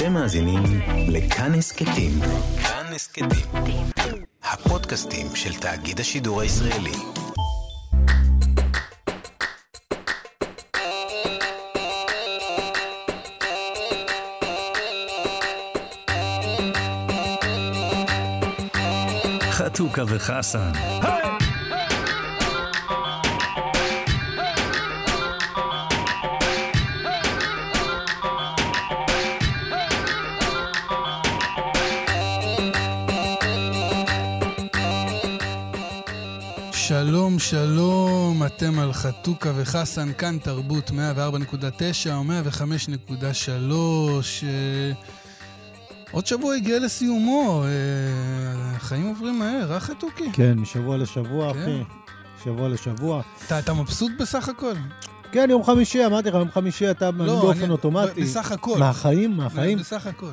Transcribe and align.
אתם 0.00 0.12
מאזינים 0.12 0.62
לכאן 1.08 1.54
הסכתים. 1.54 2.12
כאן 2.62 2.92
הסכתים. 2.94 3.28
הפודקאסטים 4.42 5.26
של 5.34 5.54
תאגיד 5.54 6.00
השידור 6.00 6.40
הישראלי. 6.40 6.92
חתוכה 19.50 20.02
וחסן. 20.06 20.72
שלום, 21.02 21.19
אתם 38.62 38.78
על 38.78 38.92
חתוכה 38.92 39.50
וחסן, 39.56 40.12
כאן 40.18 40.38
תרבות 40.38 40.90
104.9 40.90 40.94
או 42.14 42.22
105.3. 42.24 43.72
אה, 44.44 44.92
עוד 46.10 46.26
שבוע 46.26 46.54
הגיע 46.54 46.78
לסיומו, 46.78 47.64
אה, 47.64 47.68
החיים 48.76 49.06
עוברים 49.08 49.38
מהר, 49.38 49.72
אה 49.74 49.80
חתוקי? 49.80 50.24
כן, 50.32 50.58
משבוע 50.58 50.96
לשבוע, 50.96 51.52
כן. 51.54 51.60
אחי. 51.60 51.82
שבוע 52.44 52.68
לשבוע. 52.68 53.22
אתה, 53.46 53.58
אתה 53.58 53.74
מבסוט 53.74 54.12
בסך 54.20 54.48
הכל? 54.48 54.72
כן, 55.32 55.46
יום 55.50 55.64
חמישי, 55.64 56.06
אמרתי 56.06 56.28
לך, 56.28 56.34
יום 56.34 56.50
חמישי 56.50 56.90
אתה 56.90 57.10
באופן 57.10 57.62
אני- 57.62 57.70
אוטומטי. 57.72 58.20
בסך 58.22 58.52
הכל. 58.52 58.78
מהחיים, 58.78 59.36
מהחיים. 59.36 59.78
בסך 59.78 60.06
הכל. 60.06 60.30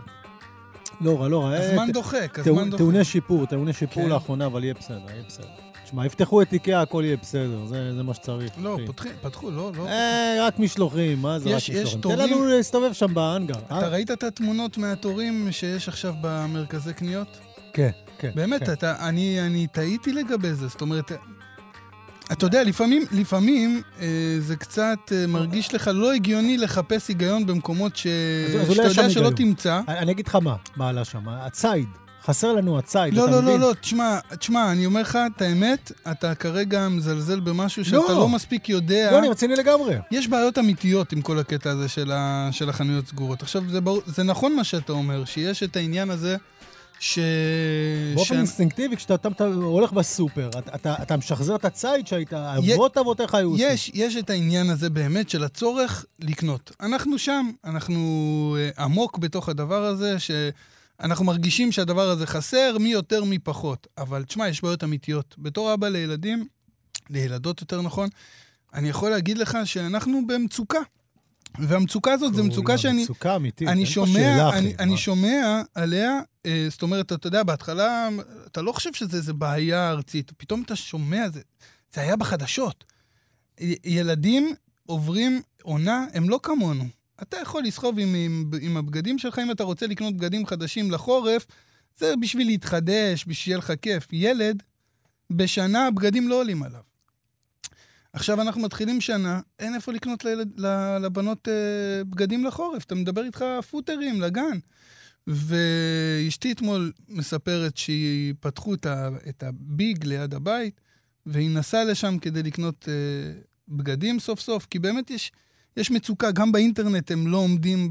לא 1.02 1.22
רע, 1.22 1.28
לא 1.28 1.44
רע. 1.46 1.54
אה, 1.54 1.72
הזמן 1.72 1.88
ט- 1.90 1.94
דוחק, 1.94 2.40
הזמן 2.40 2.66
דוחק. 2.70 2.78
טעוני 2.78 3.04
שיפור, 3.04 3.46
טעוני 3.46 3.74
שיפור 3.74 4.04
כן. 4.04 4.10
לאחרונה, 4.10 4.46
אבל 4.46 4.64
יהיה 4.64 4.74
בסדר, 4.74 5.00
יהיה 5.10 5.24
בסדר. 5.28 5.46
תשמע, 5.88 6.06
יפתחו 6.06 6.42
את 6.42 6.54
איקאה, 6.54 6.82
הכל 6.82 7.04
יהיה 7.06 7.18
בסדר, 7.22 7.66
זה 7.66 7.96
זה 7.96 8.04
מה 8.04 8.14
שצריך. 8.14 8.52
לא. 8.62 8.78
פותחים, 8.86 9.12
פתחו, 9.22 9.52
לא, 9.52 9.72
לא. 9.78 9.88
אה, 9.88 10.38
רק 10.48 10.60
משלוחים, 10.60 11.22
מה 11.22 11.40
זה 11.40 11.50
רק 11.50 11.56
יש- 11.58 11.70
יש 11.70 11.96
משלוחים? 11.96 12.18
תן 12.18 12.30
לנו 12.30 12.46
להסתובב 12.46 12.94
שם 12.94 13.14
באנגר. 13.14 13.54
אה? 13.72 13.78
אתה 13.80 13.88
ראית 13.88 14.12
את 14.12 14.24
התמונות 14.24 14.78
מהתורים 14.78 15.48
שיש 15.52 15.88
עכשיו 15.88 16.14
במרכזי 16.22 16.94
קניות? 16.94 17.28
כן, 17.74 17.90
כן. 18.20 18.32
באמת, 18.36 18.64
כן. 18.64 18.72
אתה, 18.74 19.08
אני, 19.10 19.42
אני 19.42 19.68
טעיתי 19.68 20.14
לגבי 20.14 20.54
זה, 20.54 20.68
זאת 20.68 20.82
אומרת, 20.82 21.12
אתה 22.32 22.46
יודע, 22.46 22.64
לפעמים, 22.64 23.06
לפעמים 23.12 23.82
אה, 24.02 24.08
זה 24.40 24.56
קצת 24.56 25.00
אה, 25.12 25.28
מרגיש 25.28 25.74
לך 25.74 25.92
לא 25.94 26.14
הגיוני 26.14 26.58
לחפש 26.58 27.08
היגיון 27.08 27.46
במקומות 27.46 27.96
ש... 27.98 28.08
אז- 28.08 28.62
אז 28.62 28.76
שאתה 28.76 28.88
יודע 28.88 29.10
שלא 29.10 29.28
היגיון. 29.28 29.34
תמצא. 29.36 29.82
אני 29.88 30.00
אני 30.00 30.12
אגיד 30.12 30.28
לך 30.28 30.36
מה, 30.36 30.56
מה 30.76 30.90
עלה 30.90 31.06
שם, 31.06 31.30
הציד. 31.30 31.88
חסר 32.28 32.54
לנו 32.54 32.80
הציד, 32.80 33.14
לא, 33.14 33.24
אתה 33.24 33.32
לא, 33.32 33.38
לא, 33.38 33.42
מבין? 33.44 33.62
לא, 33.62 33.74
תשמע, 33.82 34.20
תשמע, 34.40 34.72
אני 34.72 34.86
אומר 34.86 35.02
לך 35.02 35.18
את 35.36 35.42
האמת, 35.42 35.92
אתה 36.12 36.36
כרגע 36.36 36.88
מזלזל 36.90 37.40
במשהו 37.40 37.86
שאתה 37.86 37.98
לא. 37.98 38.08
לא 38.10 38.30
מספיק 38.30 38.70
יודע. 38.70 39.12
לא, 39.12 39.20
אני 39.20 39.28
רציני 39.28 39.56
לגמרי. 39.56 39.96
יש 40.12 40.28
בעיות 40.28 40.58
אמיתיות 40.58 41.12
עם 41.12 41.22
כל 41.22 41.40
הקטע 41.40 41.70
הזה 41.72 41.88
של, 41.88 42.12
ה, 42.12 42.50
של 42.52 42.70
החנויות 42.70 43.08
סגורות. 43.08 43.42
עכשיו, 43.42 43.64
זה, 43.70 43.82
ברור, 43.82 44.02
זה 44.06 44.24
נכון 44.24 44.56
מה 44.56 44.64
שאתה 44.64 44.92
אומר, 44.92 45.26
שיש 45.26 45.64
את 45.64 45.76
העניין 45.76 46.10
הזה 46.10 46.38
ש... 47.00 47.20
באופן 48.16 48.36
ש- 48.36 48.38
אינסטינקטיבי, 48.38 48.98
כשאתה 48.98 49.16
אתה, 49.16 49.28
אתה 49.28 49.46
הולך 49.46 49.92
בסופר, 49.92 50.50
אתה, 50.50 50.76
אתה, 50.76 50.96
אתה 51.02 51.18
משחזר 51.18 51.56
את 51.56 51.66
הציד 51.66 52.08
שהיית, 52.08 52.34
י- 52.64 52.74
אבות 52.74 52.98
אבותיך 52.98 53.36
היו 53.36 53.52
עושים. 53.52 53.68
יש, 53.72 53.92
יש 53.94 54.18
את 54.18 54.30
העניין 54.30 54.70
הזה 54.70 54.90
באמת 54.90 55.30
של 55.30 55.44
הצורך 55.44 56.06
לקנות. 56.20 56.72
אנחנו 56.82 57.20
שם, 57.20 57.50
אנחנו 57.66 58.58
אה, 58.60 58.84
עמוק 58.84 59.18
בתוך 59.18 59.50
הדבר 59.50 59.84
הזה, 59.84 60.20
שאנחנו 61.02 61.26
מרגישים 61.26 61.72
שהדבר 61.72 62.10
הזה 62.10 62.28
חסר, 62.28 62.78
מי 62.80 62.90
יותר 62.90 63.24
מי 63.24 63.40
פחות. 63.40 63.88
אבל 63.98 64.24
תשמע, 64.24 64.48
יש 64.48 64.62
בעיות 64.62 64.84
אמיתיות. 64.84 65.36
בתור 65.38 65.74
אבא 65.74 65.88
לילדים, 65.88 66.48
לילדות 67.10 67.62
יותר 67.62 67.82
נכון, 67.82 68.10
אני 68.74 68.90
יכול 68.90 69.10
להגיד 69.10 69.38
לך 69.38 69.58
שאנחנו 69.66 70.28
במצוקה. 70.28 70.80
והמצוקה 71.60 72.14
הזאת 72.14 72.34
זו 72.34 72.44
מצוקה 72.44 72.78
שאני... 72.78 73.04
מצוקה 73.04 73.36
אמיתית, 73.36 73.68
אני 73.68 73.80
אין 73.80 73.86
פה 73.86 73.92
שומע, 73.92 74.14
שאלה, 74.14 74.50
אחי, 74.50 74.58
אני, 74.58 74.76
אני 74.80 74.92
מה? 74.92 74.98
שומע 74.98 75.62
עליה, 75.76 76.20
אה, 76.46 76.68
זאת 76.70 76.82
אומרת, 76.82 77.14
אתה 77.14 77.28
יודע, 77.28 77.44
בהתחלה, 77.44 78.10
אתה 78.48 78.62
לא 78.62 78.72
חושב 78.72 78.94
שזה 78.94 79.18
איזה 79.18 79.34
בעיה 79.34 79.90
ארצית, 79.90 80.32
פתאום 80.38 80.62
אתה 80.62 80.76
שומע, 80.76 81.30
זה, 81.30 81.42
זה 81.94 82.02
היה 82.02 82.16
בחדשות. 82.16 82.84
ילדים 83.84 84.54
עוברים 84.86 85.42
עונה, 85.64 86.06
הם 86.14 86.30
לא 86.30 86.40
כמונו. 86.44 86.86
אתה 87.22 87.38
יכול 87.38 87.64
לסחוב 87.64 88.00
עם, 88.00 88.16
עם, 88.16 88.52
עם 88.62 88.78
הבגדים 88.78 89.18
שלך, 89.20 89.40
אם 89.40 89.52
אתה 89.52 89.64
רוצה 89.64 89.88
לקנות 89.88 90.18
בגדים 90.18 90.46
חדשים 90.46 90.92
לחורף, 90.92 91.46
זה 91.98 92.14
בשביל 92.22 92.48
להתחדש, 92.48 93.22
בשביל 93.22 93.36
שיהיה 93.36 93.58
לך 93.58 93.74
כיף. 93.82 94.08
ילד, 94.12 94.64
בשנה 95.32 95.88
הבגדים 95.88 96.28
לא 96.28 96.36
עולים 96.36 96.64
עליו. 96.64 96.82
עכשיו 98.14 98.42
אנחנו 98.42 98.62
מתחילים 98.62 99.02
שנה, 99.02 99.40
אין 99.60 99.76
איפה 99.76 99.92
לקנות 99.92 100.26
לילד, 100.26 100.60
לבנות 101.02 101.48
אה, 101.48 102.04
בגדים 102.04 102.46
לחורף. 102.46 102.84
אתה 102.86 102.96
מדבר 102.96 103.24
איתך 103.24 103.46
פוטרים 103.70 104.22
לגן. 104.22 104.58
ואשתי 105.28 106.52
אתמול 106.52 106.92
מספרת 107.10 107.78
שהיא 107.78 108.34
פתחו 108.40 108.74
את, 108.74 108.86
את 109.30 109.44
הביג 109.44 110.06
ליד 110.06 110.34
הבית, 110.34 110.82
והיא 111.26 111.50
נסעה 111.50 111.84
לשם 111.84 112.18
כדי 112.22 112.44
לקנות 112.44 112.90
אה, 112.90 113.40
בגדים 113.68 114.20
סוף 114.20 114.40
סוף, 114.40 114.66
כי 114.66 114.80
באמת 114.80 115.10
יש, 115.10 115.32
יש 115.78 115.92
מצוקה, 115.92 116.32
גם 116.32 116.52
באינטרנט 116.52 117.12
הם 117.12 117.28
לא 117.28 117.38
עומדים 117.38 117.90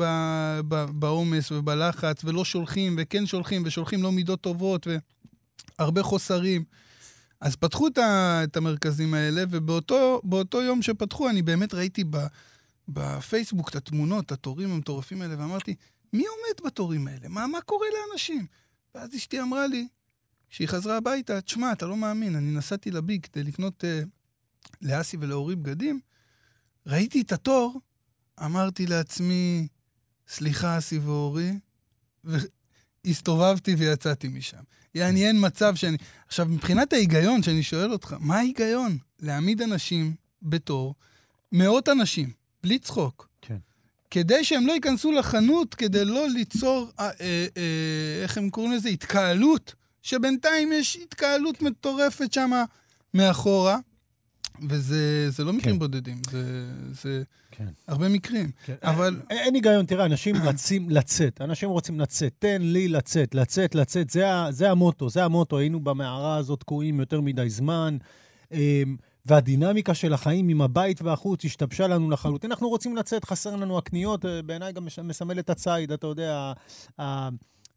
בעומס 0.91 1.53
ובלחץ, 1.53 2.25
ולא 2.25 2.45
שולחים, 2.45 2.97
וכן 2.99 3.27
שולחים, 3.27 3.63
ושולחים 3.67 4.03
לא 4.03 4.13
מידות 4.13 4.41
טובות, 4.41 4.87
והרבה 5.79 6.03
חוסרים. 6.03 6.65
אז 7.41 7.57
פתחו 7.57 7.89
את, 7.89 7.99
את 8.45 8.57
המרכזים 8.57 9.15
האלה, 9.15 9.45
ובאותו 9.51 10.21
באותו 10.25 10.63
יום 10.63 10.83
שפתחו, 10.83 11.29
אני 11.29 11.43
באמת 11.43 11.75
ראיתי 11.75 12.05
בפייסבוק 12.89 13.69
את 13.69 13.77
התמונות, 13.77 14.27
את 14.27 14.33
התורים 14.33 14.71
המטורפים 14.71 15.23
האלה, 15.23 15.35
ואמרתי, 15.39 15.75
מי 16.13 16.25
עומד 16.27 16.67
בתורים 16.67 17.09
האלה? 17.09 17.29
מה, 17.29 17.47
מה 17.47 17.61
קורה 17.61 17.87
לאנשים? 17.99 18.47
ואז 18.95 19.15
אשתי 19.17 19.41
אמרה 19.41 19.67
לי, 19.67 19.89
כשהיא 20.51 20.69
חזרה 20.69 20.97
הביתה, 20.97 21.41
תשמע, 21.41 21.73
אתה 21.73 21.87
לא 21.87 21.97
מאמין, 21.97 22.37
אני 22.37 22.51
נסעתי 22.51 22.91
לביג 22.91 23.27
כדי 23.27 23.43
לקנות 23.43 23.85
אה, 23.85 24.03
לאסי 24.83 25.17
ולאורי 25.21 25.57
בגדים, 25.57 26.01
ראיתי 26.87 27.21
את 27.21 27.33
התור, 27.33 27.81
אמרתי 28.45 28.87
לעצמי, 28.87 29.69
סליחה, 30.29 30.79
אסי 30.79 30.99
ואורי, 30.99 31.53
והסתובבתי 33.05 33.75
ויצאתי 33.75 34.29
משם. 34.29 34.63
יעני, 34.95 35.27
אין 35.27 35.37
מצב 35.47 35.75
שאני... 35.75 35.97
עכשיו, 36.27 36.47
מבחינת 36.47 36.93
ההיגיון, 36.93 37.43
שאני 37.43 37.63
שואל 37.63 37.93
אותך, 37.93 38.17
מה 38.21 38.37
ההיגיון? 38.37 38.99
להעמיד 39.21 39.63
אנשים 39.63 40.15
בתור, 40.43 40.95
מאות 41.53 41.89
אנשים, 41.89 42.33
בלי 42.63 42.79
צחוק, 42.79 43.29
כן. 43.43 43.57
כדי 44.11 44.45
שהם 44.45 44.67
לא 44.67 44.73
ייכנסו 44.73 45.13
לחנות, 45.13 45.75
כדי 45.75 46.05
לא 46.05 46.29
ליצור, 46.29 46.91
אה, 46.99 47.11
אה, 47.21 47.47
אה, 47.57 48.23
איך 48.23 48.39
הם 48.39 48.51
קוראים 48.51 48.73
לזה? 48.73 48.89
התקהלות, 48.89 49.75
שבינתיים 50.03 50.73
יש 50.73 50.97
התקהלות 50.97 51.63
מטורפת 51.63 52.33
שם 52.33 52.51
מאחורה, 53.15 53.79
וזה 54.69 55.31
זה 55.31 55.45
לא 55.45 55.53
מקרים 55.53 55.75
כן. 55.75 55.79
בודדים, 55.79 56.17
זה, 56.31 56.67
זה 57.03 57.23
כן. 57.51 57.69
הרבה 57.89 58.09
מקרים. 58.09 58.51
כן. 58.65 58.75
אבל- 58.83 59.21
אין, 59.31 59.39
אין 59.39 59.55
היגיון, 59.55 59.87
תראה, 59.87 60.05
אנשים 60.05 60.37
רצים 60.49 60.91
לצאת, 60.91 61.41
אנשים 61.41 61.71
רוצים 61.71 62.01
לצאת, 62.01 62.33
תן 62.39 62.63
לי 62.63 62.89
לצאת, 62.89 63.35
לצאת, 63.35 63.75
לצאת, 63.75 64.11
זה, 64.11 64.25
זה 64.51 64.71
המוטו, 64.71 65.09
זה 65.09 65.25
המוטו, 65.25 65.59
היינו 65.59 65.81
במערה 65.81 66.37
הזאת 66.37 66.61
תקועים 66.61 67.01
יותר 67.01 67.21
מדי 67.21 67.51
זמן, 67.51 67.97
אמ, 68.53 68.97
והדינמיקה 69.27 69.95
של 69.95 70.13
החיים 70.13 70.49
עם 70.49 70.61
הבית 70.63 71.03
והחוץ 71.03 71.45
השתבשה 71.45 71.87
לנו 71.87 72.11
לחלוטין. 72.11 72.51
אנחנו 72.51 72.69
רוצים 72.69 72.97
לצאת, 72.97 73.25
חסר 73.25 73.57
לנו 73.57 73.79
הקניות, 73.79 74.25
אה, 74.25 74.43
בעיניי 74.43 74.73
גם 74.73 74.87
מסמל 75.05 75.39
את 75.39 75.51
הציד, 75.51 75.93
אתה 75.93 76.07
יודע, 76.07 76.53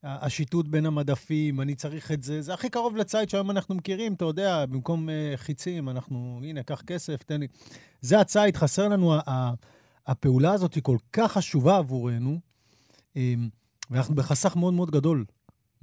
השיטוט 0.04 0.68
בין 0.68 0.86
המדפים, 0.86 1.62
אני 1.62 1.76
צריך 1.76 2.12
את 2.12 2.24
זה, 2.24 2.42
זה 2.42 2.54
הכי 2.54 2.70
קרוב 2.70 2.96
לציד 2.98 3.30
שהיום 3.30 3.52
אנחנו 3.52 3.76
מכירים, 3.76 4.14
אתה 4.14 4.26
יודע, 4.26 4.66
במקום 4.66 5.10
uh, 5.10 5.38
חיצים, 5.38 5.90
אנחנו, 5.90 6.40
הנה, 6.44 6.64
קח 6.64 6.82
כסף, 6.82 7.24
תן 7.24 7.40
לי. 7.40 7.48
זה 8.02 8.20
הציד, 8.20 8.58
חסר 8.58 8.88
לנו, 8.88 9.14
הפעולה 10.08 10.52
הזאת 10.52 10.74
היא 10.74 10.84
כל 10.84 10.98
כך 11.14 11.32
חשובה 11.32 11.78
עבורנו, 11.78 12.40
אמ, 13.16 13.50
ואנחנו 13.92 14.16
בחסך 14.16 14.56
מאוד 14.56 14.74
מאוד 14.74 14.92
גדול. 14.92 15.26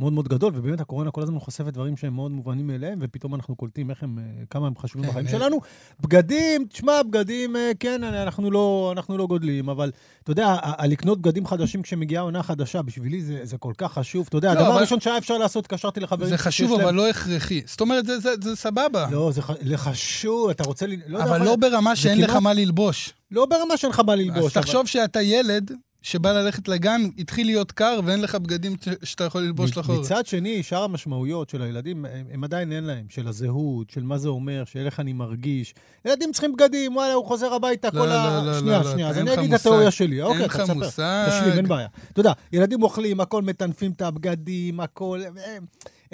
מאוד 0.00 0.12
מאוד 0.12 0.28
גדול, 0.28 0.52
ובאמת 0.56 0.80
הקורונה 0.80 1.10
כל 1.10 1.22
הזמן 1.22 1.38
חושפת 1.38 1.72
דברים 1.72 1.96
שהם 1.96 2.14
מאוד 2.14 2.30
מובנים 2.30 2.66
מאליהם, 2.66 2.98
ופתאום 3.02 3.34
אנחנו 3.34 3.56
קולטים 3.56 3.90
איך 3.90 4.02
הם, 4.02 4.18
אה, 4.18 4.24
כמה 4.50 4.66
הם 4.66 4.72
חשובים 4.78 5.04
כן, 5.04 5.10
בחיים 5.10 5.26
אה. 5.26 5.30
שלנו. 5.32 5.60
בגדים, 6.00 6.66
תשמע, 6.70 6.92
בגדים, 7.02 7.56
אה, 7.56 7.70
כן, 7.80 8.04
אנחנו 8.04 8.50
לא, 8.50 8.92
אנחנו 8.96 9.18
לא 9.18 9.26
גודלים, 9.26 9.68
אבל 9.68 9.90
אתה 10.22 10.30
יודע, 10.30 10.56
לקנות 10.84 11.20
בגדים 11.20 11.46
חדשים 11.46 11.82
כשמגיעה 11.82 12.22
עונה 12.22 12.42
חדשה, 12.42 12.82
בשבילי 12.82 13.22
זה, 13.22 13.40
זה 13.42 13.58
כל 13.58 13.72
כך 13.78 13.92
חשוב. 13.92 14.26
אתה 14.28 14.36
יודע, 14.36 14.48
לא, 14.54 14.58
הדבר 14.58 14.68
אבל- 14.70 14.78
הראשון 14.78 15.00
שהיה 15.00 15.18
אפשר 15.18 15.38
לעשות, 15.38 15.64
התקשרתי 15.64 16.00
לחברים 16.00 16.30
זה 16.30 16.38
חשוב, 16.38 16.70
להם- 16.70 16.80
אבל 16.80 16.94
לא 16.94 17.08
הכרחי. 17.08 17.62
זאת 17.66 17.80
אומרת, 17.80 18.06
זה, 18.06 18.18
זה, 18.18 18.30
זה 18.42 18.56
סבבה. 18.56 19.06
לא, 19.10 19.30
זה 19.32 19.42
ח- 19.42 19.50
חשוב, 19.76 20.50
אתה 20.50 20.64
רוצה... 20.64 20.86
ל- 20.86 20.96
לא 21.06 21.18
יודע, 21.18 21.30
אבל 21.30 21.44
לא 21.44 21.56
ברמה 21.56 21.96
שאין 21.96 22.20
לך 22.20 22.30
כמעט- 22.30 22.42
מה 22.42 22.52
ללבוש. 22.52 23.14
לא 23.30 23.46
ברמה 23.46 23.76
שאין 23.76 23.92
לך 23.92 24.00
מה 24.06 24.14
ללבוש. 24.14 24.56
אז 24.56 24.62
תחשוב 24.64 24.86
שאתה 24.86 25.22
ילד 25.22 25.70
שבא 26.06 26.32
ללכת 26.32 26.68
לגן, 26.68 27.00
התחיל 27.18 27.46
להיות 27.46 27.72
קר 27.72 28.00
ואין 28.04 28.20
לך 28.20 28.34
בגדים 28.34 28.76
שאתה 29.04 29.24
יכול 29.24 29.42
ללבוש 29.42 29.76
לחורף. 29.76 29.98
מצד 29.98 30.26
שני, 30.26 30.62
שאר 30.62 30.82
המשמעויות 30.82 31.50
של 31.50 31.62
הילדים, 31.62 32.04
הם, 32.04 32.26
הם 32.30 32.44
עדיין 32.44 32.72
אין 32.72 32.84
להם, 32.84 33.06
של 33.08 33.28
הזהות, 33.28 33.90
של 33.90 34.02
מה 34.02 34.18
זה 34.18 34.28
אומר, 34.28 34.64
של 34.64 34.78
איך 34.86 35.00
אני 35.00 35.12
מרגיש. 35.12 35.74
ילדים 36.04 36.32
צריכים 36.32 36.52
בגדים, 36.52 36.96
וואלה, 36.96 37.12
הוא 37.14 37.26
חוזר 37.26 37.54
הביתה, 37.54 37.88
לא, 37.92 38.00
כל 38.00 38.06
לא, 38.06 38.12
ה... 38.12 38.42
לא, 38.44 38.52
לא, 38.52 38.58
שנייה, 38.60 38.78
לא, 38.82 38.92
שנייה, 38.92 39.08
אז 39.08 39.18
אין 39.18 39.26
אני 39.28 39.32
לך 39.32 39.38
אגיד 39.38 39.54
את. 39.54 39.60
התיאוריה 39.60 39.90
שלי. 39.90 40.22
אוקיי, 40.22 40.44
אתה 40.44 40.46
לך 40.46 40.60
תספר. 40.60 40.74
מושג. 40.74 41.26
תשלים, 41.28 41.52
אין 41.52 41.68
בעיה. 41.68 41.88
אתה 42.12 42.20
יודע, 42.20 42.32
ילדים 42.52 42.82
אוכלים, 42.82 43.20
הכל 43.20 43.42
מטנפים 43.42 43.90
את 43.90 44.02
הבגדים, 44.02 44.80
הכל... 44.80 45.22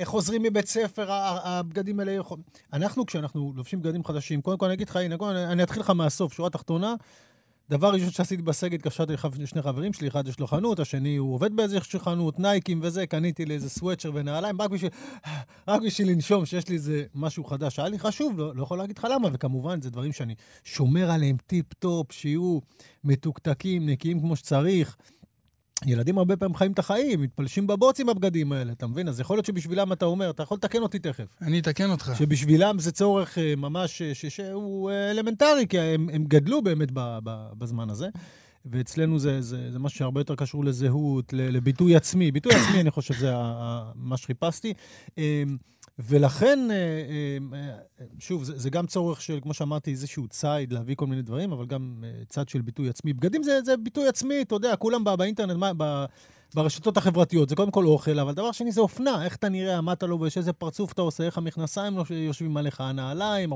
חוזרים 0.04 0.42
מבית 0.42 0.68
ספר, 0.68 1.06
הבגדים 1.10 2.00
האלה... 2.00 2.12
יכול- 2.12 2.38
אנחנו, 2.72 3.06
כשאנחנו 3.06 3.52
לובשים 3.56 3.82
בגדים 3.82 4.04
חדשים, 4.04 4.40
קודם 4.40 4.58
כל 4.58 4.66
אני 4.66 4.74
אגיד 4.74 4.88
לך, 4.88 4.96
הנה, 4.96 5.16
אני 5.52 5.62
אתחיל 5.62 5.82
לך 5.82 5.90
מהסוף, 5.90 6.32
שורה 6.32 6.50
תחתונה. 6.50 6.94
דבר 7.70 7.92
ראשון 7.92 8.10
שעשיתי 8.10 8.42
בסגל, 8.42 8.74
התקשרתי 8.74 9.12
לשני 9.38 9.62
חברים 9.62 9.92
שלי, 9.92 10.08
אחד 10.08 10.28
יש 10.28 10.40
לו 10.40 10.46
חנות, 10.46 10.80
השני 10.80 11.16
הוא 11.16 11.34
עובד 11.34 11.56
באיזושהי 11.56 11.98
חנות, 11.98 12.38
נייקים 12.38 12.80
וזה, 12.82 13.06
קניתי 13.06 13.44
לי 13.44 13.54
איזה 13.54 13.70
סוואצ'ר 13.70 14.10
ונעליים, 14.14 14.62
רק 14.62 14.70
בשביל, 14.70 14.90
רק 15.68 15.82
בשביל 15.82 16.10
לנשום, 16.10 16.46
שיש 16.46 16.68
לי 16.68 16.74
איזה 16.74 17.04
משהו 17.14 17.44
חדש. 17.44 17.78
היה 17.78 17.88
לי 17.88 17.98
חשוב, 17.98 18.38
לא, 18.38 18.56
לא 18.56 18.62
יכול 18.62 18.78
להגיד 18.78 18.98
לך 18.98 19.06
למה, 19.14 19.28
וכמובן, 19.32 19.80
זה 19.80 19.90
דברים 19.90 20.12
שאני 20.12 20.34
שומר 20.64 21.10
עליהם 21.10 21.36
טיפ-טופ, 21.46 22.12
שיהיו 22.12 22.58
מתוקתקים, 23.04 23.88
נקיים 23.88 24.20
כמו 24.20 24.36
שצריך. 24.36 24.96
ילדים 25.86 26.18
הרבה 26.18 26.36
פעמים 26.36 26.54
חיים 26.54 26.72
את 26.72 26.78
החיים, 26.78 27.20
מתפלשים 27.20 27.66
בבוץ 27.66 28.00
עם 28.00 28.08
הבגדים 28.08 28.52
האלה, 28.52 28.72
אתה 28.72 28.86
מבין? 28.86 29.08
אז 29.08 29.20
יכול 29.20 29.36
להיות 29.36 29.46
שבשבילם 29.46 29.92
אתה 29.92 30.04
אומר, 30.04 30.30
אתה 30.30 30.42
יכול 30.42 30.56
לתקן 30.56 30.82
אותי 30.82 30.98
תכף. 30.98 31.24
אני 31.42 31.58
אתקן 31.58 31.90
אותך. 31.90 32.12
שבשבילם 32.18 32.78
זה 32.78 32.92
צורך 32.92 33.38
אה, 33.38 33.56
ממש, 33.56 34.02
אה, 34.02 34.14
שהוא 34.14 34.90
אה, 34.90 35.10
אלמנטרי, 35.10 35.66
כי 35.68 35.78
הם, 35.78 36.08
הם 36.12 36.24
גדלו 36.24 36.62
באמת 36.62 36.88
בזמן 37.58 37.90
הזה. 37.90 38.08
ואצלנו 38.66 39.18
זה, 39.18 39.40
זה, 39.40 39.72
זה 39.72 39.78
משהו 39.78 39.98
שהרבה 39.98 40.20
יותר 40.20 40.34
קשור 40.34 40.64
לזהות, 40.64 41.32
לביטוי 41.32 41.96
עצמי. 41.96 42.32
ביטוי 42.32 42.52
עצמי, 42.54 42.80
אני 42.80 42.90
חושב, 42.90 43.14
זה 43.14 43.32
מה 43.94 44.16
שחיפשתי. 44.16 44.74
ולכן, 45.98 46.58
אה, 46.70 46.76
אה, 46.76 47.58
אה, 48.00 48.04
שוב, 48.18 48.44
זה, 48.44 48.70
גם 48.70 48.86
צורך 48.86 49.22
של, 49.22 49.38
כמו 49.42 49.54
שאמרתי, 49.54 49.90
איזשהו 49.90 50.28
ציד 50.28 50.72
להביא 50.72 50.94
כל 50.96 51.06
מיני 51.06 51.22
דברים, 51.22 51.52
אבל 51.52 51.66
גם 51.66 52.04
צד 52.28 52.48
של 52.48 52.62
ביטוי 52.62 52.88
עצמי. 52.88 53.12
בגדים 53.12 53.42
זה, 53.42 53.62
זה 53.62 53.76
ביטוי 53.76 54.08
עצמי, 54.08 54.42
אתה 54.42 54.54
יודע, 54.54 54.76
כולם 54.76 55.04
בא, 55.04 55.16
באינטרנט, 55.16 55.56
מה, 55.56 55.72
ב, 55.76 56.04
ברשתות 56.54 56.96
החברתיות, 56.96 57.48
זה 57.48 57.56
קודם 57.56 57.70
כל 57.70 57.86
אוכל, 57.86 58.18
אבל 58.18 58.32
דבר 58.32 58.52
שני 58.52 58.72
זה 58.72 58.80
אופנה, 58.80 59.24
איך 59.24 59.36
אתה 59.36 59.48
נראה, 59.48 59.80
מה 59.80 59.92
אתה 59.92 60.06
לובש, 60.06 60.38
איזה 60.38 60.52
פרצוף 60.52 60.92
אתה 60.92 61.02
עושה, 61.02 61.24
איך 61.24 61.38
המכנסיים 61.38 61.98
לא 61.98 62.04
יושבים 62.10 62.56
עליך, 62.56 62.80
הנעליים. 62.80 63.52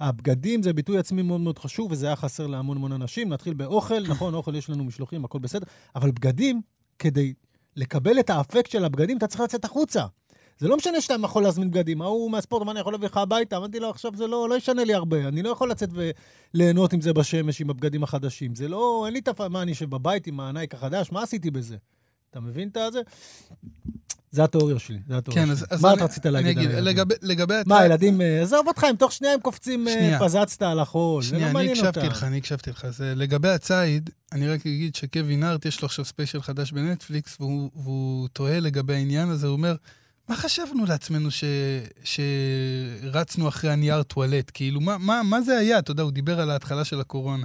הבגדים 0.00 0.62
זה 0.62 0.72
ביטוי 0.72 0.98
עצמי 0.98 1.22
מאוד 1.22 1.40
מאוד 1.40 1.58
חשוב, 1.58 1.92
וזה 1.92 2.06
היה 2.06 2.16
חסר 2.16 2.46
להמון 2.46 2.76
המון 2.76 2.92
אנשים. 2.92 3.28
נתחיל 3.28 3.54
באוכל, 3.54 4.00
נכון, 4.08 4.34
אוכל 4.34 4.54
יש 4.54 4.70
לנו 4.70 4.84
משלוחים, 4.84 5.24
הכל 5.24 5.38
בסדר, 5.38 5.66
אבל 5.96 6.10
בגדים, 6.10 6.60
כדי 6.98 7.34
לקבל 7.76 8.20
את 8.20 8.30
האפקט 8.30 8.70
של 8.70 8.84
הבגדים, 8.84 9.16
אתה 9.16 9.26
צריך 9.26 9.40
לצאת 9.40 9.64
החוצה. 9.64 10.06
זה 10.60 10.68
לא 10.68 10.76
משנה 10.76 11.00
שאתה 11.00 11.14
יכול 11.24 11.42
להזמין 11.42 11.70
בגדים. 11.70 12.02
ההוא 12.02 12.30
מהספורט 12.30 12.62
אמר, 12.62 12.72
אני 12.72 12.80
יכול 12.80 12.92
להביא 12.92 13.06
לך 13.06 13.16
הביתה. 13.16 13.56
אמרתי 13.56 13.80
לו, 13.80 13.90
עכשיו 13.90 14.12
זה 14.16 14.26
לא, 14.26 14.48
לא 14.48 14.54
ישנה 14.54 14.84
לי 14.84 14.94
הרבה. 14.94 15.28
אני 15.28 15.42
לא 15.42 15.50
יכול 15.50 15.70
לצאת 15.70 15.88
וליהנות 16.54 16.92
עם 16.92 17.00
זה 17.00 17.12
בשמש, 17.12 17.60
עם 17.60 17.70
הבגדים 17.70 18.02
החדשים. 18.02 18.54
זה 18.54 18.68
לא, 18.68 19.02
אין 19.06 19.14
לי 19.14 19.20
את 19.20 19.28
הפ... 19.28 19.40
מה, 19.40 19.62
אני 19.62 19.72
אשב 19.72 19.90
בבית 19.90 20.26
עם 20.26 20.40
הנייק 20.40 20.74
החדש? 20.74 21.12
מה 21.12 21.22
עשיתי 21.22 21.50
בזה? 21.50 21.76
אתה 22.30 22.40
מבין 22.40 22.68
את 22.68 22.76
הזה? 22.76 23.00
זה 24.30 24.44
התיאוריה 24.44 24.78
שלי, 24.78 24.98
זה 25.08 25.18
התיאוריה 25.18 25.46
כן, 25.46 25.56
שלי. 25.56 25.66
אז, 25.66 25.66
אז 25.70 25.82
מה 25.82 25.88
אני, 25.88 25.96
אתה 25.96 26.04
רצית 26.04 26.26
אני 26.26 26.32
להגיד 26.32 26.58
על 26.58 26.64
אגיד? 26.64 26.78
לגבי, 26.78 27.14
לגבי... 27.22 27.54
מה, 27.66 27.84
ילדים, 27.84 28.20
אה, 28.20 28.42
עזוב 28.42 28.68
אותך, 28.68 28.84
הם 28.84 28.96
תוך 28.96 29.12
שנייה 29.12 29.34
הם 29.34 29.40
קופצים, 29.40 29.88
אה, 29.88 29.92
שנייה. 29.92 30.20
קפצת 30.20 30.62
על 30.62 30.80
החול. 30.80 31.22
זה 31.22 31.28
שנייה, 31.28 31.44
לא 31.44 31.46
אני 31.46 31.54
מעניין 31.54 31.76
הקשבתי 31.76 32.00
אותם. 32.00 32.10
לך, 32.10 32.24
אני 32.24 32.38
הקשבתי 32.38 32.70
לך. 32.70 32.84
אז 32.84 33.02
אה, 33.02 33.14
לגבי 33.14 33.48
הציד, 33.48 34.10
אני 34.32 34.48
רק 34.48 34.60
אגיד 34.60 34.94
שקווין 34.94 35.42
הארט, 35.42 35.66
יש 35.66 35.82
לו 35.82 35.86
עכשיו 35.86 36.04
special 36.04 36.42
חדש 36.42 36.72
בנטפליקס, 36.72 37.36
והוא, 37.40 37.70
והוא 37.74 38.28
תוהה 38.28 38.60
לגבי 38.60 38.94
העניין 38.94 39.28
הזה, 39.28 39.46
הוא 39.46 39.52
אומר, 39.52 39.74
מה 40.30 40.36
חשבנו 40.36 40.86
לעצמנו 40.86 41.30
ש... 41.30 41.44
שרצנו 42.04 43.48
אחרי 43.48 43.70
הנייר 43.70 44.02
טואלט? 44.02 44.50
כאילו, 44.54 44.80
מה, 44.80 44.98
מה, 44.98 45.22
מה 45.22 45.40
זה 45.40 45.58
היה? 45.58 45.78
אתה 45.78 45.90
יודע, 45.90 46.02
הוא 46.02 46.10
דיבר 46.10 46.40
על 46.40 46.50
ההתחלה 46.50 46.84
של 46.84 47.00
הקורונה. 47.00 47.44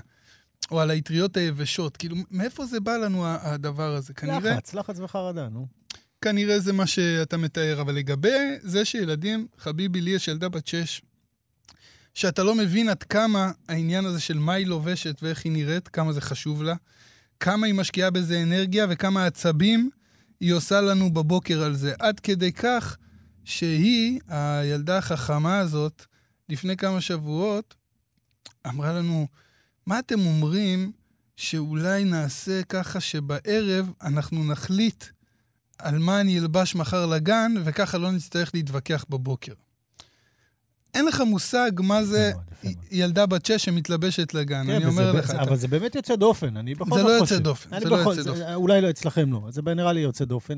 או 0.71 0.81
על 0.81 0.89
האטריות 0.89 1.37
היבשות. 1.37 1.97
כאילו, 1.97 2.15
מאיפה 2.31 2.65
זה 2.65 2.79
בא 2.79 2.97
לנו 2.97 3.25
הדבר 3.27 3.95
הזה? 3.95 4.13
כנראה... 4.13 4.39
לחץ, 4.39 4.73
לחץ 4.73 4.99
וחרדה, 4.99 5.49
נו. 5.49 5.67
כנראה 6.21 6.59
זה 6.59 6.73
מה 6.73 6.87
שאתה 6.87 7.37
מתאר, 7.37 7.81
אבל 7.81 7.95
לגבי 7.95 8.55
זה 8.61 8.85
שילדים, 8.85 9.47
חביבי, 9.57 10.01
לי 10.01 10.11
יש 10.11 10.27
ילדה 10.27 10.49
בת 10.49 10.67
שש, 10.67 11.01
שאתה 12.13 12.43
לא 12.43 12.55
מבין 12.55 12.89
עד 12.89 13.03
כמה 13.03 13.51
העניין 13.69 14.05
הזה 14.05 14.19
של 14.19 14.39
מה 14.39 14.53
היא 14.53 14.67
לובשת 14.67 15.23
ואיך 15.23 15.45
היא 15.45 15.51
נראית, 15.51 15.87
כמה 15.87 16.13
זה 16.13 16.21
חשוב 16.21 16.63
לה, 16.63 16.75
כמה 17.39 17.67
היא 17.67 17.73
משקיעה 17.73 18.09
בזה 18.09 18.43
אנרגיה 18.43 18.85
וכמה 18.89 19.25
עצבים 19.25 19.89
היא 20.39 20.53
עושה 20.53 20.81
לנו 20.81 21.13
בבוקר 21.13 21.63
על 21.63 21.75
זה. 21.75 21.93
עד 21.99 22.19
כדי 22.19 22.51
כך 22.51 22.97
שהיא, 23.43 24.19
הילדה 24.27 24.97
החכמה 24.97 25.59
הזאת, 25.59 26.05
לפני 26.49 26.77
כמה 26.77 27.01
שבועות, 27.01 27.75
אמרה 28.67 28.93
לנו, 28.93 29.27
מה 29.85 29.99
אתם 29.99 30.19
אומרים 30.19 30.91
שאולי 31.37 32.03
נעשה 32.03 32.63
ככה 32.63 32.99
שבערב 32.99 33.91
אנחנו 34.01 34.43
נחליט 34.43 35.05
על 35.77 35.99
מה 35.99 36.21
אני 36.21 36.39
אלבש 36.39 36.75
מחר 36.75 37.05
לגן, 37.05 37.53
וככה 37.65 37.97
לא 37.97 38.11
נצטרך 38.11 38.51
להתווכח 38.53 39.05
בבוקר. 39.09 39.53
אין 40.95 41.05
לך 41.05 41.21
מושג 41.27 41.71
מה 41.79 42.03
זה. 42.03 42.31
ילדה 42.91 43.25
בת 43.25 43.45
שש 43.45 43.65
שמתלבשת 43.65 44.33
לגן, 44.33 44.63
כן, 44.67 44.71
אני 44.71 44.85
אומר 44.85 45.11
לך. 45.11 45.27
זה- 45.27 45.41
אבל 45.41 45.55
זה 45.55 45.67
באמת 45.67 45.95
יוצא 45.95 46.15
דופן, 46.15 46.57
אני 46.57 46.75
בכל 46.75 46.85
זה 46.97 47.03
זאת 47.03 47.05
לא 47.11 47.19
חושב. 47.19 47.35
יוצא 47.35 47.43
דופן, 47.43 47.79
זה 47.79 47.89
לא 47.89 48.01
בכל- 48.01 48.13
יוצא 48.17 48.23
דופן. 48.31 48.53
אולי 48.53 48.81
לא 48.81 48.89
אצלכם 48.89 49.31
לא, 49.33 49.41
זה 49.49 49.61
נראה 49.75 49.93
לי 49.93 49.99
יוצא 50.01 50.25
דופן. 50.25 50.57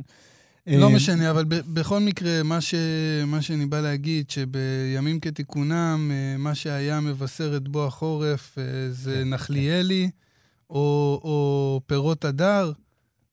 לא 0.67 0.89
אה, 0.89 0.95
משנה, 0.95 1.31
אבל 1.31 1.43
בכל 1.47 1.99
מקרה, 1.99 2.43
מה, 2.43 2.61
ש... 2.61 2.73
מה 3.27 3.41
שאני 3.41 3.65
בא 3.65 3.81
להגיד, 3.81 4.29
שבימים 4.29 5.19
כתיקונם, 5.19 6.11
אה, 6.13 6.37
מה 6.37 6.55
שהיה 6.55 6.99
מבשר 6.99 7.57
את 7.57 7.67
בוא 7.67 7.87
החורף 7.87 8.57
אה, 8.57 8.63
זה 8.91 9.13
כן, 9.23 9.29
נחליאלי 9.29 10.09
או, 10.69 10.79
או 11.23 11.81
פירות 11.87 12.25
הדר. 12.25 12.71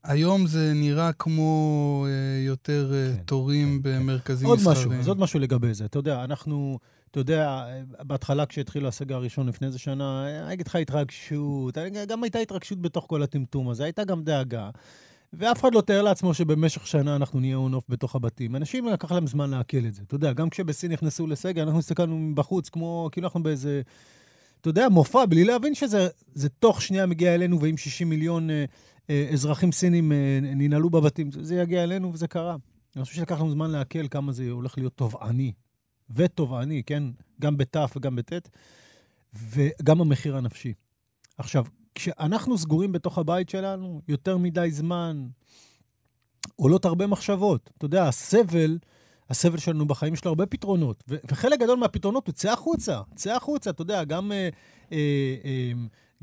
היום 0.04 0.46
זה 0.46 0.72
נראה 0.74 1.12
כמו 1.12 2.06
אה, 2.08 2.12
יותר 2.46 2.92
אה, 2.94 3.12
כן, 3.16 3.22
תורים 3.22 3.80
כן, 3.84 3.90
כן. 3.90 3.98
במרכזים 4.00 4.48
עוד 4.48 4.58
מסחריים. 4.58 4.78
משהו, 4.88 5.00
אז 5.00 5.08
עוד 5.08 5.18
משהו 5.20 5.40
לגבי 5.40 5.74
זה. 5.74 5.84
אתה 5.84 5.98
יודע, 5.98 6.24
אנחנו, 6.24 6.78
אתה 7.14 7.20
יודע, 7.20 7.64
בהתחלה 8.02 8.46
כשהתחיל 8.46 8.86
הסגר 8.86 9.16
הראשון 9.16 9.48
לפני 9.48 9.66
איזה 9.66 9.78
שנה, 9.78 10.26
אגיד 10.52 10.66
לך 10.66 10.76
התרגשות, 10.76 11.78
גם 12.08 12.22
הייתה 12.22 12.38
התרגשות 12.38 12.82
בתוך 12.82 13.06
כל 13.08 13.22
הטמטום 13.22 13.68
הזה, 13.68 13.84
הייתה 13.84 14.04
גם 14.04 14.24
דאגה. 14.24 14.70
ואף 15.32 15.60
אחד 15.60 15.74
לא 15.74 15.80
תאר 15.80 16.02
לעצמו 16.02 16.34
שבמשך 16.34 16.86
שנה 16.86 17.16
אנחנו 17.16 17.40
נהיה 17.40 17.56
און-אוף 17.56 17.84
בתוך 17.88 18.16
הבתים. 18.16 18.56
אנשים 18.56 18.86
לקח 18.86 19.12
להם 19.12 19.26
זמן 19.26 19.50
לעכל 19.50 19.86
את 19.86 19.94
זה. 19.94 20.02
אתה 20.06 20.14
יודע, 20.14 20.32
גם 20.32 20.50
כשבסין 20.50 20.92
נכנסו 20.92 21.26
לסגר, 21.26 21.62
אנחנו 21.62 21.78
הסתכלנו 21.78 22.18
מבחוץ, 22.18 22.68
כמו, 22.68 23.08
כאילו 23.12 23.26
אנחנו 23.26 23.42
באיזה, 23.42 23.82
אתה 24.60 24.68
יודע, 24.68 24.88
מופע, 24.88 25.26
בלי 25.26 25.44
להבין 25.44 25.74
שזה 25.74 26.08
זה 26.32 26.48
תוך 26.48 26.82
שנייה 26.82 27.06
מגיע 27.06 27.34
אלינו, 27.34 27.60
ואם 27.60 27.76
60 27.76 28.08
מיליון 28.08 28.50
אה, 28.50 28.64
אה, 29.10 29.28
אזרחים 29.32 29.72
סינים 29.72 30.12
אה, 30.12 30.38
ננעלו 30.42 30.90
בבתים, 30.90 31.30
זה, 31.30 31.44
זה 31.44 31.54
יגיע 31.54 31.84
אלינו 31.84 32.12
וזה 32.12 32.28
קרה. 32.28 32.56
אני 32.96 33.04
חושב 33.04 33.16
שלקח 33.16 33.40
לנו 33.40 33.50
זמן 33.50 33.70
לעכל 33.70 34.08
כמה 34.08 34.32
זה 34.32 34.50
הולך 34.50 34.78
להיות 34.78 34.92
תובעני. 34.96 35.52
ותובעני, 36.10 36.82
כן? 36.82 37.02
גם 37.40 37.56
בתף 37.56 37.92
וגם 37.96 38.16
בטית, 38.16 38.50
וגם 39.34 40.00
המחיר 40.00 40.36
הנפשי. 40.36 40.72
עכשיו, 41.38 41.64
כשאנחנו 41.94 42.58
סגורים 42.58 42.92
בתוך 42.92 43.18
הבית 43.18 43.48
שלנו 43.48 44.00
יותר 44.08 44.38
מדי 44.38 44.70
זמן, 44.70 45.26
עולות 46.56 46.84
הרבה 46.84 47.06
מחשבות. 47.06 47.70
אתה 47.78 47.84
יודע, 47.84 48.08
הסבל, 48.08 48.78
הסבל 49.30 49.58
שלנו 49.58 49.86
בחיים 49.86 50.14
יש 50.14 50.24
לו 50.24 50.28
הרבה 50.28 50.46
פתרונות, 50.46 51.04
וחלק 51.08 51.60
גדול 51.60 51.78
מהפתרונות 51.78 52.26
הוא 52.26 52.32
צא 52.32 52.52
החוצה, 52.52 53.00
צא 53.14 53.34
החוצה, 53.34 53.70
אתה 53.70 53.82
יודע, 53.82 54.04
גם... 54.04 54.32
אה, 54.32 54.48
אה, 54.92 54.98
אה, 55.44 55.72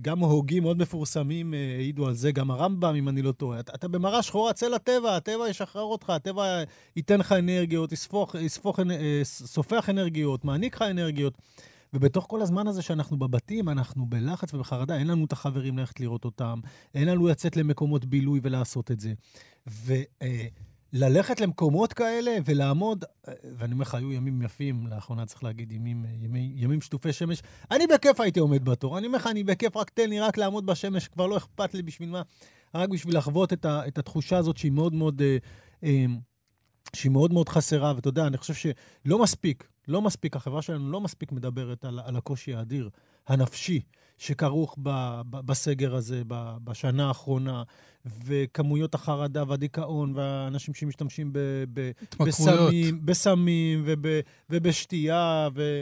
גם 0.01 0.19
הוגים 0.19 0.63
מאוד 0.63 0.77
מפורסמים 0.77 1.53
אה, 1.53 1.75
העידו 1.77 2.07
על 2.07 2.13
זה, 2.13 2.31
גם 2.31 2.51
הרמב"ם, 2.51 2.95
אם 2.95 3.09
אני 3.09 3.21
לא 3.21 3.31
טועה. 3.31 3.59
אתה, 3.59 3.71
אתה 3.75 3.87
במראה 3.87 4.21
שחורה, 4.21 4.53
צא 4.53 4.67
לטבע, 4.67 5.15
הטבע 5.15 5.49
ישחרר 5.49 5.83
אותך, 5.83 6.09
הטבע 6.09 6.63
ייתן 6.95 7.19
לך 7.19 7.31
אנרגיות, 7.31 7.91
יספוך, 7.91 8.35
יספוך, 8.35 8.79
אה, 8.79 9.19
סופח 9.23 9.89
אנרגיות, 9.89 10.45
מעניק 10.45 10.75
לך 10.75 10.81
אנרגיות. 10.81 11.33
ובתוך 11.93 12.25
כל 12.29 12.41
הזמן 12.41 12.67
הזה 12.67 12.81
שאנחנו 12.81 13.17
בבתים, 13.17 13.69
אנחנו 13.69 14.05
בלחץ 14.05 14.53
ובחרדה, 14.53 14.97
אין 14.97 15.07
לנו 15.07 15.25
את 15.25 15.31
החברים 15.31 15.77
ללכת 15.77 15.99
לראות 15.99 16.25
אותם, 16.25 16.59
אין 16.95 17.07
לנו 17.07 17.27
לצאת 17.27 17.57
למקומות 17.57 18.05
בילוי 18.05 18.39
ולעשות 18.43 18.91
את 18.91 18.99
זה. 18.99 19.13
וללכת 20.93 21.41
למקומות 21.41 21.93
כאלה 21.93 22.37
ולעמוד, 22.45 23.05
ואני 23.57 23.73
אומר 23.73 23.81
לך, 23.81 23.95
היו 23.95 24.11
ימים 24.11 24.41
יפים, 24.41 24.87
לאחרונה 24.87 25.25
צריך 25.25 25.43
להגיד, 25.43 25.71
ימים, 25.71 26.05
ימי, 26.21 26.53
ימים 26.55 26.81
שטופי 26.81 27.13
שמש. 27.13 27.41
אני 27.71 27.87
בכיף 27.87 28.19
הייתי 28.19 28.39
עומד 28.39 28.65
בתור, 28.65 28.97
אני 28.97 29.07
אומר 29.07 29.17
לך, 29.17 29.27
אני 29.27 29.43
בכיף, 29.43 29.77
רק 29.77 29.89
תן 29.89 30.09
לי 30.09 30.19
רק 30.19 30.37
לעמוד 30.37 30.65
בשמש, 30.65 31.07
כבר 31.07 31.27
לא 31.27 31.37
אכפת 31.37 31.73
לי 31.73 31.81
בשביל 31.81 32.09
מה, 32.09 32.21
רק 32.75 32.89
בשביל 32.89 33.17
לחוות 33.17 33.53
את, 33.53 33.65
ה, 33.65 33.87
את 33.87 33.97
התחושה 33.97 34.37
הזאת 34.37 34.57
שהיא 34.57 34.71
מאוד 34.71 34.93
מאוד... 34.93 35.21
אה, 35.21 35.37
אה, 35.83 36.05
שהיא 36.95 37.11
מאוד 37.11 37.33
מאוד 37.33 37.49
חסרה, 37.49 37.93
ואתה 37.95 38.07
יודע, 38.07 38.27
אני 38.27 38.37
חושב 38.37 38.53
שלא 38.53 39.19
מספיק, 39.19 39.67
לא 39.87 40.01
מספיק, 40.01 40.35
החברה 40.35 40.61
שלנו 40.61 40.91
לא 40.91 41.01
מספיק 41.01 41.31
מדברת 41.31 41.85
על, 41.85 41.99
על 42.05 42.15
הקושי 42.15 42.53
האדיר 42.53 42.89
הנפשי 43.27 43.81
שכרוך 44.17 44.75
ב, 44.83 44.89
ב, 45.29 45.39
בסגר 45.45 45.95
הזה, 45.95 46.21
ב, 46.27 46.57
בשנה 46.63 47.07
האחרונה, 47.07 47.63
וכמויות 48.25 48.95
החרדה 48.95 49.43
והדיכאון, 49.47 50.13
והאנשים 50.15 50.73
שמשתמשים 50.73 51.33
ב, 51.33 51.39
ב. 51.73 51.91
בסמים, 52.19 53.05
בסמים 53.05 53.83
וב, 53.85 54.05
ובשתייה, 54.49 55.49
ו... 55.55 55.81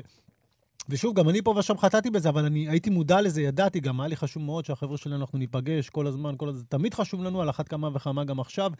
ושוב, 0.89 1.15
גם 1.15 1.29
אני 1.29 1.41
פה 1.41 1.55
ושם 1.57 1.77
חטאתי 1.77 2.09
בזה, 2.09 2.29
אבל 2.29 2.45
אני 2.45 2.69
הייתי 2.69 2.89
מודע 2.89 3.21
לזה, 3.21 3.41
ידעתי, 3.41 3.79
גם 3.79 4.01
היה 4.01 4.07
לי 4.07 4.15
חשוב 4.15 4.43
מאוד 4.43 4.65
שהחבר'ה 4.65 4.97
שלנו, 4.97 5.21
אנחנו 5.21 5.39
ניפגש 5.39 5.89
כל 5.89 6.07
הזמן, 6.07 6.33
כל 6.37 6.49
הזמן. 6.49 6.63
תמיד 6.69 6.93
חשוב 6.93 7.23
לנו, 7.23 7.41
על 7.41 7.49
אחת 7.49 7.67
כמה 7.67 7.89
וכמה 7.93 8.23
גם 8.23 8.39
עכשיו, 8.39 8.71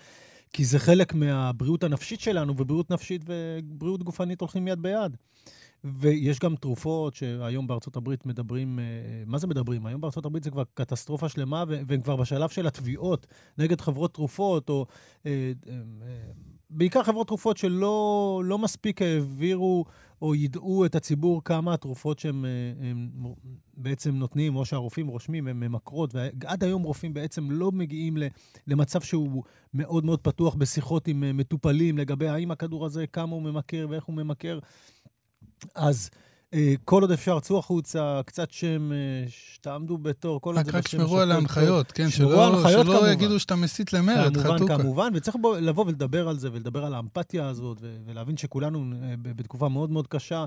כי 0.54 0.66
זה 0.66 0.80
חלק 0.80 1.14
מהבריאות 1.14 1.84
הנפשית 1.84 2.20
שלנו, 2.20 2.54
ובריאות 2.58 2.92
נפשית 2.92 3.22
ובריאות 3.26 4.04
גופנית 4.04 4.42
הולכים 4.42 4.68
יד 4.68 4.82
ביד. 4.82 5.18
ויש 5.84 6.40
גם 6.40 6.56
תרופות 6.56 7.16
שהיום 7.16 7.68
בארצות 7.68 7.96
הברית 7.96 8.26
מדברים, 8.26 8.80
אה, 8.80 8.84
מה 9.26 9.38
זה 9.38 9.48
מדברים? 9.48 9.86
היום 9.86 10.02
בארצות 10.02 10.26
הברית 10.26 10.44
זה 10.44 10.52
כבר 10.52 10.64
קטסטרופה 10.74 11.30
שלמה, 11.30 11.64
והם 11.68 12.02
כבר 12.02 12.16
בשלב 12.16 12.50
של 12.50 12.68
התביעות 12.68 13.28
נגד 13.58 13.82
חברות 13.82 14.14
תרופות, 14.14 14.70
או 14.70 14.86
אה, 15.26 15.52
אה, 15.68 15.74
אה, 15.74 16.32
בעיקר 16.70 17.04
חברות 17.04 17.28
תרופות 17.28 17.58
שלא 17.58 18.42
לא 18.46 18.58
מספיק 18.58 19.02
העבירו 19.02 19.86
או 20.22 20.36
ידעו 20.36 20.86
את 20.86 20.96
הציבור 20.96 21.44
כמה 21.44 21.74
התרופות 21.74 22.20
שהם 22.20 22.46
אה, 22.46 22.50
הם 22.90 23.10
בעצם 23.78 24.16
נותנים, 24.16 24.56
או 24.56 24.66
שהרופאים 24.66 25.08
רושמים, 25.08 25.48
הן 25.48 25.60
ממכרות, 25.60 26.16
ועד 26.16 26.64
היום 26.64 26.84
רופאים 26.84 27.14
בעצם 27.14 27.52
לא 27.52 27.72
מגיעים 27.72 28.18
למצב 28.68 29.02
שהוא 29.02 29.44
מאוד 29.74 30.06
מאוד 30.06 30.20
פתוח 30.20 30.56
בשיחות 30.56 31.08
עם 31.08 31.24
אה, 31.24 31.34
מטופלים 31.34 31.98
לגבי 31.98 32.28
האם 32.28 32.52
הכדור 32.52 32.86
הזה, 32.86 33.08
כמה 33.08 33.36
הוא 33.36 33.42
ממכר 33.42 33.88
ואיך 33.90 34.04
הוא 34.04 34.16
ממכר. 34.16 34.60
אז 35.76 36.10
אה, 36.54 36.74
כל 36.86 37.02
עוד 37.02 37.12
אפשר, 37.12 37.40
צאו 37.40 37.60
החוצה, 37.60 38.22
קצת 38.26 38.52
שמש, 38.52 39.60
תעמדו 39.62 39.98
בתור, 39.98 40.42
כל 40.42 40.56
עוד 40.58 40.66
זה 40.66 40.72
רק 40.78 40.88
שמרו 40.88 41.20
על 41.20 41.32
הכל 41.32 41.36
ההנחיות, 41.40 41.92
כן, 41.92 42.10
שמרו 42.10 42.32
שלא 42.32 42.48
על 42.48 42.54
ההנחיות, 42.56 42.86
שלא 42.86 42.94
כמובן. 42.94 43.12
יגידו 43.12 43.40
שאתה 43.40 43.56
מסית 43.56 43.94
למרד, 43.94 44.34
כמובן, 44.34 44.56
חתוכה. 44.56 44.78
כמובן, 44.78 45.12
וצריך 45.16 45.38
בו, 45.42 45.56
לבוא 45.56 45.86
ולדבר 45.86 46.30
על 46.30 46.40
זה, 46.40 46.50
ולדבר 46.52 46.86
על 46.86 46.94
האמפתיה 46.94 47.48
הזאת, 47.48 47.78
ולהבין 48.06 48.38
שכולנו 48.38 48.94
אה, 49.04 49.14
בתקופה 49.22 49.70
מאוד 49.70 49.90
מאוד 49.90 50.08
קשה, 50.08 50.46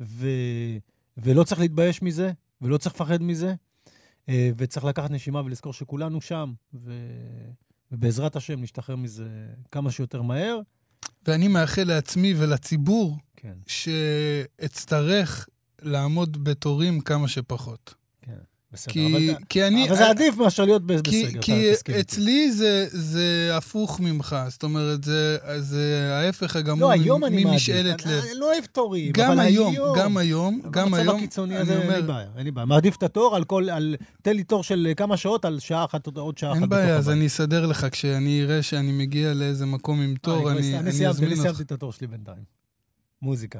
ו- 0.00 0.76
ולא 1.16 1.44
צריך 1.44 1.60
להתבייש 1.60 2.02
מזה, 2.02 2.32
ולא 2.62 2.78
צריך 2.78 2.94
לפחד 2.94 3.22
מזה, 3.22 3.54
אה, 4.28 4.50
וצריך 4.56 4.86
לקחת 4.86 5.10
נשימה 5.10 5.42
ולזכור 5.44 5.72
שכולנו 5.72 6.20
שם, 6.20 6.52
ו- 6.74 6.92
ובעזרת 7.92 8.36
השם 8.36 8.60
נשתחרר 8.60 8.96
מזה 8.96 9.28
כמה 9.72 9.90
שיותר 9.90 10.22
מהר. 10.22 10.60
ואני 11.26 11.48
מאחל 11.48 11.84
לעצמי 11.84 12.34
ולציבור 12.36 13.18
כן, 13.36 13.54
שאצטרך 13.66 15.48
לעמוד 15.82 16.44
בתורים 16.44 17.00
כמה 17.00 17.28
שפחות. 17.28 17.94
בסדר. 18.72 18.92
כי, 18.92 19.06
אבל, 19.32 19.44
כי 19.48 19.64
אני... 19.66 19.88
אבל 19.88 19.96
זה 19.96 20.08
עדיף 20.08 20.36
מאשר 20.36 20.64
להיות 20.64 20.82
כי, 20.88 20.94
בסגר, 20.94 21.40
כי 21.42 21.70
איתי. 21.70 22.00
אצלי 22.00 22.52
זה, 22.52 22.86
זה 22.90 23.50
הפוך 23.56 24.00
ממך, 24.00 24.36
זאת 24.48 24.62
אומרת, 24.62 25.04
זה, 25.04 25.36
זה 25.58 26.08
ההפך 26.12 26.56
הגמור 26.56 26.80
לא, 26.88 26.90
היום 26.90 27.24
אני. 27.24 27.44
ממשאלת 27.44 28.06
אני- 28.06 28.12
לב. 28.14 28.22
אני 28.24 28.38
לא 28.38 28.52
אוהב 28.52 28.64
תורים, 28.64 29.12
גם 29.12 29.30
אבל 29.30 29.40
היום, 29.40 29.74
גם 29.96 30.16
היום, 30.16 30.60
גם 30.70 30.94
היום, 30.94 31.16
הקיצוני 31.16 31.54
אני 31.54 31.62
הזה 31.62 31.72
אין 31.72 31.80
לי 31.80 31.86
אומר, 31.96 32.02
בעיה, 32.12 32.28
אין 32.36 32.44
לי 32.44 32.50
בעיה. 32.50 32.64
מעדיף 32.64 32.96
את 32.96 33.02
התור 33.02 33.36
על 33.36 33.44
כל, 33.44 33.70
על... 33.70 33.96
תן 34.22 34.36
לי 34.36 34.44
תור 34.44 34.62
של 34.62 34.92
כמה 34.96 35.16
שעות 35.16 35.44
על 35.44 35.58
שעה 35.58 35.84
אחת, 35.84 36.06
עוד 36.16 36.38
שעה 36.38 36.52
אחת 36.52 36.60
אין 36.60 36.68
בעיה, 36.68 36.96
אז. 36.96 37.10
אני 37.10 37.26
אסדר 37.26 37.66
לך, 37.66 37.86
כשאני 37.92 38.42
אראה 38.42 38.62
שאני 38.62 38.92
מגיע 38.92 39.34
לאיזה 39.34 39.66
מקום 39.66 40.00
עם 40.00 40.10
אה, 40.10 40.16
תור, 40.18 40.50
אני 40.50 40.58
אני 40.58 40.78
אני 40.78 41.08
אזמין 41.08 41.28
אני 41.28 41.32
אותך. 41.34 41.42
סיימתי 41.42 41.62
את 41.62 41.72
התור 41.72 41.92
שלי 41.92 42.06
בינתיים. 42.06 42.42
מוזיקה. 43.22 43.58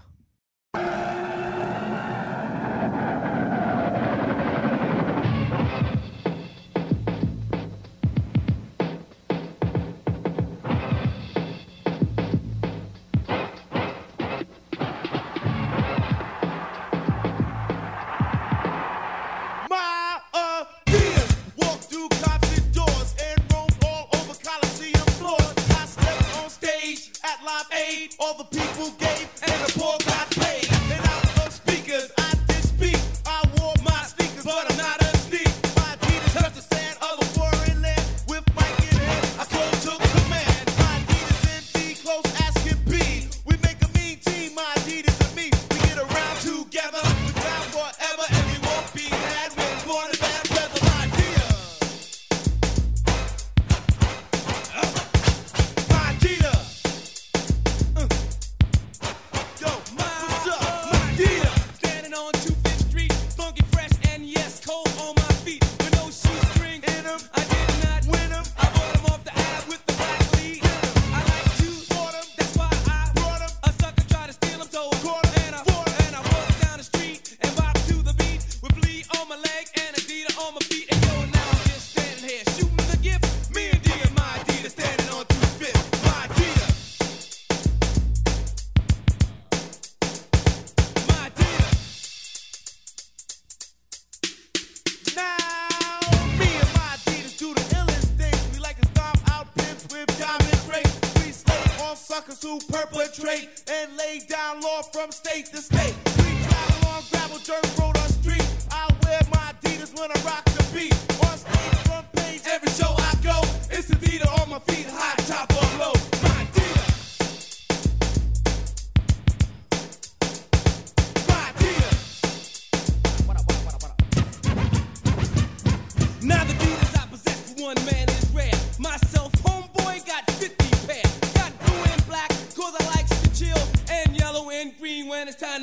All 102.18 102.34
who 102.42 102.58
perpetrate 102.66 103.48
and 103.70 103.96
lay 103.96 104.20
down 104.28 104.60
law 104.60 104.82
from 104.82 105.12
state 105.12 105.46
to 105.46 105.58
state. 105.58 105.94
We 106.18 106.42
travel 106.42 106.88
on 106.88 107.02
gravel, 107.10 107.38
dirt 107.38 107.78
road, 107.78 107.96
or 107.96 108.08
street. 108.08 108.42
I 108.72 108.88
wear 109.04 109.20
my 109.32 109.52
Adidas 109.62 109.96
when 109.98 110.10
I 110.10 110.20
rock 110.24 110.44
the 110.46 110.64
beat. 110.74 110.94
On 111.24 111.38
stage, 111.38 111.78
front 111.86 112.12
page, 112.14 112.42
every 112.46 112.70
show 112.70 112.92
I 112.98 113.14
go. 113.22 113.40
It's 113.70 113.90
Adidas 113.90 114.42
on 114.42 114.50
my 114.50 114.58
feet, 114.60 114.86
high 114.90 115.14
top 115.30 115.52
or 115.52 115.78
low. 115.78 115.92
My 116.24 116.37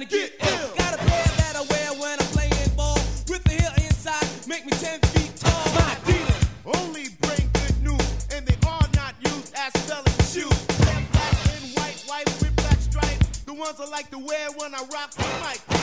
to 0.10 0.16
get 0.18 0.32
ill. 0.42 0.76
Got 0.78 0.94
a 0.94 0.98
pair 0.98 1.26
that 1.38 1.56
I 1.56 1.62
wear 1.62 2.02
when 2.02 2.20
I'm 2.20 2.26
playing 2.28 2.76
ball. 2.76 2.98
With 3.28 3.44
the 3.44 3.52
heel 3.52 3.72
inside, 3.78 4.26
make 4.48 4.66
me 4.66 4.72
10 4.72 5.00
feet 5.14 5.36
tall. 5.38 5.66
My 5.76 5.96
Adidas 6.04 6.48
only 6.66 7.06
bring 7.22 7.50
good 7.54 7.84
news. 7.84 8.28
And 8.32 8.46
they 8.46 8.58
are 8.68 8.88
not 8.96 9.16
used 9.22 9.54
as 9.56 9.74
spelling 9.82 10.20
shoes. 10.32 10.66
Black 10.84 11.06
and 11.54 11.66
white, 11.78 12.04
white 12.08 12.28
with 12.42 12.56
black 12.56 12.80
stripes. 12.80 13.40
The 13.46 13.54
ones 13.54 13.80
I 13.80 13.86
like 13.90 14.10
to 14.12 14.20
wear 14.20 14.52
when 14.58 14.76
I 14.76 14.80
rock 14.92 15.12
the 15.12 15.24
mic. 15.42 15.75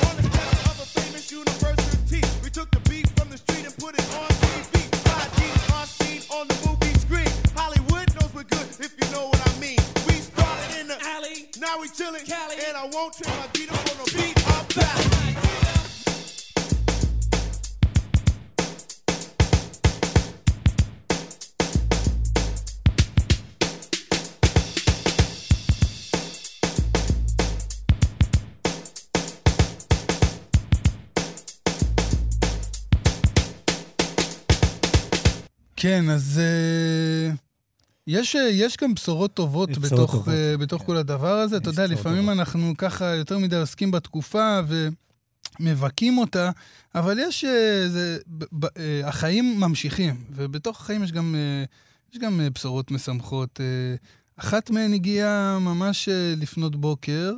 כן, 35.92 36.10
אז 36.10 36.40
אה, 36.42 37.34
יש, 38.06 38.36
אה, 38.36 38.48
יש 38.48 38.76
גם 38.76 38.94
בשורות 38.94 39.34
טובות 39.34 39.70
בתוך, 39.78 40.10
טובות, 40.12 40.28
אה, 40.28 40.56
בתוך 40.56 40.80
כן. 40.80 40.86
כל 40.86 40.96
הדבר 40.96 41.38
הזה. 41.38 41.56
אתה 41.56 41.70
יודע, 41.70 41.86
לפעמים 41.86 42.20
טובות. 42.20 42.38
אנחנו 42.38 42.74
ככה 42.78 43.04
יותר 43.04 43.38
מדי 43.38 43.56
עוסקים 43.56 43.90
בתקופה 43.90 44.60
ומבכים 45.60 46.18
אותה, 46.18 46.50
אבל 46.94 47.18
יש... 47.18 47.44
אה, 47.44 47.88
זה, 47.88 48.18
ב, 48.26 48.44
ב, 48.52 48.64
אה, 48.64 49.08
החיים 49.08 49.60
ממשיכים, 49.60 50.14
ובתוך 50.30 50.80
החיים 50.80 51.04
יש 51.04 51.12
גם, 51.12 51.34
אה, 51.34 51.64
יש 52.12 52.18
גם 52.18 52.40
אה, 52.40 52.50
בשורות 52.50 52.90
משמחות. 52.90 53.60
אה, 53.60 53.94
אחת 54.36 54.70
מהן 54.70 54.94
הגיעה 54.94 55.58
ממש 55.58 56.08
אה, 56.08 56.34
לפנות 56.36 56.76
בוקר, 56.76 57.32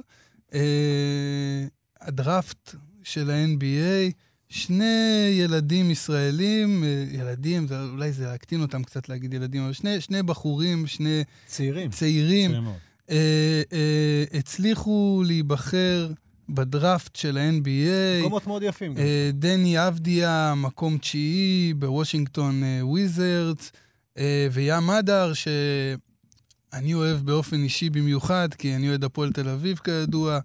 אה, 0.55 1.67
הדראפט 2.01 2.75
של 3.03 3.31
ה-NBA, 3.31 4.13
שני 4.55 5.31
ילדים 5.33 5.91
ישראלים, 5.91 6.85
אה, 6.85 7.05
ילדים, 7.11 7.67
זה, 7.67 7.83
אולי 7.83 8.13
זה 8.13 8.25
להקטין 8.27 8.63
אותם 8.63 8.83
קצת 8.83 9.09
להגיד 9.09 9.35
ילדים, 9.35 9.63
אבל 9.63 9.73
שני, 9.73 10.01
שני 10.01 10.23
בחורים, 10.23 10.87
שני 10.87 11.23
צעירים. 11.47 11.91
צעירים, 11.91 12.51
צעירים. 12.51 12.69
אה, 13.11 13.63
אה, 13.73 14.25
הצליחו 14.39 15.23
להיבחר 15.27 16.11
בדראפט 16.49 17.17
של 17.17 17.39
ה-NBA. 17.39 18.21
מקומות 18.21 18.47
מאוד 18.47 18.63
יפים. 18.63 18.99
אה, 18.99 19.31
דני 19.33 19.89
אבדיה, 19.89 20.55
מקום 20.57 20.99
תשיעי 20.99 21.75
בוושינגטון 21.75 22.65
אה, 22.65 22.87
וויזרדס, 22.87 23.73
אה, 24.19 24.49
וים 24.53 24.91
אדר, 24.91 25.33
שאני 25.33 26.95
אוהב 26.95 27.19
באופן 27.19 27.63
אישי 27.63 27.91
במיוחד, 27.91 28.49
כי 28.59 28.77
אני 28.77 28.89
אוהד 28.89 29.05
הפועל 29.05 29.33
תל 29.33 29.49
אביב 29.49 29.81
כידוע, 29.85 30.39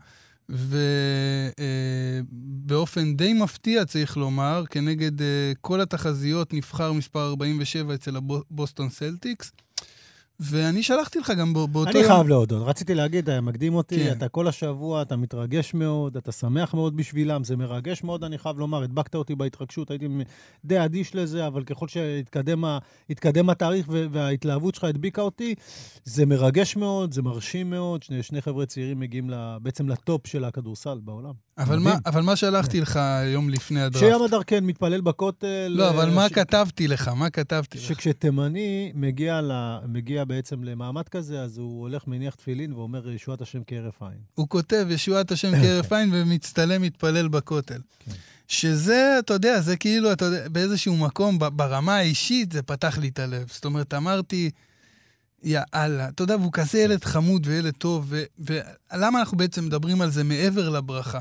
ובאופן 2.29 3.15
די 3.15 3.33
מפתיע, 3.33 3.85
צריך 3.85 4.17
לומר, 4.17 4.63
כנגד 4.69 5.21
אה, 5.21 5.51
כל 5.61 5.81
התחזיות, 5.81 6.53
נבחר 6.53 6.93
מספר 6.93 7.27
47 7.29 7.93
אצל 7.93 8.15
הבוסטון 8.15 8.89
סלטיקס. 8.89 9.51
ואני 10.39 10.83
שלחתי 10.83 11.19
לך 11.19 11.31
גם 11.39 11.53
בא- 11.53 11.65
באותו 11.65 11.89
אני 11.89 11.99
יום... 11.99 12.07
חייב 12.07 12.27
להודות, 12.27 12.67
רציתי 12.67 12.95
להגיד, 12.95 13.29
היה 13.29 13.41
מקדים 13.41 13.75
אותי, 13.75 13.99
כן. 13.99 14.11
אתה 14.17 14.29
כל 14.29 14.47
השבוע, 14.47 15.01
אתה 15.01 15.15
מתרגש 15.15 15.73
מאוד, 15.73 16.17
אתה 16.17 16.31
שמח 16.31 16.73
מאוד 16.73 16.97
בשבילם, 16.97 17.43
זה 17.43 17.57
מרגש 17.57 18.03
מאוד, 18.03 18.23
אני 18.23 18.37
חייב 18.37 18.59
לומר, 18.59 18.83
הדבקת 18.83 19.15
אותי 19.15 19.35
בהתרגשות, 19.35 19.91
הייתי 19.91 20.07
די 20.65 20.85
אדיש 20.85 21.15
לזה, 21.15 21.47
אבל 21.47 21.63
ככל 21.63 21.87
שהתקדם 21.87 23.49
התאריך 23.49 23.85
וההתלהבות 24.11 24.75
שלך 24.75 24.83
הדביקה 24.83 25.21
אותי, 25.21 25.55
זה 26.03 26.25
מרגש 26.25 26.75
מאוד, 26.75 27.13
זה 27.13 27.21
מרשים 27.21 27.69
מאוד, 27.69 28.03
שני, 28.03 28.23
שני 28.23 28.41
חבר'ה 28.41 28.65
צעירים 28.65 28.99
מגיעים 28.99 29.29
ל- 29.29 29.57
בעצם 29.61 29.89
לטופ 29.89 30.27
של 30.27 30.43
הכדורסל 30.45 30.99
בעולם. 31.03 31.33
אבל 31.59 31.79
מדהים. 31.79 31.93
מה, 31.95 31.99
אבל 32.05 32.21
מה 32.21 32.35
שלחתי 32.35 32.81
לך 32.81 32.99
יום 33.33 33.49
לפני 33.49 33.81
הדראפט? 33.81 34.07
שים 34.15 34.23
הדר 34.25 34.43
כן 34.43 34.65
מתפלל 34.65 35.01
בכותל. 35.01 35.67
לא, 35.69 35.89
אבל 35.89 36.09
אה, 36.09 36.15
מה 36.15 36.29
ש- 36.29 36.31
כתבתי 36.33 36.87
לך? 36.87 37.07
מה 37.07 37.29
כתבתי 37.29 37.77
לך? 37.77 37.83
שכשתימני 37.83 38.91
מגיע, 38.95 39.41
ל... 39.41 39.51
מגיע 39.87 40.25
בעצם 40.25 40.63
למעמד 40.63 41.09
כזה, 41.09 41.41
אז 41.41 41.57
הוא 41.57 41.81
הולך, 41.81 42.07
מניח 42.07 42.35
תפילין 42.35 42.73
ואומר, 42.73 43.09
ישועת 43.09 43.41
השם 43.41 43.59
כהרף 43.67 44.01
עין. 44.01 44.17
הוא 44.35 44.49
כותב, 44.49 44.87
ישועת 44.89 45.31
השם 45.31 45.51
כהרף 45.61 45.93
עין, 45.93 46.09
ומצטלם, 46.13 46.81
מתפלל 46.81 47.27
בכותל. 47.27 47.79
כן. 47.99 48.11
שזה, 48.47 49.15
אתה 49.19 49.33
יודע, 49.33 49.61
זה 49.61 49.77
כאילו, 49.77 50.11
אתה 50.11 50.25
יודע, 50.25 50.47
באיזשהו 50.49 50.97
מקום, 50.97 51.39
ברמה 51.39 51.95
האישית, 51.95 52.51
זה 52.51 52.61
פתח 52.61 52.97
לי 52.97 53.07
את 53.07 53.19
הלב. 53.19 53.47
זאת 53.51 53.65
אומרת, 53.65 53.93
אמרתי, 53.93 54.49
יאללה, 55.43 56.09
אתה 56.09 56.23
יודע, 56.23 56.35
והוא 56.37 56.51
כזה 56.53 56.79
ילד 56.79 57.03
חמוד 57.03 57.47
וילד 57.47 57.73
טוב, 57.77 58.05
ו- 58.09 58.23
ולמה 58.39 59.19
אנחנו 59.19 59.37
בעצם 59.37 59.65
מדברים 59.65 60.01
על 60.01 60.09
זה 60.09 60.23
מעבר 60.23 60.69
לברכה? 60.69 61.19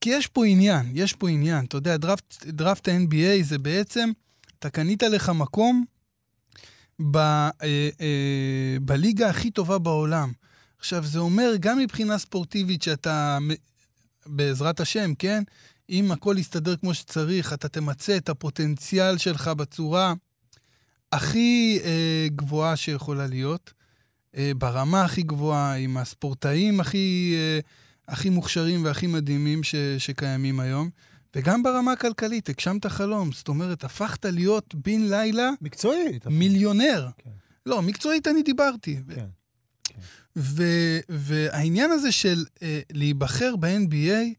כי 0.00 0.10
יש 0.10 0.26
פה 0.26 0.46
עניין, 0.46 0.90
יש 0.94 1.12
פה 1.12 1.28
עניין. 1.28 1.64
אתה 1.64 1.76
יודע, 1.76 1.96
דראפט, 1.96 2.46
דראפט 2.46 2.88
ה-NBA 2.88 3.42
זה 3.42 3.58
בעצם, 3.58 4.10
אתה 4.58 4.70
קנית 4.70 5.02
לך 5.02 5.28
מקום 5.28 5.84
ב, 7.10 7.16
אה, 7.16 7.50
אה, 8.00 8.76
בליגה 8.82 9.30
הכי 9.30 9.50
טובה 9.50 9.78
בעולם. 9.78 10.32
עכשיו, 10.78 11.04
זה 11.04 11.18
אומר 11.18 11.52
גם 11.60 11.78
מבחינה 11.78 12.18
ספורטיבית 12.18 12.82
שאתה, 12.82 13.38
בעזרת 14.26 14.80
השם, 14.80 15.14
כן? 15.14 15.42
אם 15.90 16.12
הכל 16.12 16.36
יסתדר 16.38 16.76
כמו 16.76 16.94
שצריך, 16.94 17.52
אתה 17.52 17.68
תמצה 17.68 18.16
את 18.16 18.28
הפוטנציאל 18.28 19.18
שלך 19.18 19.48
בצורה 19.48 20.14
הכי 21.12 21.78
אה, 21.84 22.26
גבוהה 22.36 22.76
שיכולה 22.76 23.26
להיות, 23.26 23.72
אה, 24.36 24.52
ברמה 24.58 25.04
הכי 25.04 25.22
גבוהה, 25.22 25.76
עם 25.76 25.96
הספורטאים 25.96 26.80
הכי, 26.80 27.34
אה, 27.36 27.58
הכי 28.10 28.30
מוכשרים 28.30 28.84
והכי 28.84 29.06
מדהימים 29.06 29.62
ש, 29.62 29.74
שקיימים 29.98 30.60
היום, 30.60 30.90
וגם 31.36 31.62
ברמה 31.62 31.92
הכלכלית, 31.92 32.48
הגשמת 32.48 32.86
חלום. 32.86 33.32
זאת 33.32 33.48
אומרת, 33.48 33.84
הפכת 33.84 34.24
להיות 34.24 34.74
בן 34.74 35.00
לילה 35.02 35.50
מקצועית. 35.60 36.26
מיליונר. 36.26 37.08
כן. 37.18 37.30
לא, 37.66 37.82
מקצועית 37.82 38.28
אני 38.28 38.42
דיברתי. 38.42 39.00
כן. 39.14 39.26
ו- 40.36 40.98
והעניין 41.08 41.90
הזה 41.90 42.12
של 42.12 42.44
אה, 42.62 42.80
להיבחר 42.92 43.56
ב-NBA 43.56 44.34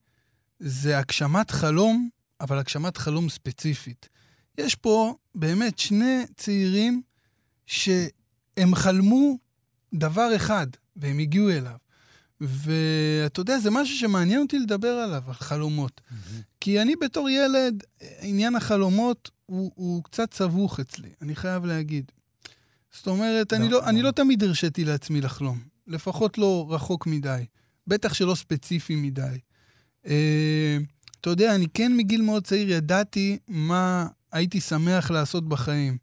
זה 0.60 0.98
הגשמת 0.98 1.52
חלום, 1.52 2.10
אבל 2.42 2.58
הגשמת 2.58 2.98
חלום 2.98 3.30
ספציפית. 3.30 4.10
יש 4.58 4.76
פה 4.76 5.16
באמת 5.36 5.80
שני 5.80 6.24
צעירים 6.38 7.02
שהם 7.66 8.76
חלמו 8.76 9.38
דבר 9.94 10.36
אחד, 10.36 10.68
והם 10.96 11.20
הגיעו 11.20 11.50
אליו. 11.50 11.76
ואתה 12.42 13.40
יודע, 13.42 13.60
זה 13.60 13.72
משהו 13.72 13.98
שמעניין 13.98 14.42
אותי 14.42 14.60
לדבר 14.60 14.88
עליו, 14.88 15.24
על 15.28 15.34
חלומות. 15.34 16.02
כי 16.60 16.82
אני 16.82 16.96
בתור 17.02 17.30
ילד, 17.30 17.84
עניין 18.22 18.56
החלומות 18.56 19.32
הוא, 19.46 19.72
הוא 19.76 20.04
קצת 20.04 20.34
סבוך 20.34 20.80
אצלי, 20.80 21.10
אני 21.22 21.36
חייב 21.36 21.66
להגיד. 21.66 22.12
זאת 22.94 23.08
אומרת, 23.08 23.54
אני 23.54 23.70
לא, 23.70 23.72
לא, 23.72 23.90
אני 23.90 24.02
לא. 24.02 24.08
לא 24.08 24.12
תמיד 24.12 24.44
הרשיתי 24.44 24.86
לעצמי 24.86 25.22
לחלום. 25.22 25.60
לפחות 25.88 26.38
לא 26.38 26.68
רחוק 26.70 27.08
מדי. 27.08 27.46
בטח 27.88 28.14
שלא 28.14 28.36
ספציפי 28.36 28.96
מדי. 28.96 29.38
אה, 30.08 30.78
אתה 31.22 31.30
יודע, 31.30 31.56
אני 31.56 31.66
כן 31.74 31.98
מגיל 31.98 32.22
מאוד 32.22 32.48
צעיר 32.48 32.72
ידעתי 32.72 33.38
מה 33.48 34.08
הייתי 34.32 34.62
שמח 34.62 35.12
לעשות 35.12 35.50
בחיים. 35.50 35.98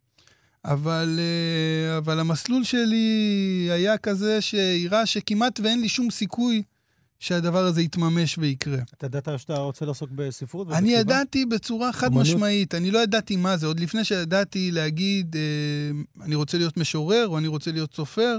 אבל, 0.65 1.19
אה, 1.19 1.99
אבל 1.99 2.21
המסלול 2.21 2.65
שלי 2.65 3.69
היה 3.71 3.99
כזה 3.99 4.41
שהראה 4.41 5.07
שכמעט 5.07 5.61
ואין 5.61 5.81
לי 5.81 5.89
שום 5.89 6.11
סיכוי 6.11 6.63
שהדבר 7.19 7.65
הזה 7.65 7.83
יתממש 7.83 8.39
ויקרה. 8.39 8.79
אתה 8.95 9.07
ידעת 9.07 9.29
שאתה 9.37 9.57
רוצה 9.57 9.85
לעסוק 9.85 10.11
בספרות? 10.15 10.67
אני 10.67 10.77
ובכתיבה? 10.77 11.01
ידעתי 11.01 11.47
בצורה 11.47 11.93
חד 11.93 12.07
אומנות? 12.07 12.27
משמעית, 12.27 12.75
אני 12.75 12.91
לא 12.91 12.99
ידעתי 12.99 13.37
מה 13.37 13.57
זה. 13.57 13.67
עוד 13.67 13.81
לפני 13.81 14.05
שידעתי 14.05 14.71
להגיד, 14.71 15.37
אה, 15.37 16.23
אני 16.25 16.35
רוצה 16.35 16.59
להיות 16.59 16.77
משורר 16.77 17.27
או 17.29 17.39
אני 17.39 17.47
רוצה 17.47 17.73
להיות 17.73 17.95
סופר, 17.95 18.39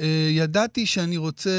אה, 0.00 0.28
ידעתי 0.30 0.86
שאני 0.86 1.16
רוצה 1.16 1.50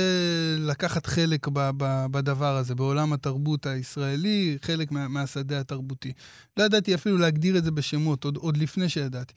לקחת 0.60 1.06
חלק 1.06 1.47
ב- 1.47 1.71
ב- 1.78 2.06
בדבר 2.12 2.58
הזה, 2.58 2.76
בעולם 2.76 3.13
התרבות 3.13 3.65
הישראלי, 3.65 4.58
חלק 4.62 4.91
מה, 4.91 5.08
מהשדה 5.08 5.60
התרבותי. 5.60 6.12
לא 6.58 6.63
ידעתי 6.63 6.95
אפילו 6.95 7.17
להגדיר 7.17 7.58
את 7.58 7.63
זה 7.63 7.71
בשמות, 7.71 8.23
עוד, 8.23 8.38
עוד 8.38 8.58
לפני 8.58 8.89
שידעתי. 8.89 9.34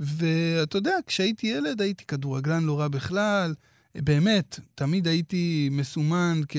ואתה 0.00 0.78
יודע, 0.78 0.96
כשהייתי 1.06 1.46
ילד 1.46 1.80
הייתי 1.80 2.04
כדורגלן 2.04 2.64
לא 2.64 2.80
רע 2.80 2.88
בכלל. 2.88 3.54
באמת, 3.94 4.60
תמיד 4.74 5.06
הייתי 5.06 5.68
מסומן 5.72 6.40
כ- 6.48 6.56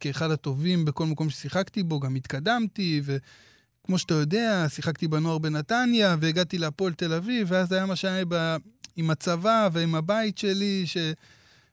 כאחד 0.00 0.30
הטובים 0.30 0.84
בכל 0.84 1.06
מקום 1.06 1.30
ששיחקתי 1.30 1.82
בו, 1.82 2.00
גם 2.00 2.14
התקדמתי, 2.14 3.02
וכמו 3.04 3.98
שאתה 3.98 4.14
יודע, 4.14 4.66
שיחקתי 4.68 5.08
בנוער 5.08 5.38
בנתניה, 5.38 6.16
והגעתי 6.20 6.58
להפועל 6.58 6.92
תל 6.92 7.12
אביב, 7.12 7.46
ואז 7.50 7.72
היה 7.72 7.86
מה 7.86 7.96
שהיה 7.96 8.24
ב... 8.28 8.56
עם 8.96 9.10
הצבא 9.10 9.68
ועם 9.72 9.94
הבית 9.94 10.38
שלי, 10.38 10.82
ש... 10.86 10.96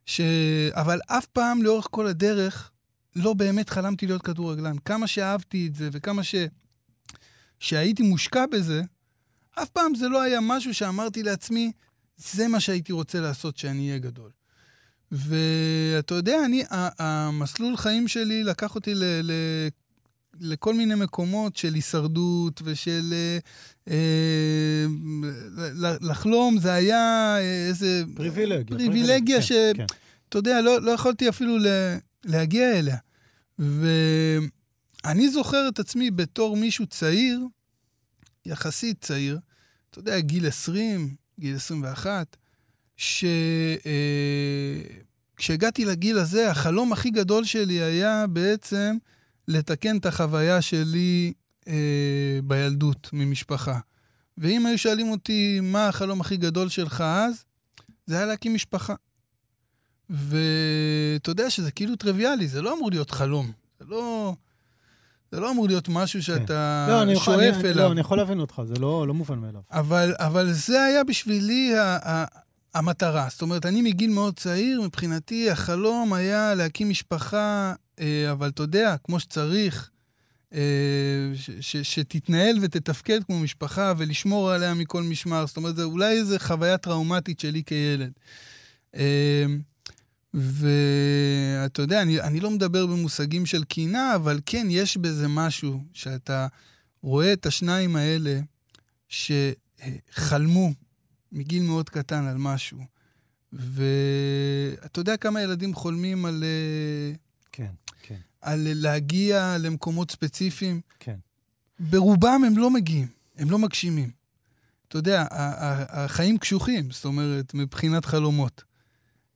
ש... 0.05 0.21
אבל 0.71 0.99
אף 1.07 1.25
פעם 1.25 1.63
לאורך 1.63 1.87
כל 1.91 2.07
הדרך 2.07 2.71
לא 3.15 3.33
באמת 3.33 3.69
חלמתי 3.69 4.07
להיות 4.07 4.21
כדורגלן. 4.21 4.75
כמה 4.85 5.07
שאהבתי 5.07 5.67
את 5.67 5.75
זה 5.75 5.89
וכמה 5.91 6.23
ש... 6.23 6.35
שהייתי 7.59 8.03
מושקע 8.03 8.45
בזה, 8.51 8.81
אף 9.55 9.69
פעם 9.69 9.95
זה 9.95 10.09
לא 10.09 10.21
היה 10.21 10.39
משהו 10.41 10.73
שאמרתי 10.73 11.23
לעצמי, 11.23 11.71
זה 12.17 12.47
מה 12.47 12.59
שהייתי 12.59 12.91
רוצה 12.91 13.19
לעשות 13.19 13.55
כשאני 13.55 13.87
אהיה 13.87 13.99
גדול. 13.99 14.29
ואתה 15.11 16.15
יודע, 16.15 16.45
אני, 16.45 16.63
המסלול 16.99 17.77
חיים 17.77 18.07
שלי 18.07 18.43
לקח 18.43 18.75
אותי 18.75 18.95
ל, 18.95 19.03
ל, 19.03 19.31
לכל 20.39 20.73
מיני 20.73 20.95
מקומות 20.95 21.55
של 21.55 21.73
הישרדות 21.73 22.61
ושל... 22.65 23.13
אה, 23.13 23.37
אה, 23.89 24.85
לחלום 26.01 26.57
זה 26.59 26.73
היה 26.73 27.35
איזה... 27.39 28.03
פריבילגיה. 28.15 28.77
פריבילגיה 28.77 29.37
כן, 29.37 29.41
ש... 29.41 29.51
כן. 29.51 29.85
אתה 30.29 30.37
יודע, 30.37 30.61
לא, 30.61 30.81
לא 30.81 30.91
יכולתי 30.91 31.29
אפילו 31.29 31.57
ל, 31.57 31.67
להגיע 32.25 32.79
אליה. 32.79 32.97
ואני 33.59 35.29
זוכר 35.29 35.67
את 35.67 35.79
עצמי 35.79 36.11
בתור 36.11 36.57
מישהו 36.57 36.85
צעיר, 36.85 37.39
יחסית 38.45 39.01
צעיר, 39.01 39.39
אתה 39.89 39.99
יודע, 39.99 40.19
גיל 40.19 40.47
20, 40.47 41.15
גיל 41.39 41.55
21, 41.55 42.37
שכשהגעתי 45.37 45.85
לגיל 45.85 46.17
הזה, 46.17 46.51
החלום 46.51 46.93
הכי 46.93 47.09
גדול 47.09 47.43
שלי 47.43 47.81
היה 47.81 48.27
בעצם 48.27 48.97
לתקן 49.47 49.97
את 49.97 50.05
החוויה 50.05 50.61
שלי 50.61 51.33
אה, 51.67 52.39
בילדות 52.43 53.09
ממשפחה. 53.13 53.79
ואם 54.37 54.65
היו 54.65 54.77
שואלים 54.77 55.11
אותי 55.11 55.59
מה 55.59 55.87
החלום 55.87 56.21
הכי 56.21 56.37
גדול 56.37 56.69
שלך 56.69 57.01
אז, 57.01 57.43
זה 58.05 58.17
היה 58.17 58.25
להקים 58.25 58.53
משפחה. 58.53 58.95
ואתה 60.09 61.29
יודע 61.31 61.49
שזה 61.49 61.71
כאילו 61.71 61.95
טריוויאלי, 61.95 62.47
זה 62.47 62.61
לא 62.61 62.73
אמור 62.77 62.91
להיות 62.91 63.11
חלום. 63.11 63.51
זה 63.79 63.85
לא, 63.85 64.35
זה 65.31 65.39
לא 65.39 65.51
אמור 65.51 65.67
להיות 65.67 65.89
משהו 65.89 66.23
שאתה 66.23 66.85
לא, 66.89 67.01
אני 67.01 67.13
יכול, 67.13 67.35
שואף 67.35 67.55
אני, 67.55 67.69
אליו. 67.69 67.85
לא, 67.85 67.91
אני 67.91 67.99
יכול 67.99 68.17
להבין 68.17 68.39
אותך, 68.39 68.61
זה 68.65 68.73
לא, 68.79 69.07
לא 69.07 69.13
מובן 69.13 69.39
מאליו. 69.39 69.61
אבל, 69.71 70.13
אבל 70.17 70.51
זה 70.51 70.83
היה 70.83 71.03
בשבילי 71.03 71.77
ה, 71.77 71.97
ה, 72.09 72.25
המטרה. 72.73 73.27
זאת 73.29 73.41
אומרת, 73.41 73.65
אני 73.65 73.81
מגיל 73.81 74.09
מאוד 74.09 74.35
צעיר, 74.35 74.81
מבחינתי 74.81 75.49
החלום 75.49 76.13
היה 76.13 76.55
להקים 76.55 76.89
משפחה, 76.89 77.73
אה, 77.99 78.31
אבל 78.31 78.49
אתה 78.49 78.63
יודע, 78.63 78.95
כמו 79.03 79.19
שצריך, 79.19 79.89
אה, 80.53 80.59
ש, 81.35 81.49
ש, 81.59 81.77
שתתנהל 81.77 82.57
ותתפקד 82.61 83.23
כמו 83.23 83.39
משפחה 83.39 83.93
ולשמור 83.97 84.51
עליה 84.51 84.73
מכל 84.73 85.03
משמר. 85.03 85.45
זאת 85.45 85.57
אומרת, 85.57 85.75
זה 85.75 85.83
אולי 85.83 86.11
איזו 86.11 86.35
חוויה 86.39 86.77
טראומטית 86.77 87.39
שלי 87.39 87.63
כילד. 87.63 88.11
ואתה 90.33 91.81
יודע, 91.81 92.01
אני, 92.01 92.21
אני 92.21 92.39
לא 92.39 92.51
מדבר 92.51 92.85
במושגים 92.85 93.45
של 93.45 93.63
קינה, 93.63 94.15
אבל 94.15 94.39
כן, 94.45 94.67
יש 94.69 94.97
בזה 94.97 95.27
משהו 95.27 95.83
שאתה 95.93 96.47
רואה 97.01 97.33
את 97.33 97.45
השניים 97.45 97.95
האלה 97.95 98.39
שחלמו 99.09 100.71
מגיל 101.31 101.63
מאוד 101.63 101.89
קטן 101.89 102.25
על 102.25 102.37
משהו. 102.37 102.79
ואתה 103.53 104.99
יודע 104.99 105.17
כמה 105.17 105.41
ילדים 105.41 105.73
חולמים 105.73 106.25
על, 106.25 106.43
אה, 106.43 107.13
כן, 107.51 107.71
כן, 108.01 108.19
על 108.41 108.67
להגיע 108.73 109.57
למקומות 109.59 110.11
ספציפיים? 110.11 110.81
כן. 110.99 111.15
ברובם 111.79 112.43
הם 112.47 112.57
לא 112.57 112.69
מגיעים, 112.69 113.07
הם 113.37 113.51
לא 113.51 113.59
מגשימים. 113.59 114.11
אתה 114.87 114.97
יודע, 114.97 115.25
החיים 115.31 116.37
קשוחים, 116.37 116.91
זאת 116.91 117.05
אומרת, 117.05 117.53
מבחינת 117.53 118.05
חלומות. 118.05 118.63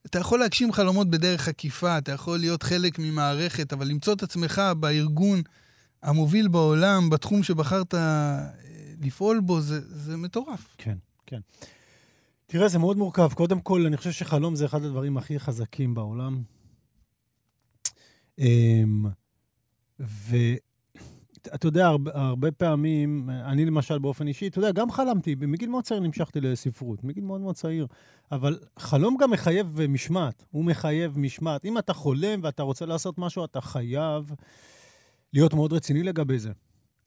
אתה 0.05 0.19
יכול 0.19 0.39
להגשים 0.39 0.73
חלומות 0.73 1.09
בדרך 1.09 1.47
עקיפה, 1.47 1.97
אתה 1.97 2.11
יכול 2.11 2.39
להיות 2.39 2.63
חלק 2.63 2.99
ממערכת, 2.99 3.73
אבל 3.73 3.87
למצוא 3.87 4.13
את 4.13 4.23
עצמך 4.23 4.61
בארגון 4.79 5.41
המוביל 6.03 6.47
בעולם, 6.47 7.09
בתחום 7.09 7.43
שבחרת 7.43 7.93
אה, 7.93 8.47
לפעול 9.01 9.39
בו, 9.39 9.61
זה, 9.61 9.79
זה 9.87 10.17
מטורף. 10.17 10.75
כן, 10.77 10.97
כן. 11.25 11.39
תראה, 12.47 12.67
זה 12.67 12.79
מאוד 12.79 12.97
מורכב. 12.97 13.33
קודם 13.33 13.61
כל, 13.61 13.85
אני 13.85 13.97
חושב 13.97 14.11
שחלום 14.11 14.55
זה 14.55 14.65
אחד 14.65 14.83
הדברים 14.83 15.17
הכי 15.17 15.39
חזקים 15.39 15.93
בעולם. 15.93 16.43
אמ, 18.39 19.05
ואתה 21.51 21.67
יודע, 21.67 21.87
הרבה, 21.87 22.11
הרבה 22.13 22.51
פעמים, 22.51 23.29
אני 23.29 23.65
למשל 23.65 23.99
באופן 23.99 24.27
אישי, 24.27 24.47
אתה 24.47 24.59
יודע, 24.59 24.71
גם 24.71 24.91
חלמתי, 24.91 25.35
מגיל 25.35 25.69
מאוד 25.69 25.83
צעיר 25.83 25.99
נמשכתי 25.99 26.41
לספרות, 26.41 27.03
מגיל 27.03 27.23
מאוד 27.23 27.41
מאוד 27.41 27.55
צעיר, 27.55 27.87
אבל 28.31 28.59
חלום 28.79 29.17
גם 29.19 29.31
מחייב 29.31 29.79
משמעת, 29.89 30.45
הוא 30.51 30.65
מחייב 30.65 31.19
משמעת. 31.19 31.65
אם 31.65 31.77
אתה 31.77 31.93
חולם 31.93 32.39
ואתה 32.43 32.63
רוצה 32.63 32.85
לעשות 32.85 33.17
משהו, 33.17 33.45
אתה 33.45 33.61
חייב 33.61 34.31
להיות 35.33 35.53
מאוד 35.53 35.73
רציני 35.73 36.03
לגבי 36.03 36.39
זה. 36.39 36.51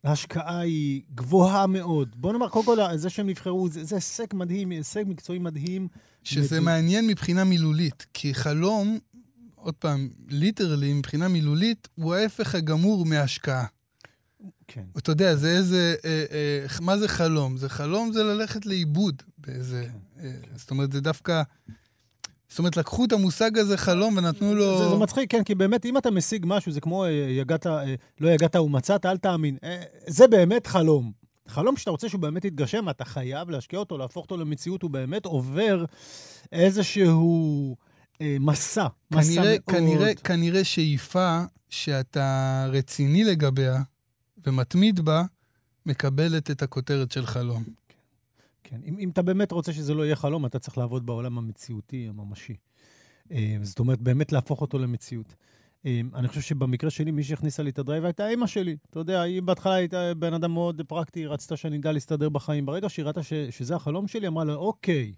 ההשקעה 0.05 0.59
היא 0.61 1.03
גבוהה 1.14 1.66
מאוד. 1.66 2.16
בוא 2.16 2.33
נאמר, 2.33 2.48
קודם 2.48 2.64
כל, 2.64 2.96
זה 2.96 3.11
שהם 3.11 3.27
נבחרו, 3.27 3.68
זה, 3.68 3.85
זה 3.85 3.94
הישג 3.94 4.27
מדהים, 4.35 4.70
הישג 4.70 5.05
מקצועי 5.07 5.38
מדהים. 5.38 5.88
שזה 6.24 6.57
מדו- 6.57 6.64
מעניין 6.64 7.07
מבחינה 7.07 7.44
מילולית, 7.44 8.07
כי 8.14 8.35
חלום, 8.35 8.98
עוד 9.55 9.74
פעם, 9.74 10.09
ליטרלי, 10.29 10.92
מבחינה 10.92 11.29
מילולית, 11.29 11.88
הוא 11.94 12.14
ההפך 12.14 12.55
הגמור 12.55 13.07
מהשקעה. 13.07 13.64
כן, 14.68 14.85
אתה 14.98 15.12
יודע, 15.12 15.35
זה 15.35 15.50
איזה... 15.50 15.94
אה, 16.04 16.24
אה, 16.31 16.66
מה 16.81 16.98
זה 16.98 17.09
חלום? 17.09 17.57
זה 17.57 17.68
חלום 17.68 18.12
זה 18.12 18.22
ללכת 18.22 18.66
לאיבוד 18.66 19.22
באיזה... 19.38 19.87
כן, 19.92 20.24
אה, 20.24 20.33
זאת 20.57 20.70
אומרת, 20.70 20.92
זה 20.92 21.00
דווקא... 21.00 21.42
זאת 22.48 22.59
אומרת, 22.59 22.76
לקחו 22.76 23.04
את 23.04 23.12
המושג 23.12 23.59
הזה 23.59 23.76
חלום 23.76 24.16
ונתנו 24.16 24.54
לו... 24.54 24.78
זה, 24.78 24.88
זה 24.88 24.96
מצחיק, 24.96 25.31
כן, 25.33 25.44
כי 25.44 25.54
באמת, 25.54 25.87
אם 25.87 25.98
אתה 25.98 26.11
משיג 26.11 26.44
משהו, 26.48 26.72
זה 26.72 26.81
כמו 26.81 27.04
אה, 27.04 27.11
יגעת, 27.11 27.66
אה, 27.66 27.94
לא 28.20 28.28
יגעת 28.28 28.57
ומצאת, 28.57 29.07
אל 29.07 29.16
תאמין. 29.16 29.57
אה, 29.64 29.83
זה 30.07 30.28
באמת 30.28 30.66
חלום. 30.66 31.12
חלום 31.48 31.76
שאתה 31.76 31.90
רוצה 31.90 32.09
שהוא 32.09 32.20
באמת 32.20 32.44
יתגשם, 32.44 32.88
אתה 32.88 33.04
חייב 33.04 33.50
להשקיע 33.50 33.78
אותו, 33.78 33.98
להפוך 33.98 34.24
אותו 34.24 34.37
למציאות, 34.37 34.83
הוא 34.83 34.90
באמת 34.90 35.26
עובר 35.26 35.85
איזשהו 36.52 37.76
אה, 38.20 38.37
מסע. 38.40 38.87
מסע 39.11 39.33
כנראה, 39.33 39.50
מאוד... 39.50 39.61
כנראה, 39.66 40.14
כנראה 40.14 40.64
שאיפה 40.64 41.42
שאתה 41.70 42.66
רציני 42.72 43.24
לגביה 43.24 43.83
ומתמיד 44.48 45.00
בה, 45.00 45.22
מקבלת 45.87 46.50
את 46.50 46.62
הכותרת 46.62 47.12
של 47.12 47.26
חלום. 47.26 47.64
כן, 48.64 48.80
אם, 48.84 48.98
אם 48.98 49.11
אתה 49.11 49.22
באמת 49.22 49.52
רוצה 49.52 49.72
שזה 49.72 49.94
לא 49.94 50.02
יהיה 50.02 50.16
חלום, 50.16 50.46
אתה 50.46 50.58
צריך 50.58 50.78
לעבוד 50.78 51.06
בעולם 51.06 51.38
המציאותי, 51.38 52.08
הממשי. 52.08 52.56
אה, 53.32 53.56
זאת 53.62 53.78
אומרת, 53.78 54.00
באמת 54.00 54.32
להפוך 54.32 54.61
אותו 54.61 54.78
למציאות. 54.78 55.34
אה, 55.87 56.00
אני 56.14 56.28
חושב 56.28 56.40
שבמקרה 56.40 56.90
שלי, 56.90 57.11
מי 57.11 57.22
שהכניסה 57.22 57.62
לי 57.62 57.70
את 57.70 57.78
הדרייב 57.78 58.04
הייתה 58.04 58.28
אימא 58.28 58.46
שלי. 58.46 58.76
אתה 58.90 58.98
יודע, 58.98 59.20
היא 59.20 59.42
בהתחלה 59.42 59.74
הייתה 59.74 60.14
בן 60.14 60.34
אדם 60.34 60.52
מאוד 60.52 60.82
פרקטי, 60.88 61.26
רצתה 61.26 61.56
שאני 61.56 61.76
אדע 61.76 61.92
להסתדר 61.92 62.28
בחיים. 62.28 62.66
ברגע 62.66 62.88
שהיא 62.88 63.04
ראתה 63.04 63.20
שזה 63.50 63.76
החלום 63.76 64.08
שלי, 64.08 64.26
אמרה 64.26 64.44
לה, 64.44 64.54
אוקיי, 64.54 65.12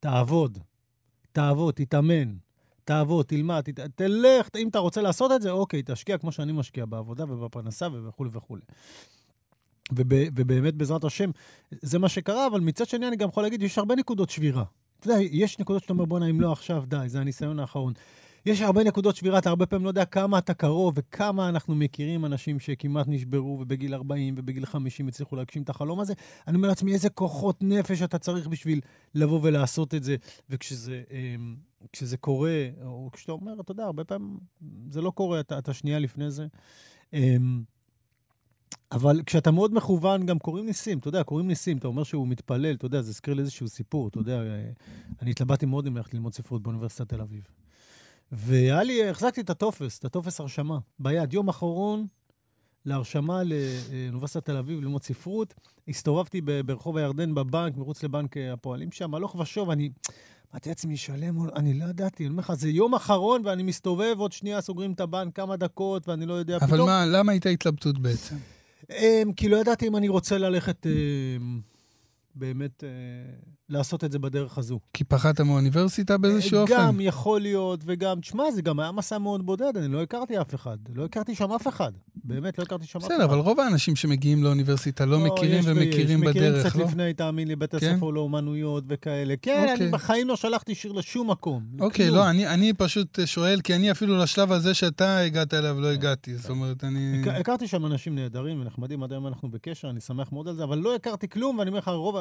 תעבוד, 0.00 0.58
תעבוד, 1.32 1.74
תתאמן, 1.74 2.34
תעבוד, 2.84 3.26
תלמד, 3.26 3.60
ת, 3.60 3.80
תלך, 3.80 4.48
אם 4.56 4.68
אתה 4.68 4.78
רוצה 4.78 5.02
לעשות 5.02 5.32
את 5.32 5.42
זה, 5.42 5.50
אוקיי, 5.50 5.82
תשקיע 5.86 6.18
כמו 6.18 6.32
שאני 6.32 6.52
משקיע 6.52 6.84
בעבודה 6.84 7.24
ובפרנסה 7.24 7.88
וכולי 8.08 8.30
וכולי. 8.32 8.62
וב, 9.92 10.12
ובאמת, 10.36 10.74
בעזרת 10.74 11.04
השם, 11.04 11.30
זה 11.70 11.98
מה 11.98 12.08
שקרה, 12.08 12.46
אבל 12.46 12.60
מצד 12.60 12.88
שני 12.88 13.08
אני 13.08 13.16
גם 13.16 13.28
יכול 13.28 13.42
להגיד, 13.42 13.62
יש 13.62 13.78
הרבה 13.78 13.94
נקודות 13.94 14.30
שבירה. 14.30 14.64
אתה 15.00 15.08
יודע, 15.08 15.22
יש 15.22 15.58
נקודות 15.58 15.82
שאתה 15.82 15.92
אומר, 15.92 16.04
בואנה, 16.04 16.30
אם 16.30 16.40
לא 16.40 16.52
עכשיו, 16.52 16.84
די, 16.86 17.04
זה 17.06 17.20
הניסיון 17.20 17.60
האחרון. 17.60 17.92
יש 18.46 18.60
הרבה 18.60 18.84
נקודות 18.84 19.16
שבירה, 19.16 19.38
אתה 19.38 19.48
הרבה 19.48 19.66
פעמים 19.66 19.84
לא 19.84 19.90
יודע 19.90 20.04
כמה 20.04 20.38
אתה 20.38 20.54
קרוב 20.54 20.94
וכמה 20.96 21.48
אנחנו 21.48 21.74
מכירים 21.74 22.24
אנשים 22.24 22.60
שכמעט 22.60 23.06
נשברו 23.08 23.58
ובגיל 23.60 23.94
40 23.94 24.34
ובגיל 24.38 24.66
50 24.66 25.08
הצליחו 25.08 25.36
להגשים 25.36 25.62
את 25.62 25.70
החלום 25.70 26.00
הזה. 26.00 26.14
אני 26.48 26.56
אומר 26.56 26.68
לעצמי, 26.68 26.92
איזה 26.92 27.10
כוחות 27.10 27.56
נפש 27.60 28.02
אתה 28.02 28.18
צריך 28.18 28.46
בשביל 28.46 28.80
לבוא 29.14 29.40
ולעשות 29.42 29.94
את 29.94 30.02
זה. 30.02 30.16
וכשזה 30.50 31.02
אמ, 31.10 31.56
כשזה 31.92 32.16
קורה, 32.16 32.68
או 32.84 33.10
כשאתה 33.12 33.32
אומר, 33.32 33.60
אתה 33.60 33.72
יודע, 33.72 33.84
הרבה 33.84 34.04
פעמים 34.04 34.38
זה 34.90 35.00
לא 35.00 35.10
קורה, 35.10 35.40
אתה, 35.40 35.58
אתה 35.58 35.74
שנייה 35.74 35.98
לפני 35.98 36.30
זה. 36.30 36.46
אמ, 37.12 37.62
אבל 38.92 39.22
כשאתה 39.26 39.50
מאוד 39.50 39.74
מכוון, 39.74 40.26
גם 40.26 40.38
קורים 40.38 40.66
ניסים, 40.66 40.98
אתה 40.98 41.08
יודע, 41.08 41.22
קורים 41.22 41.48
ניסים, 41.48 41.78
אתה 41.78 41.88
אומר 41.88 42.02
שהוא 42.02 42.28
מתפלל, 42.28 42.74
אתה 42.74 42.86
יודע, 42.86 43.02
זה 43.02 43.10
הזכיר 43.10 43.34
לי 43.34 43.40
איזשהו 43.40 43.68
סיפור, 43.68 44.08
אתה 44.08 44.18
יודע, 44.18 44.42
אה, 44.42 44.70
אני 45.22 45.30
התלבטתי 45.30 45.66
מאוד 45.66 45.86
אם 45.86 45.96
ללכת 45.96 46.14
ללמוד 46.14 46.34
ספרות 46.34 46.62
באוניברסיטת 46.62 47.08
תל 47.08 47.20
אביב. 47.20 47.42
והיה 48.32 48.82
לי, 48.82 49.08
החזקתי 49.08 49.40
את 49.40 49.50
הטופס, 49.50 49.98
את 49.98 50.04
הטופס 50.04 50.40
הרשמה, 50.40 50.78
ביד. 50.98 51.32
יום 51.32 51.48
אחרון 51.48 52.06
להרשמה 52.86 53.42
לאוניברסיטת 53.44 54.44
תל 54.44 54.56
אביב 54.56 54.80
ללמוד 54.80 55.02
ספרות. 55.02 55.54
הסתובבתי 55.88 56.40
ברחוב 56.40 56.96
הירדן 56.96 57.34
בבנק, 57.34 57.76
מחוץ 57.76 58.02
לבנק 58.02 58.36
הפועלים 58.52 58.92
שם, 58.92 59.14
הלוך 59.14 59.34
ושוב, 59.34 59.70
אני... 59.70 59.90
אמרתי 60.52 60.68
לעצמי, 60.68 60.96
שלם, 60.96 61.38
או- 61.38 61.56
אני 61.56 61.74
לא 61.74 61.84
ידעתי, 61.84 62.22
אני 62.24 62.30
אומר 62.30 62.40
לך, 62.40 62.54
זה 62.54 62.70
יום 62.70 62.94
אחרון 62.94 63.42
ואני 63.44 63.62
מסתובב, 63.62 64.14
עוד 64.18 64.32
שנייה 64.32 64.60
סוגרים 64.60 64.92
את 64.92 65.00
הבנק 65.00 65.36
כמה 65.36 65.56
דקות, 65.56 66.08
ואני 66.08 66.26
לא 66.26 66.34
יודע, 66.34 66.56
אבל 66.56 66.66
פתאום... 66.66 66.88
מה, 66.88 67.06
למה 67.06 67.32
הייתה 67.32 67.48
התלבטות 67.48 67.98
בעצם? 67.98 68.36
אמ, 68.90 69.32
כי 69.36 69.48
לא 69.48 69.56
ידעתי 69.56 69.88
אם 69.88 69.96
אני 69.96 70.08
רוצה 70.08 70.38
ללכת 70.38 70.86
אמ, 70.86 71.60
באמת 72.36 72.84
אה, 72.84 72.88
לעשות 73.68 74.04
את 74.04 74.12
זה 74.12 74.18
בדרך 74.18 74.58
הזו. 74.58 74.78
כי 74.92 75.04
פחדת 75.04 75.40
מהאוניברסיטה 75.40 76.18
באיזשהו 76.18 76.58
אופן? 76.60 76.74
גם 76.78 77.00
יכול 77.00 77.40
להיות, 77.40 77.80
וגם, 77.86 78.20
תשמע, 78.20 78.50
זה 78.50 78.62
גם 78.62 78.80
היה 78.80 78.92
מסע 78.92 79.18
מאוד 79.18 79.46
בודד, 79.46 79.76
אני 79.76 79.88
לא 79.88 80.02
הכרתי 80.02 80.40
אף 80.40 80.54
אחד. 80.54 80.76
לא 80.94 81.04
הכרתי 81.04 81.34
שם 81.34 81.52
אף 81.52 81.68
אחד. 81.68 81.92
באמת, 82.24 82.58
לא 82.58 82.62
הכרתי 82.64 82.86
שם 82.86 82.98
אף 82.98 83.04
אחד. 83.04 83.14
בסדר, 83.14 83.24
אבל 83.24 83.38
רוב 83.38 83.60
האנשים 83.60 83.96
שמגיעים 83.96 84.44
לאוניברסיטה 84.44 85.04
לא 85.06 85.18
מכירים 85.20 85.58
יש 85.58 85.66
ומכירים 85.66 86.20
ויש. 86.20 86.28
מכירים 86.30 86.50
בדרך, 86.50 86.66
קצת 86.66 86.76
לא? 86.76 86.84
לפני, 86.84 87.14
תאמין 87.14 87.48
לי, 87.48 87.56
בית 87.56 87.74
כן? 87.74 87.76
הספר 87.94 88.10
לאומנויות 88.10 88.84
וכאלה. 88.88 89.34
כן, 89.42 89.66
אוקיי. 89.70 89.86
אני 89.86 89.92
בחיים 89.92 90.28
לא 90.28 90.36
שלחתי 90.36 90.74
שיר 90.74 90.92
לשום 90.92 91.30
מקום. 91.30 91.62
אוקיי, 91.80 92.04
לכלום. 92.06 92.18
לא, 92.18 92.30
אני, 92.30 92.46
אני 92.46 92.72
פשוט 92.72 93.18
שואל, 93.24 93.60
כי 93.64 93.74
אני 93.74 93.90
אפילו 93.90 94.18
לשלב 94.18 94.52
הזה 94.52 94.74
שאתה 94.74 95.18
הגעת 95.18 95.54
אליו 95.54 95.80
לא 95.80 95.86
הגעתי. 95.86 96.36
זאת 96.36 96.50
אומרת, 96.50 96.84
אני... 96.84 97.22
הכ- 97.24 97.30
הכרתי 97.30 97.66
שם 97.66 97.86
אנשים 97.86 98.14
נהדרים 98.14 98.60
ונחמדים, 98.60 99.02
עד 99.02 99.12
היום 99.12 99.26
אנחנו 99.26 99.50
בקשר, 99.50 99.90
אני 99.90 100.00
שמח 100.00 100.32
מאוד 100.32 100.48
על 100.48 100.54
זה, 100.54 100.64
אבל 100.64 100.78
לא 100.78 100.94
הכרתי 100.94 101.28
כלום, 101.28 101.58
ואני 101.58 101.68
אומר 101.68 101.78
לך, 101.78 101.88
רוב, 101.88 102.16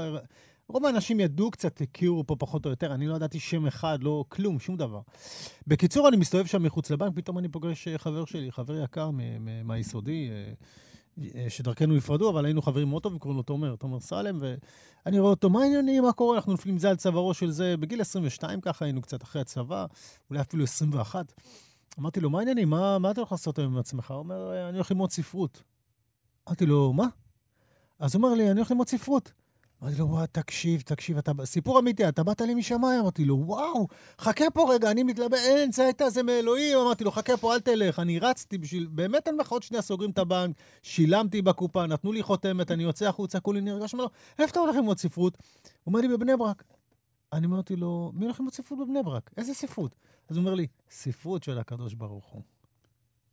רוב 0.68 0.86
האנשים 0.86 1.20
ידעו 1.20 1.52
קצת, 1.52 1.82
הכירו 1.82 2.28
פה 2.28 2.36
פחות 2.39 2.66
או 2.66 2.70
יותר, 2.70 2.94
אני 2.94 3.08
לא 3.08 3.16
ידעתי 3.16 3.39
שם 3.39 3.68
אחד, 3.68 4.04
לא 4.04 4.26
כלום, 4.30 4.60
שום 4.60 4.78
דבר. 4.78 5.02
בקיצור, 5.68 6.08
אני 6.08 6.18
מסתובב 6.18 6.46
שם 6.46 6.63
מחוץ 6.63 6.92
לבנק, 6.92 7.16
פתאום 7.16 7.38
אני 7.38 7.50
פוגש 7.50 7.88
אה, 7.88 7.98
חבר 7.98 8.26
שלי, 8.26 8.52
חבר 8.52 8.84
יקר 8.84 9.10
מהיסודי, 9.63 10.30
אה, 10.30 10.54
אה, 11.36 11.50
שדרכנו 11.50 11.96
נפרדו, 11.96 12.30
אבל 12.30 12.46
היינו 12.46 12.62
חברים 12.62 12.89
מאוד 12.89 13.04
טובים, 13.04 13.20
קוראים 13.20 13.38
לו 13.38 13.44
תומר, 13.44 13.76
תומר 13.76 14.00
סלם, 14.00 14.39
ואני 14.39 15.20
רואה 15.20 15.32
אותו, 15.32 15.50
מה 15.50 15.62
העניינים, 15.62 16.04
מה 16.04 16.13
קורה? 16.13 16.36
אנחנו 16.36 16.52
נופלים 16.52 16.78
זה 16.78 16.89
על 16.89 16.96
צווארו 16.96 17.34
של 17.34 17.52
זה, 17.52 17.78
בגיל 17.78 18.02
22 18.02 18.62
ככה, 18.62 18.86
היינו 18.86 19.02
קצת 19.02 19.24
אחרי 19.24 19.42
הצבא, 19.42 19.86
אולי 20.30 20.42
אפילו 20.42 20.63
21. 20.63 21.34
אמרתי 22.00 22.20
לו, 22.20 22.30
מה 22.30 22.39
העניינים? 22.39 22.70
מה, 22.70 23.00
מה 23.00 23.12
אתה 23.12 23.22
הולך 23.22 23.32
לעשות 23.32 23.60
היום 23.60 23.74
עם 23.74 23.80
עצמך? 23.80 24.12
הוא 24.12 24.20
אומר, 24.20 24.70
אני 24.70 24.78
הולך 24.78 24.92
ללמוד 24.92 25.12
ספרות. 25.12 25.63
אמרתי 26.48 26.66
לו, 26.66 26.94
מה? 26.94 27.08
אז 28.00 28.16
הוא 28.16 28.24
אומר 28.24 28.36
לי, 28.36 28.52
אני 28.52 28.60
הולך 28.60 28.72
ללמוד 28.72 28.89
ספרות. 28.89 29.32
אמרתי 29.84 29.98
לו, 30.00 30.10
וואי, 30.10 30.28
תקשיב, 30.32 30.82
תקשיב, 30.82 31.17
אתה... 31.17 31.32
סיפור 31.43 31.80
אמיתי, 31.80 32.08
אתה 32.08 32.24
באת 32.24 32.41
לי 32.41 32.56
משמיים? 32.56 33.00
אמרתי 33.00 33.26
לו, 33.26 33.36
וואו, 33.46 33.88
חכה 34.19 34.46
פה 34.54 34.74
רגע, 34.74 34.91
אני 34.91 35.04
מתלבט, 35.04 35.34
אין, 35.34 35.72
זה 35.72 35.84
הייתה, 35.86 36.10
זה 36.10 36.24
מאלוהים. 36.24 36.78
אמרתי 36.78 37.04
לו, 37.04 37.12
חכה 37.12 37.38
פה, 37.38 37.54
אל 37.54 37.60
תלך. 37.60 38.00
אני 38.00 38.19
רצתי 38.19 38.58
בשביל, 38.58 38.88
באמת, 38.91 39.28
אין 39.28 39.38
לך 39.38 39.52
עוד 39.52 39.63
שנייה 39.63 39.82
סוגרים 39.82 40.12
את 40.12 40.17
הבנק, 40.17 40.56
שילמתי 40.82 41.41
בקופה, 41.41 41.86
נתנו 41.86 42.12
לי 42.12 42.24
חותמת, 42.24 42.72
אני 42.72 42.84
יוצא 42.84 43.08
החוצה, 43.08 43.39
כולי 43.39 43.62
נרגש. 43.62 43.93
אומר 43.93 44.04
לו, 44.04 44.10
איפה 44.39 44.52
אתה 44.52 44.60
הולך 44.60 44.76
ללמוד 44.76 44.98
ספרות? 44.98 45.38
הוא 45.63 45.72
אומר 45.86 46.02
לי, 46.02 46.08
בבני 46.08 46.38
ברק. 46.38 46.63
אני 47.34 47.46
אמרתי 47.46 47.76
לו, 47.76 48.12
מי 48.13 48.26
הולך 48.26 48.39
ללמוד 48.39 48.54
ספרות 48.54 48.80
בבני 48.80 49.04
ברק? 49.04 49.32
איזה 49.38 49.54
ספרות? 49.54 49.96
אז 50.30 50.38
הוא 50.38 50.41
אומר 50.46 50.54
לי, 50.54 50.67
ספרות 50.89 51.43
של 51.43 51.60
הקדוש 51.60 51.93
ברוך 51.93 52.26
הוא. 52.26 52.41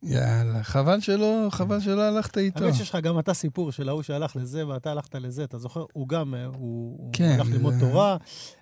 יאללה, 0.03 0.63
חבל 0.63 0.99
שלא, 0.99 1.47
חבל 1.51 1.79
שלא 1.79 2.01
הלכת 2.01 2.37
איתו. 2.37 2.63
האמת 2.63 2.75
שיש 2.75 2.89
לך 2.89 2.95
גם 2.95 3.19
אתה 3.19 3.33
סיפור 3.33 3.71
של 3.71 3.89
ההוא 3.89 4.01
שהלך 4.03 4.35
לזה 4.35 4.67
ואתה 4.67 4.91
הלכת 4.91 5.15
לזה, 5.15 5.43
אתה 5.43 5.57
זוכר? 5.57 5.83
הוא 5.93 6.07
גם, 6.09 6.35
אה, 6.35 6.45
הוא 6.45 6.53
הוא 6.97 7.09
כן, 7.13 7.35
הלך 7.39 7.47
ללמוד 7.49 7.73
זה- 7.73 7.79
תורה, 7.79 8.17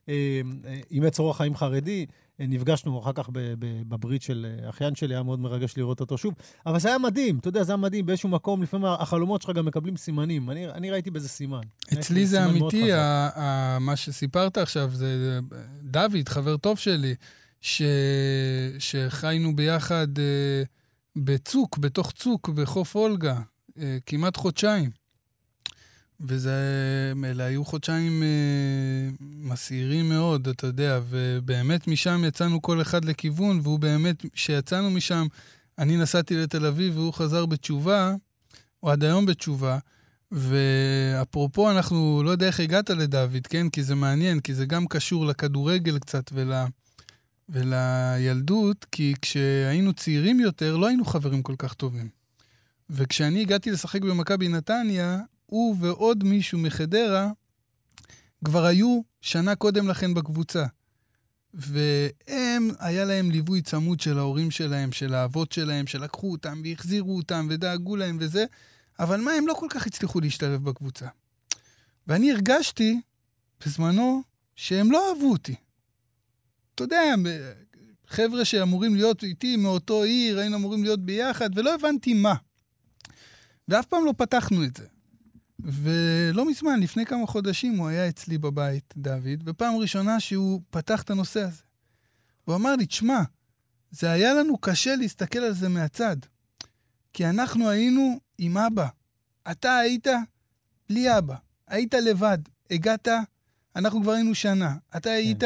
אה, 0.09 0.13
אה, 0.65 0.79
אימץ 0.91 1.19
אורח 1.19 1.37
חיים 1.37 1.55
חרדי, 1.55 2.05
אה, 2.41 2.45
נפגשנו 2.47 2.99
אחר 2.99 3.11
כך 3.15 3.29
בברית 3.87 4.21
של 4.21 4.47
אה, 4.63 4.69
אחיין 4.69 4.95
שלי, 4.95 5.13
היה 5.15 5.23
מאוד 5.23 5.39
מרגש 5.39 5.77
לראות 5.77 5.99
אותו 5.99 6.17
שוב. 6.17 6.33
אבל 6.65 6.79
זה 6.79 6.89
היה 6.89 6.97
מדהים, 6.97 7.37
אתה 7.39 7.47
יודע, 7.47 7.63
זה 7.63 7.71
היה 7.71 7.77
מדהים, 7.77 8.05
באיזשהו 8.05 8.29
מקום, 8.29 8.63
לפעמים 8.63 8.85
החלומות 8.85 9.41
שלך 9.41 9.55
גם 9.55 9.65
מקבלים 9.65 9.97
סימנים. 9.97 10.49
אני, 10.49 10.67
אני 10.69 10.91
ראיתי 10.91 11.11
בזה 11.11 11.29
סימן. 11.29 11.61
אצלי 11.93 12.25
זה 12.25 12.37
סימן 12.37 12.49
אמיתי, 12.49 12.83
חזק. 12.83 12.93
ה- 12.93 13.29
ה- 13.35 13.77
מה 13.79 13.95
שסיפרת 13.95 14.57
עכשיו, 14.57 14.89
זה 14.93 15.39
דוד, 15.83 16.29
חבר 16.29 16.57
טוב 16.57 16.77
שלי, 16.77 17.15
ש... 17.61 17.81
שחיינו 18.79 19.55
ביחד 19.55 20.07
אה, 20.19 20.63
בצוק, 21.15 21.77
בתוך 21.77 22.11
צוק, 22.11 22.49
בחוף 22.49 22.95
אולגה, 22.95 23.39
אה, 23.77 23.97
כמעט 24.05 24.37
חודשיים. 24.37 24.89
וזה, 26.21 26.53
אלה 27.25 27.43
היו 27.43 27.65
חודשיים 27.65 28.23
אה, 28.23 29.09
מסעירים 29.19 30.09
מאוד, 30.09 30.47
אתה 30.47 30.67
יודע, 30.67 30.99
ובאמת 31.09 31.87
משם 31.87 32.23
יצאנו 32.27 32.61
כל 32.61 32.81
אחד 32.81 33.05
לכיוון, 33.05 33.59
והוא 33.63 33.79
באמת, 33.79 34.25
כשיצאנו 34.33 34.89
משם, 34.91 35.27
אני 35.79 35.97
נסעתי 35.97 36.35
לתל 36.35 36.65
אביב 36.65 36.97
והוא 36.97 37.13
חזר 37.13 37.45
בתשובה, 37.45 38.15
או 38.83 38.91
עד 38.91 39.03
היום 39.03 39.25
בתשובה, 39.25 39.77
ואפרופו, 40.31 41.71
אנחנו, 41.71 42.21
לא 42.25 42.29
יודע 42.29 42.47
איך 42.47 42.59
הגעת 42.59 42.89
לדוד, 42.89 43.47
כן? 43.49 43.69
כי 43.69 43.83
זה 43.83 43.95
מעניין, 43.95 44.39
כי 44.39 44.53
זה 44.53 44.65
גם 44.65 44.87
קשור 44.87 45.25
לכדורגל 45.25 45.99
קצת 45.99 46.29
ול... 46.33 46.53
ולילדות, 47.49 48.85
כי 48.91 49.13
כשהיינו 49.21 49.93
צעירים 49.93 50.39
יותר, 50.39 50.77
לא 50.77 50.87
היינו 50.87 51.05
חברים 51.05 51.43
כל 51.43 51.55
כך 51.57 51.73
טובים. 51.73 52.09
וכשאני 52.89 53.41
הגעתי 53.41 53.71
לשחק 53.71 54.01
במכבי 54.01 54.47
נתניה, 54.47 55.19
הוא 55.45 55.75
ועוד 55.79 56.23
מישהו 56.23 56.59
מחדרה 56.59 57.31
כבר 58.45 58.65
היו 58.65 59.01
שנה 59.21 59.55
קודם 59.55 59.87
לכן 59.87 60.13
בקבוצה. 60.13 60.65
והם, 61.53 62.69
היה 62.79 63.05
להם 63.05 63.31
ליווי 63.31 63.61
צמוד 63.61 63.99
של 63.99 64.17
ההורים 64.17 64.51
שלהם, 64.51 64.91
של 64.91 65.13
האבות 65.13 65.51
שלהם, 65.51 65.87
שלקחו 65.87 66.31
אותם 66.31 66.61
והחזירו 66.65 67.17
אותם 67.17 67.47
ודאגו 67.49 67.95
להם 67.95 68.17
וזה, 68.21 68.45
אבל 68.99 69.21
מה, 69.21 69.31
הם 69.31 69.47
לא 69.47 69.53
כל 69.53 69.67
כך 69.69 69.87
הצליחו 69.87 70.19
להשתלב 70.19 70.63
בקבוצה. 70.63 71.07
ואני 72.07 72.31
הרגשתי 72.31 73.01
בזמנו 73.65 74.21
שהם 74.55 74.91
לא 74.91 75.09
אהבו 75.09 75.31
אותי. 75.31 75.55
אתה 76.81 76.95
יודע, 76.95 77.15
חבר'ה 78.07 78.45
שאמורים 78.45 78.95
להיות 78.95 79.23
איתי 79.23 79.55
מאותו 79.55 80.03
עיר, 80.03 80.39
היינו 80.39 80.57
אמורים 80.57 80.83
להיות 80.83 81.05
ביחד, 81.05 81.49
ולא 81.55 81.73
הבנתי 81.73 82.13
מה. 82.13 82.35
ואף 83.67 83.85
פעם 83.85 84.05
לא 84.05 84.13
פתחנו 84.17 84.63
את 84.63 84.75
זה. 84.77 84.85
ולא 85.59 86.49
מזמן, 86.49 86.79
לפני 86.79 87.05
כמה 87.05 87.27
חודשים, 87.27 87.77
הוא 87.77 87.87
היה 87.87 88.09
אצלי 88.09 88.37
בבית, 88.37 88.93
דוד, 88.97 89.43
ופעם 89.45 89.75
ראשונה 89.75 90.19
שהוא 90.19 90.61
פתח 90.69 91.01
את 91.01 91.09
הנושא 91.09 91.41
הזה. 91.41 91.61
הוא 92.45 92.55
אמר 92.55 92.75
לי, 92.75 92.85
תשמע, 92.85 93.21
זה 93.91 94.11
היה 94.11 94.33
לנו 94.33 94.57
קשה 94.57 94.95
להסתכל 94.95 95.39
על 95.39 95.53
זה 95.53 95.69
מהצד. 95.69 96.17
כי 97.13 97.25
אנחנו 97.25 97.69
היינו 97.69 98.19
עם 98.37 98.57
אבא. 98.57 98.87
אתה 99.51 99.77
היית 99.77 100.07
בלי 100.89 101.17
אבא. 101.17 101.35
היית 101.67 101.93
לבד. 101.93 102.37
הגעת, 102.71 103.07
אנחנו 103.75 104.01
כבר 104.01 104.11
היינו 104.11 104.35
שנה. 104.35 104.75
אתה 104.97 105.09
היית, 105.09 105.43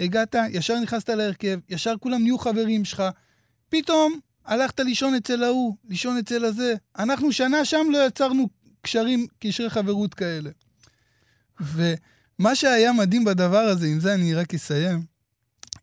הגעת, 0.00 0.34
ישר 0.50 0.80
נכנסת 0.80 1.08
להרכב, 1.08 1.58
ישר 1.68 1.94
כולם 2.00 2.22
נהיו 2.22 2.38
חברים 2.38 2.84
שלך. 2.84 3.02
פתאום 3.68 4.20
הלכת 4.44 4.80
לישון 4.80 5.14
אצל 5.14 5.44
ההוא, 5.44 5.76
לישון 5.88 6.18
אצל 6.18 6.44
הזה. 6.44 6.74
אנחנו 6.98 7.32
שנה 7.32 7.64
שם 7.64 7.86
לא 7.90 8.06
יצרנו 8.06 8.48
קשרים, 8.82 9.26
קשרי 9.38 9.70
חברות 9.70 10.14
כאלה. 10.14 10.50
ומה 11.60 12.54
שהיה 12.54 12.92
מדהים 12.92 13.24
בדבר 13.24 13.58
הזה, 13.58 13.86
עם 13.86 14.00
זה 14.00 14.14
אני 14.14 14.34
רק 14.34 14.54
אסיים, 14.54 15.04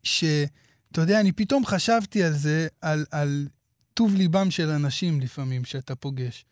שאתה 0.02 1.00
יודע, 1.00 1.20
אני 1.20 1.32
פתאום 1.32 1.66
חשבתי 1.66 2.22
על 2.22 2.32
זה, 2.32 2.68
על, 2.80 3.04
על 3.10 3.48
טוב 3.94 4.14
ליבם 4.14 4.50
של 4.50 4.68
אנשים 4.70 5.20
לפעמים 5.20 5.64
שאתה 5.64 5.94
פוגש. 5.94 6.44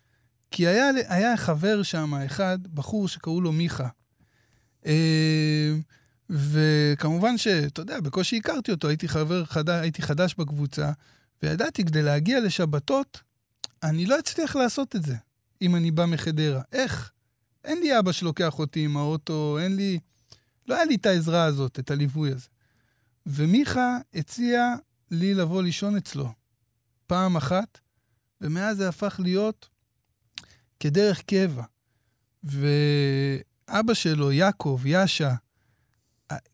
כי 0.51 0.67
היה, 0.67 0.91
היה 1.09 1.37
חבר 1.37 1.83
שם, 1.83 2.15
אחד, 2.15 2.59
בחור 2.75 3.09
שקראו 3.09 3.41
לו 3.41 3.53
מיכה. 3.53 3.89
אה, 4.87 5.73
וכמובן 6.31 7.39
שאתה 7.39 7.81
יודע, 7.81 8.01
בקושי 8.01 8.37
הכרתי 8.37 8.71
אותו, 8.71 8.89
הייתי 8.89 9.09
חבר 9.09 9.45
חדש, 9.45 9.83
הייתי 9.83 10.03
חדש 10.03 10.35
בקבוצה, 10.35 10.93
וידעתי, 11.43 11.85
כדי 11.85 12.03
להגיע 12.03 12.41
לשבתות, 12.41 13.21
אני 13.83 14.07
לא 14.07 14.19
אצליח 14.19 14.57
לעשות 14.57 14.97
את 14.97 15.03
זה, 15.03 15.17
אם 15.63 15.77
אני 15.77 15.91
בא 15.91 16.07
מחדרה. 16.07 16.63
איך? 16.73 17.13
אין 17.65 17.81
לי 17.81 17.99
אבא 17.99 18.13
שלוקח 18.13 18.59
אותי 18.59 18.85
עם 18.85 18.97
האוטו, 18.97 19.59
אין 19.61 19.77
לי... 19.77 19.99
לא 20.67 20.75
היה 20.75 20.85
לי 20.85 20.95
את 20.95 21.07
העזרה 21.07 21.45
הזאת, 21.45 21.79
את 21.79 21.91
הליווי 21.91 22.33
הזה. 22.33 22.49
ומיכה 23.27 23.99
הציע 24.15 24.75
לי 25.11 25.35
לבוא 25.35 25.63
לישון 25.63 25.97
אצלו 25.97 26.33
פעם 27.07 27.37
אחת, 27.37 27.79
ומאז 28.41 28.77
זה 28.77 28.89
הפך 28.89 29.21
להיות 29.23 29.69
כדרך 30.81 31.23
קבע. 31.23 31.63
ואבא 32.45 33.95
שלו, 33.95 34.33
יעקב, 34.33 34.81
יאשה, 34.85 35.35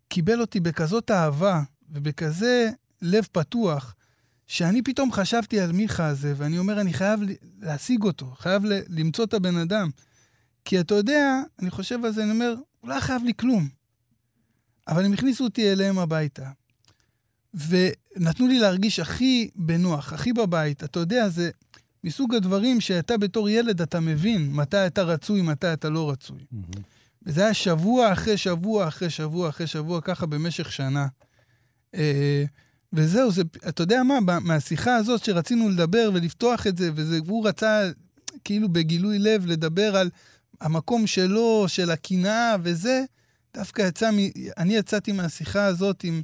קיבל 0.08 0.40
אותי 0.40 0.60
בכזאת 0.60 1.10
אהבה 1.10 1.62
ובכזה 1.90 2.70
לב 3.02 3.26
פתוח, 3.32 3.94
שאני 4.46 4.82
פתאום 4.82 5.12
חשבתי 5.12 5.60
על 5.60 5.72
מיכה 5.72 6.06
הזה, 6.06 6.34
ואני 6.36 6.58
אומר, 6.58 6.80
אני 6.80 6.92
חייב 6.92 7.20
להשיג 7.60 8.02
אותו, 8.02 8.26
חייב 8.26 8.62
למצוא 8.88 9.24
את 9.24 9.34
הבן 9.34 9.56
אדם. 9.56 9.90
כי 10.64 10.80
אתה 10.80 10.94
יודע, 10.94 11.40
אני 11.62 11.70
חושב 11.70 12.04
על 12.04 12.12
זה, 12.12 12.22
אני 12.22 12.30
אומר, 12.30 12.54
הוא 12.80 12.90
לא 12.90 13.00
חייב 13.00 13.24
לי 13.24 13.32
כלום. 13.36 13.68
אבל 14.88 15.04
הם 15.04 15.12
הכניסו 15.12 15.44
אותי 15.44 15.72
אליהם 15.72 15.98
הביתה. 15.98 16.50
ונתנו 17.54 18.46
לי 18.46 18.58
להרגיש 18.58 19.00
הכי 19.00 19.50
בנוח, 19.54 20.12
הכי 20.12 20.32
בבית. 20.32 20.84
אתה 20.84 21.00
יודע, 21.00 21.28
זה 21.28 21.50
מסוג 22.04 22.34
הדברים 22.34 22.80
שאתה 22.80 23.16
בתור 23.16 23.48
ילד, 23.48 23.82
אתה 23.82 24.00
מבין 24.00 24.52
מתי 24.52 24.86
אתה 24.86 25.02
רצוי, 25.02 25.42
מתי 25.42 25.72
אתה 25.72 25.88
לא 25.88 26.10
רצוי. 26.10 26.46
וזה 27.26 27.44
היה 27.44 27.54
שבוע 27.54 28.12
אחרי 28.12 28.36
שבוע 28.36 28.88
אחרי 28.88 29.10
שבוע 29.10 29.48
אחרי 29.48 29.66
שבוע, 29.66 30.00
ככה 30.00 30.26
במשך 30.26 30.72
שנה. 30.72 31.06
אה, 31.94 32.44
וזהו, 32.92 33.32
זה, 33.32 33.42
אתה 33.68 33.82
יודע 33.82 34.02
מה, 34.02 34.40
מהשיחה 34.40 34.96
הזאת 34.96 35.24
שרצינו 35.24 35.68
לדבר 35.68 36.10
ולפתוח 36.14 36.66
את 36.66 36.76
זה, 36.76 36.90
והוא 37.26 37.48
רצה 37.48 37.90
כאילו 38.44 38.68
בגילוי 38.68 39.18
לב 39.18 39.46
לדבר 39.46 39.96
על 39.96 40.10
המקום 40.60 41.06
שלו, 41.06 41.64
של 41.68 41.90
הקנאה 41.90 42.56
וזה, 42.62 43.04
דווקא 43.54 43.82
יצא, 43.82 44.10
מ, 44.10 44.16
אני 44.58 44.76
יצאתי 44.76 45.12
מהשיחה 45.12 45.64
הזאת 45.64 46.04
עם 46.04 46.22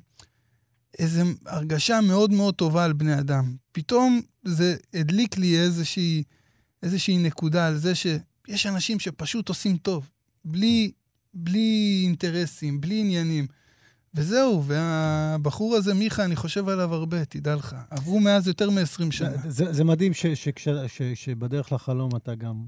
איזו 0.98 1.22
הרגשה 1.46 2.00
מאוד 2.00 2.32
מאוד 2.32 2.54
טובה 2.54 2.84
על 2.84 2.92
בני 2.92 3.18
אדם. 3.18 3.56
פתאום 3.72 4.20
זה 4.44 4.76
הדליק 4.94 5.38
לי 5.38 5.58
איזושהי, 5.60 6.22
איזושהי 6.82 7.18
נקודה 7.18 7.66
על 7.66 7.76
זה 7.76 7.94
שיש 7.94 8.66
אנשים 8.66 9.00
שפשוט 9.00 9.48
עושים 9.48 9.76
טוב, 9.76 10.10
בלי, 10.44 10.92
בלי 11.34 12.00
אינטרסים, 12.04 12.80
בלי 12.80 13.00
עניינים. 13.00 13.46
וזהו, 14.14 14.64
והבחור 14.64 15.76
הזה, 15.76 15.94
מיכה, 15.94 16.24
אני 16.24 16.36
חושב 16.36 16.68
עליו 16.68 16.94
הרבה, 16.94 17.24
תדע 17.24 17.54
לך. 17.54 17.76
עברו 17.90 18.20
מאז 18.20 18.48
יותר 18.48 18.70
מ-20 18.70 19.10
שנה. 19.10 19.30
זה, 19.48 19.72
זה 19.72 19.84
מדהים 19.84 20.14
ש, 20.14 20.26
ש, 20.26 20.48
ש, 20.56 20.68
ש, 20.86 21.02
שבדרך 21.02 21.72
לחלום 21.72 22.16
אתה 22.16 22.34
גם 22.34 22.64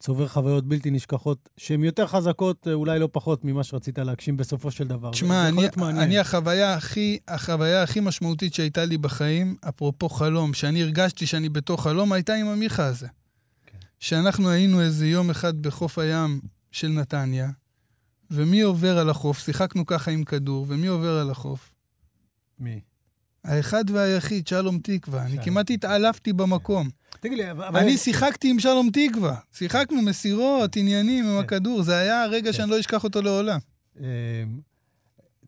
צובר 0.00 0.28
חוויות 0.28 0.68
בלתי 0.68 0.90
נשכחות, 0.90 1.48
שהן 1.56 1.84
יותר 1.84 2.06
חזקות, 2.06 2.68
אולי 2.72 2.98
לא 2.98 3.08
פחות, 3.12 3.44
ממה 3.44 3.64
שרצית 3.64 3.98
להגשים 3.98 4.36
בסופו 4.36 4.70
של 4.70 4.88
דבר. 4.88 5.10
תשמע, 5.10 5.48
אני, 5.48 5.68
אני 5.78 6.18
החוויה 6.18 6.74
הכי, 6.74 7.18
החוויה 7.28 7.82
הכי 7.82 8.00
משמעותית 8.00 8.54
שהייתה 8.54 8.84
לי 8.84 8.98
בחיים, 8.98 9.56
אפרופו 9.68 10.08
חלום, 10.08 10.54
שאני 10.54 10.82
הרגשתי 10.82 11.26
שאני 11.26 11.48
בתוך 11.48 11.82
חלום, 11.82 12.12
הייתה 12.12 12.34
עם 12.34 12.46
המיכה 12.46 12.86
הזה. 12.86 13.06
כן. 13.66 13.78
שאנחנו 14.00 14.50
היינו 14.50 14.80
איזה 14.80 15.06
יום 15.06 15.30
אחד 15.30 15.62
בחוף 15.62 15.98
הים 15.98 16.40
של 16.74 16.88
נתניה, 16.88 17.50
ומי 18.30 18.60
עובר 18.60 18.98
על 18.98 19.10
החוף? 19.10 19.38
שיחקנו 19.38 19.86
ככה 19.86 20.10
עם 20.10 20.24
כדור, 20.24 20.66
ומי 20.68 20.86
עובר 20.86 21.18
על 21.18 21.30
החוף? 21.30 21.72
מי? 22.58 22.80
האחד 23.44 23.84
והיחיד, 23.90 24.46
שלום 24.46 24.78
תקווה. 24.78 25.22
אני 25.22 25.32
שלום. 25.32 25.44
כמעט 25.44 25.70
התעלפתי 25.70 26.32
במקום. 26.32 26.88
תגיד 27.20 27.38
לי, 27.38 27.50
אבל... 27.50 27.80
אני 27.80 27.96
שיחקתי 27.96 28.50
עם 28.50 28.58
שלום 28.58 28.90
תקווה. 28.92 29.36
שיחקנו 29.52 30.02
מסירות, 30.02 30.76
עניינים 30.76 31.24
עם 31.24 31.38
כן. 31.38 31.44
הכדור. 31.44 31.82
זה 31.82 31.96
היה 31.96 32.22
הרגע 32.22 32.46
כן. 32.46 32.52
שאני 32.52 32.70
לא 32.70 32.80
אשכח 32.80 33.04
אותו 33.04 33.22
לעולם. 33.22 33.58
אמ, 34.00 34.04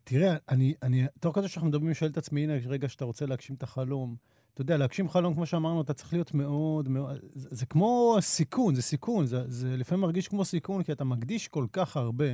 תראה, 0.03 0.35
אני, 0.49 0.73
אני, 0.83 1.05
תוך 1.19 1.35
כדי 1.35 1.47
שאנחנו 1.47 1.69
מדברים, 1.69 1.87
אני 1.87 1.95
שואל 1.95 2.11
את 2.11 2.17
עצמי, 2.17 2.43
הנה, 2.43 2.53
רגע 2.65 2.89
שאתה 2.89 3.05
רוצה 3.05 3.25
להגשים 3.25 3.55
את 3.55 3.63
החלום. 3.63 4.15
אתה 4.57 4.63
יודע, 4.63 4.77
להגשים 4.77 5.09
חלום, 5.09 5.33
כמו 5.33 5.45
שאמרנו, 5.45 5.81
אתה 5.81 5.93
צריך 5.93 6.13
להיות 6.13 6.33
מאוד 6.33 6.89
מאוד... 6.89 7.17
זה, 7.35 7.47
זה 7.51 7.65
כמו 7.65 8.17
סיכון, 8.19 8.75
זה 8.75 8.81
סיכון. 8.81 9.25
זה, 9.25 9.43
זה 9.47 9.77
לפעמים 9.77 10.01
מרגיש 10.01 10.27
כמו 10.27 10.45
סיכון, 10.45 10.83
כי 10.83 10.91
אתה 10.91 11.03
מקדיש 11.03 11.47
כל 11.47 11.65
כך 11.71 11.97
הרבה, 11.97 12.25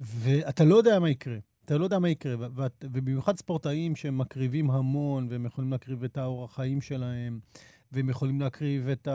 ואתה 0.00 0.64
לא 0.64 0.76
יודע 0.76 0.98
מה 0.98 1.10
יקרה. 1.10 1.36
אתה 1.64 1.78
לא 1.78 1.84
יודע 1.84 1.98
מה 1.98 2.08
יקרה, 2.08 2.34
ואת- 2.54 2.84
ובמיוחד 2.92 3.36
ספורטאים 3.36 3.96
שהם 3.96 4.18
מקריבים 4.18 4.70
המון, 4.70 5.26
והם 5.30 5.46
יכולים 5.46 5.72
להקריב 5.72 6.04
את 6.04 6.16
האורח 6.16 6.54
חיים 6.54 6.80
שלהם, 6.80 7.40
והם 7.92 8.08
יכולים 8.08 8.40
להקריב 8.40 8.88
את 8.88 9.08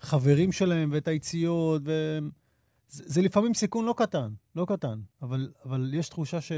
החברים 0.00 0.52
שלהם 0.52 0.90
ואת 0.92 1.08
היציאות, 1.08 1.82
ו... 1.84 2.18
זה, 2.88 3.04
זה 3.06 3.22
לפעמים 3.22 3.54
סיכון 3.54 3.84
לא 3.84 3.94
קטן, 3.98 4.32
לא 4.56 4.66
קטן, 4.68 5.00
אבל, 5.22 5.52
אבל 5.64 5.90
יש 5.94 6.08
תחושה 6.08 6.40
ש, 6.40 6.52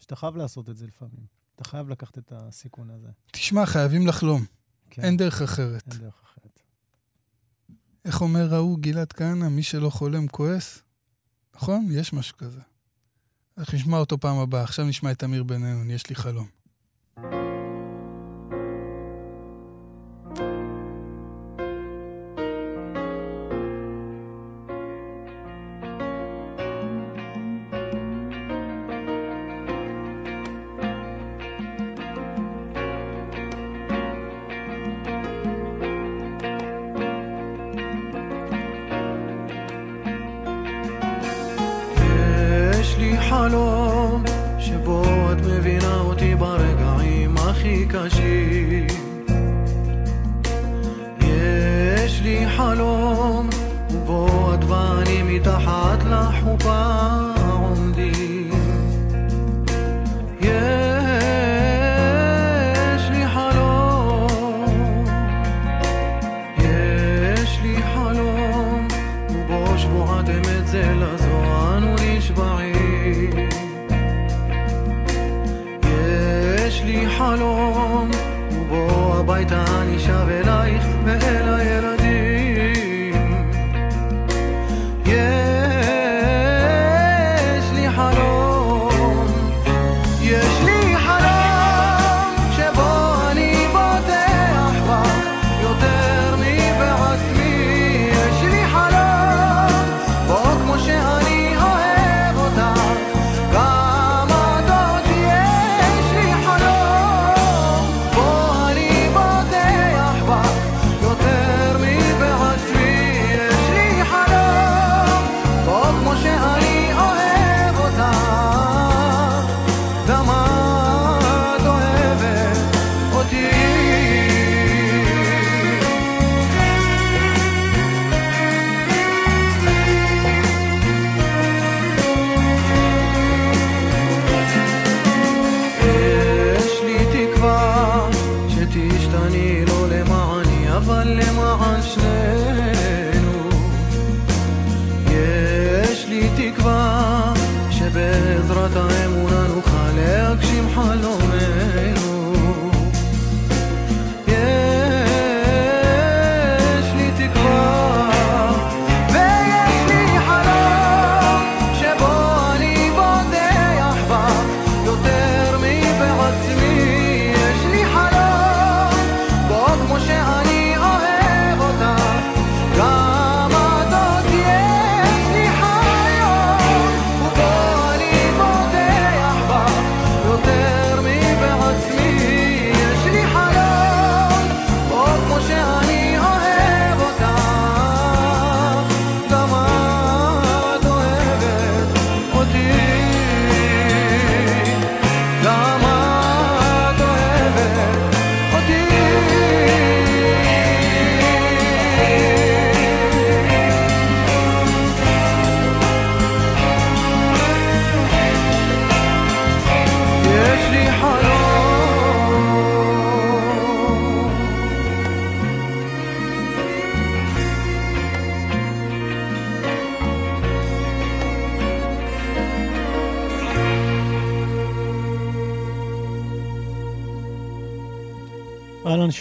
שאתה 0.00 0.16
חייב 0.16 0.36
לעשות 0.36 0.70
את 0.70 0.76
זה 0.76 0.86
לפעמים. 0.86 1.41
אתה 1.54 1.64
חייב 1.64 1.88
לקחת 1.88 2.18
את 2.18 2.32
הסיכון 2.36 2.90
הזה. 2.90 3.08
תשמע, 3.30 3.66
חייבים 3.66 4.06
לחלום. 4.06 4.44
כן, 4.90 5.02
אין 5.02 5.16
דרך 5.16 5.42
אחרת. 5.42 5.82
אין 5.92 6.00
דרך 6.00 6.22
אחרת. 6.24 6.60
איך 8.04 8.20
אומר 8.20 8.54
ההוא 8.54 8.78
גלעד 8.78 9.12
כהנא, 9.12 9.48
מי 9.48 9.62
שלא 9.62 9.90
חולם 9.90 10.28
כועס? 10.28 10.82
נכון? 11.54 11.88
יש 11.90 12.12
משהו 12.12 12.36
כזה. 12.36 12.60
אנחנו 13.58 13.78
נשמע 13.78 13.96
אותו 13.96 14.18
פעם 14.18 14.38
הבאה. 14.38 14.62
עכשיו 14.62 14.84
נשמע 14.84 15.12
את 15.12 15.24
אמיר 15.24 15.42
בן-ענון, 15.42 15.90
יש 15.90 16.08
לי 16.08 16.14
חלום. 16.14 16.46
יש 17.16 17.24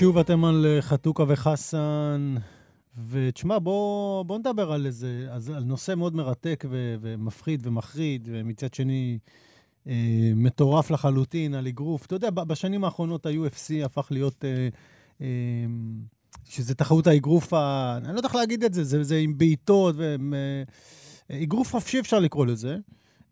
שוב 0.01 0.17
אתם 0.17 0.45
על 0.45 0.65
אה, 0.65 0.81
חתוקה 0.81 1.23
וחסן. 1.27 2.35
ותשמע, 3.09 3.59
בוא, 3.59 4.23
בוא 4.23 4.37
נדבר 4.37 4.71
על 4.71 4.85
איזה, 4.85 5.27
אז 5.29 5.49
על 5.49 5.63
נושא 5.63 5.95
מאוד 5.95 6.15
מרתק 6.15 6.65
ו, 6.69 6.95
ומפחיד 7.01 7.67
ומחריד, 7.67 8.29
ומצד 8.31 8.73
שני 8.73 9.19
אה, 9.87 9.93
מטורף 10.35 10.91
לחלוטין, 10.91 11.53
על 11.53 11.67
אגרוף. 11.67 12.05
אתה 12.05 12.15
יודע, 12.15 12.29
בשנים 12.29 12.83
האחרונות 12.83 13.25
ה-UFC 13.25 13.85
הפך 13.85 14.07
להיות, 14.11 14.45
אה, 14.45 14.67
אה, 15.21 15.27
שזה 16.45 16.75
תחרות 16.75 17.07
האגרוף, 17.07 17.53
ה, 17.53 17.97
אני 17.97 18.13
לא 18.13 18.19
יודע 18.19 18.27
איך 18.27 18.35
להגיד 18.35 18.63
את 18.63 18.73
זה, 18.73 18.83
זה, 18.83 19.03
זה 19.03 19.17
עם 19.17 19.37
בעיטות, 19.37 19.95
ו, 19.97 20.15
אה, 21.31 21.43
אגרוף 21.43 21.71
חופשי 21.71 21.99
אפשר 21.99 22.19
לקרוא 22.19 22.45
לזה. 22.45 22.77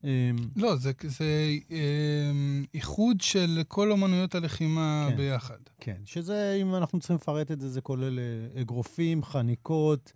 אמ, 0.04 0.10
לא, 0.56 0.76
זה, 0.76 0.92
זה 1.08 1.50
אה, 1.72 1.78
איחוד 2.74 3.22
של 3.22 3.62
כל 3.68 3.92
אומנויות 3.92 4.36
הלחימה 4.36 5.08
כן. 5.10 5.18
ביחד. 5.18 5.58
כן, 5.80 5.98
שזה, 6.06 6.58
אם 6.62 6.76
אנחנו 6.76 7.00
צריכים 7.00 7.16
לפרט 7.16 7.52
את 7.52 7.62
זה, 7.62 7.70
זה 7.70 7.82
כולל 7.82 8.20
אה, 8.20 8.62
אגרופים, 8.62 9.24
חניקות, 9.24 10.14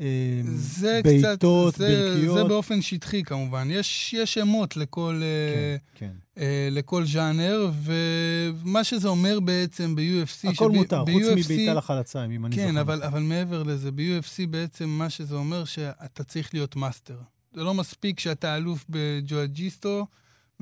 אמ, 0.00 0.06
זה 0.54 1.00
בעיטות, 1.04 1.74
קצת, 1.74 1.78
זה, 1.78 2.10
ברכיות. 2.10 2.38
זה 2.38 2.44
באופן 2.44 2.82
שטחי 2.82 3.22
כמובן. 3.22 3.68
יש, 3.70 4.14
יש 4.18 4.34
שמות 4.34 4.76
לכל, 4.76 5.20
אה, 5.22 5.76
כן, 5.94 6.06
כן. 6.06 6.42
אה, 6.42 6.68
לכל 6.70 7.06
ז'אנר, 7.06 7.70
ומה 7.82 8.84
שזה 8.84 9.08
אומר 9.08 9.40
בעצם 9.40 9.94
ב-UFC... 9.94 10.50
הכל 10.50 10.70
שב- 10.70 10.76
מותר, 10.76 11.04
חוץ 11.12 11.22
ב-UFC 11.24 11.36
מבעיטה 11.36 11.74
לחלציים, 11.74 12.30
אם 12.30 12.46
אני 12.46 12.56
זוכר. 12.56 12.68
כן, 12.68 12.76
אבל. 12.76 13.02
אבל 13.02 13.20
מעבר 13.22 13.62
לזה, 13.62 13.92
ב-UFC 13.92 14.46
בעצם 14.50 14.88
מה 14.88 15.10
שזה 15.10 15.34
אומר 15.34 15.64
שאתה 15.64 16.24
צריך 16.24 16.54
להיות 16.54 16.76
master. 16.76 17.18
זה 17.54 17.62
לא 17.62 17.74
מספיק 17.74 18.20
שאתה 18.20 18.56
אלוף 18.56 18.84
בג'יו 18.88 19.37
ג'יטסו, 19.37 20.06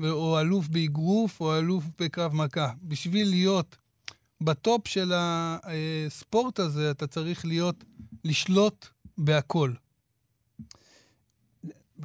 או 0.03 0.39
אלוף 0.39 0.67
באגרוף, 0.67 1.41
או 1.41 1.57
אלוף 1.57 1.83
בקרב 1.99 2.33
מגע. 2.35 2.71
בשביל 2.83 3.29
להיות 3.29 3.77
בטופ 4.41 4.87
של 4.87 5.11
הספורט 5.15 6.59
הזה, 6.59 6.91
אתה 6.91 7.07
צריך 7.07 7.45
להיות, 7.45 7.83
לשלוט 8.25 8.87
בהכל. 9.17 9.71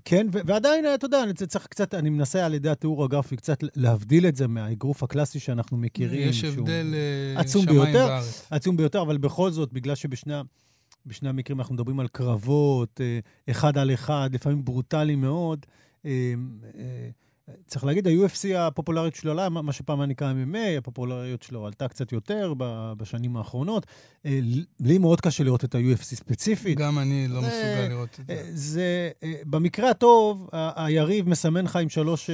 כן, 0.05 0.27
ו- 0.33 0.39
ועדיין, 0.47 0.85
אתה 0.95 1.07
יודע, 1.07 1.23
אני 1.23 1.35
צריך 1.35 1.67
קצת, 1.67 1.95
אני 1.95 2.11
מנסה 2.11 2.47
על 2.47 2.55
ידי 2.55 2.69
התיאור 2.69 3.05
הגרפי 3.05 3.37
קצת 3.37 3.59
להבדיל 3.77 4.27
את 4.27 4.37
זה 4.37 4.49
מהאגרוף 4.49 5.03
הקלאסי 5.03 5.41
שאנחנו 5.41 5.77
מכירים. 5.77 6.29
יש 6.29 6.45
הבדל 6.45 6.95
אה, 6.95 7.41
עצום 7.41 7.63
שמיים 7.63 7.83
ביותר. 7.83 8.07
וארץ. 8.09 8.47
עצום 8.51 8.77
ביותר, 8.77 9.03
אבל 9.03 9.19
בכל 9.19 9.51
זאת, 9.51 9.73
בגלל 9.73 9.95
שבשני 9.95 10.35
בשני 11.07 11.29
המקרים 11.29 11.59
אנחנו 11.59 11.75
מדברים 11.75 12.01
על 12.01 12.09
קרבות, 12.09 13.01
אה, 13.01 13.19
אחד 13.51 13.79
על 13.79 13.95
אחד, 13.95 14.31
לפעמים 14.33 14.65
ברוטלי 14.65 15.17
מאוד, 15.17 15.67
אה, 16.07 16.35
אה, 16.75 17.09
צריך 17.67 17.85
להגיד, 17.85 18.07
ה-UFC 18.07 18.57
הפופולריות 18.57 19.15
שלו 19.15 19.31
עלה, 19.31 19.49
מה 19.49 19.73
שפעם 19.73 20.01
היה 20.01 20.07
נקרא 20.07 20.33
MMA, 20.33 20.79
הפופולריות 20.79 21.43
שלו 21.43 21.67
עלתה 21.67 21.89
קצת 21.89 22.13
יותר 22.13 22.55
בשנים 22.97 23.37
האחרונות. 23.37 23.87
לי 24.81 24.99
מאוד 24.99 25.21
קשה 25.21 25.45
לראות 25.45 25.65
את 25.65 25.75
ה-UFC 25.75 26.03
ספציפית. 26.03 26.79
גם 26.79 26.99
אני 26.99 27.29
לא 27.29 27.41
מסוגל 27.41 27.87
לראות 27.89 28.21
את 28.21 28.27
זה. 28.27 28.51
זה, 28.55 29.11
במקרה 29.45 29.91
הטוב, 29.91 30.49
היריב 30.53 31.29
מסמן 31.29 31.65
לך 31.65 31.77
עם 31.77 31.89
שלוש, 31.89 32.31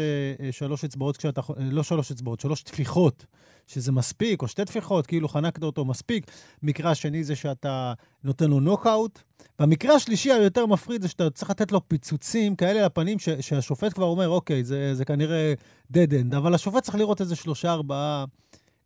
שלוש 0.51 0.85
אצבעות 0.85 1.17
כשאתה, 1.17 1.41
לא 1.59 1.83
שלוש 1.83 2.11
אצבעות, 2.11 2.41
שלוש 2.41 2.63
טפיחות, 2.63 3.27
שזה 3.67 3.93
מספיק, 3.93 4.43
או 4.43 4.49
שתי 4.49 4.65
טפיחות, 4.65 5.07
כאילו 5.07 5.29
חנקת 5.29 5.63
אותו 5.63 5.85
מספיק. 5.85 6.27
מקרה 6.63 6.91
השני 6.91 7.25
זה 7.25 7.37
שאתה 7.37 7.93
נותן 8.25 8.51
לו 8.51 8.61
נוקאוט. 8.61 9.19
והמקרה 9.59 9.95
השלישי 9.95 10.33
היותר 10.33 10.67
מפחיד 10.67 11.03
זה 11.03 11.09
שאתה 11.09 11.31
צריך 11.31 11.51
לתת 11.51 11.73
לו 11.73 11.89
פיצוצים 11.89 12.57
כאלה 12.57 12.87
לפנים, 12.87 13.19
ש- 13.19 13.29
שהשופט 13.29 13.93
כבר 13.95 14.05
אומר, 14.07 14.29
אוקיי, 14.29 14.65
זה, 14.65 14.95
זה 14.95 15.05
כנראה 15.05 15.55
dead 15.93 16.11
end, 16.11 16.37
אבל 16.37 16.55
השופט 16.55 16.83
צריך 16.83 16.95
לראות 16.95 17.21
איזה 17.21 17.37
שלושה, 17.37 17.73
ארבעה 17.73 18.25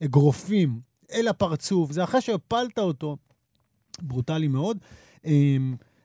אגרופים 0.04 0.80
אל 1.12 1.28
הפרצוף, 1.28 1.92
זה 1.92 2.04
אחרי 2.04 2.20
שהפלת 2.20 2.78
אותו, 2.78 3.16
ברוטלי 4.02 4.48
מאוד. 4.48 4.78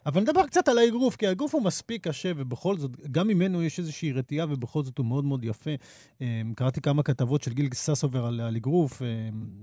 אבל 0.05 0.21
נדבר 0.21 0.47
קצת 0.47 0.67
על 0.67 0.77
האגרוף, 0.77 1.15
כי 1.15 1.27
האגרוף 1.27 1.55
הוא 1.55 1.63
מספיק 1.63 2.07
קשה, 2.07 2.31
ובכל 2.35 2.77
זאת, 2.77 2.91
גם 3.11 3.27
ממנו 3.27 3.63
יש 3.63 3.79
איזושהי 3.79 4.11
רתיעה, 4.11 4.47
ובכל 4.49 4.83
זאת 4.83 4.97
הוא 4.97 5.05
מאוד 5.05 5.25
מאוד 5.25 5.45
יפה. 5.45 5.71
אמ, 6.21 6.53
קראתי 6.55 6.81
כמה 6.81 7.03
כתבות 7.03 7.43
של 7.43 7.53
גיל 7.53 7.69
ססובר 7.73 8.25
על, 8.25 8.41
על 8.41 8.55
אגרוף. 8.55 9.01
אמ, 9.01 9.07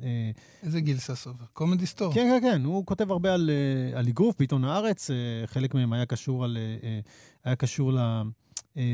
אה, 0.03 0.30
איזה 0.62 0.80
גיל 0.80 0.99
ססובר? 0.99 1.45
קומדי 1.53 1.86
סטור. 1.86 2.14
כן, 2.14 2.41
כן, 2.41 2.51
כן, 2.51 2.64
הוא 2.64 2.86
כותב 2.86 3.11
הרבה 3.11 3.34
על, 3.34 3.51
אה, 3.51 3.99
על 3.99 4.09
אגרוף 4.09 4.34
בעיתון 4.38 4.64
הארץ, 4.64 5.11
אה, 5.11 5.16
חלק 5.47 5.74
מהם 5.74 5.93
היה 5.93 6.07
קשור, 6.07 6.45
על, 6.45 6.59
היה 7.45 7.57
קשור 7.57 7.93
ל, 7.93 7.99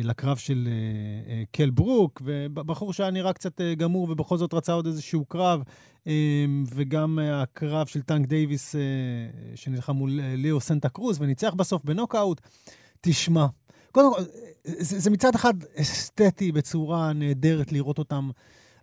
לקרב 0.05 0.37
של 0.37 0.68
אה, 0.70 1.32
אה, 1.32 1.43
קל 1.51 1.70
ברוק, 1.70 2.22
ובחור 2.24 2.93
שהיה 2.93 3.11
נראה 3.11 3.32
קצת 3.32 3.61
אה, 3.61 3.74
גמור 3.74 4.11
ובכל 4.11 4.37
זאת 4.39 4.55
רצה 4.55 4.72
עוד 4.72 4.87
איזשהו 4.87 5.24
קרב, 5.24 5.62
אה, 6.07 6.45
וגם 6.74 7.18
אה, 7.18 7.43
הקרב 7.43 7.87
של 7.87 8.03
טנק 8.03 8.26
דייוויס 8.26 8.74
אה, 8.76 8.80
שנלחם 9.55 9.93
מול 9.93 10.20
אה, 10.20 10.34
ליאו 10.37 10.61
סנטה 10.61 10.89
קרוז 10.89 11.20
וניצח 11.20 11.55
בסוף 11.55 11.84
בנוקאוט. 11.84 12.41
תשמע, 13.01 13.47
קודם 13.93 14.14
כל, 14.14 14.20
אה, 14.20 14.24
זה, 14.64 14.99
זה 14.99 15.11
מצד 15.11 15.34
אחד 15.34 15.55
אסתטי 15.76 16.53
בצורה 16.53 17.12
נהדרת 17.12 17.72
לראות 17.72 17.99
אותם 17.99 18.30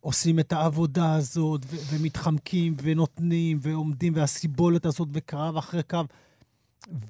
עושים 0.01 0.39
את 0.39 0.53
העבודה 0.53 1.13
הזאת, 1.13 1.61
ו- 1.65 1.77
ומתחמקים, 1.89 2.75
ונותנים, 2.83 3.57
ועומדים, 3.61 4.13
והסיבולת 4.15 4.85
הזאת, 4.85 5.07
וקרב 5.11 5.57
אחרי 5.57 5.83
קרב. 5.83 6.05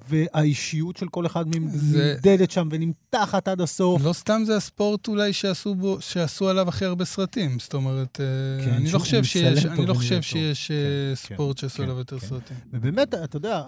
והאישיות 0.08 0.96
של 0.96 1.08
כל 1.08 1.26
אחד 1.26 1.48
מהם 1.48 1.68
זה- 1.68 2.14
נמדדת 2.14 2.50
שם 2.50 2.68
ונמתחת 2.70 3.48
עד 3.48 3.60
הסוף. 3.60 4.02
לא 4.04 4.12
סתם 4.12 4.42
זה 4.46 4.56
הספורט 4.56 5.08
אולי 5.08 5.32
שעשו, 5.32 5.74
בו, 5.74 5.96
שעשו 6.00 6.48
עליו 6.48 6.68
הכי 6.68 6.84
הרבה 6.84 7.04
סרטים. 7.04 7.58
זאת 7.58 7.74
אומרת, 7.74 8.20
אה, 8.20 8.64
כן, 8.64 8.70
אני 8.70 8.90
לא 8.92 8.98
חושב 8.98 9.24
שיש, 9.24 9.66
אני 9.66 9.86
לא 9.86 9.94
חושב. 9.94 10.22
שיש 10.22 10.70
אה, 10.70 10.76
כן, 10.76 11.34
ספורט 11.34 11.56
כן, 11.56 11.60
שעשו 11.60 11.76
כן, 11.76 11.82
עליו 11.82 11.98
יותר 11.98 12.18
כן. 12.18 12.26
סרטים. 12.26 12.56
ובאמת, 12.72 13.14
אתה 13.14 13.36
יודע, 13.36 13.62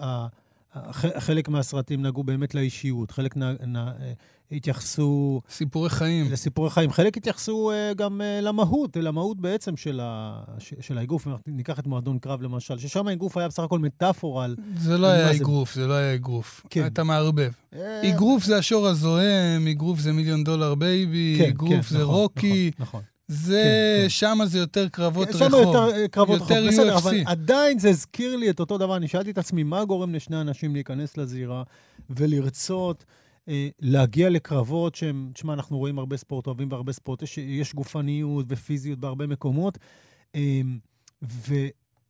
חלק 1.19 1.49
מהסרטים 1.49 2.01
נגעו 2.05 2.23
באמת 2.23 2.55
לאישיות, 2.55 3.11
חלק 3.11 3.37
נ- 3.37 3.43
נ- 3.43 3.75
אה, 3.77 4.11
התייחסו 4.51 5.41
סיפורי 5.49 5.89
חיים. 5.89 6.31
לסיפורי 6.31 6.69
חיים, 6.69 6.91
חלק 6.91 7.17
התייחסו 7.17 7.71
אה, 7.71 7.93
גם 7.93 8.21
אה, 8.21 8.41
למהות, 8.41 8.97
למהות 8.97 9.41
בעצם 9.41 9.77
של 9.77 9.99
ה- 10.03 10.43
של 10.59 10.97
האגרוף. 10.97 11.27
ניקח 11.47 11.79
את 11.79 11.87
מועדון 11.87 12.19
קרב 12.19 12.41
למשל, 12.41 12.77
ששם 12.77 13.07
האגרוף 13.07 13.37
היה 13.37 13.47
בסך 13.47 13.63
הכל 13.63 13.79
מטאפורה 13.79 14.45
על... 14.45 14.55
זה 14.77 14.97
לא 14.97 15.07
היה 15.07 15.33
זה? 15.33 15.39
אגרוף, 15.41 15.73
זה 15.73 15.87
לא 15.87 15.93
היה 15.93 16.13
אגרוף. 16.15 16.65
כן. 16.69 16.85
אתה 16.85 17.03
מערבב. 17.03 17.51
אגרוף 18.09 18.43
זה 18.43 18.57
השור 18.57 18.87
הזועם, 18.87 19.67
אגרוף 19.67 19.99
זה 19.99 20.13
מיליון 20.13 20.43
דולר 20.43 20.75
בייבי, 20.75 21.35
כן, 21.39 21.47
אגרוף 21.49 21.71
כן, 21.71 21.81
זה 21.81 22.03
נכון, 22.03 22.15
רוקי. 22.15 22.71
נכון, 22.79 23.01
נכון. 23.01 23.16
זה, 23.27 23.63
כן, 23.63 24.03
כן. 24.03 24.09
שמה 24.09 24.45
זה 24.45 24.59
יותר 24.59 24.87
קרבות 24.89 25.27
שם 25.31 25.45
רחוב. 25.45 25.59
יותר 25.61 25.95
אה, 25.95 26.07
קרבות 26.07 26.41
רחוב, 26.41 26.51
יותר 26.51 26.67
בסדר, 26.67 26.95
UFC. 26.95 26.99
אבל 26.99 27.17
עדיין 27.25 27.79
זה 27.79 27.89
הזכיר 27.89 28.35
לי 28.35 28.49
את 28.49 28.59
אותו 28.59 28.77
דבר. 28.77 28.97
אני 28.97 29.07
שאלתי 29.07 29.31
את 29.31 29.37
עצמי, 29.37 29.63
מה 29.63 29.85
גורם 29.85 30.15
לשני 30.15 30.41
אנשים 30.41 30.73
להיכנס 30.73 31.17
לזירה 31.17 31.63
ולרצות 32.09 33.05
אה, 33.49 33.69
להגיע 33.79 34.29
לקרבות 34.29 34.95
שהם, 34.95 35.31
תשמע, 35.33 35.53
אנחנו 35.53 35.77
רואים 35.77 35.99
הרבה 35.99 36.17
ספורט, 36.17 36.47
אוהבים 36.47 36.69
בהרבה 36.69 36.93
ספורט, 36.93 37.21
יש, 37.21 37.37
יש 37.37 37.75
גופניות 37.75 38.45
ופיזיות 38.49 38.99
בהרבה 38.99 39.27
מקומות, 39.27 39.77
אה, 40.35 40.61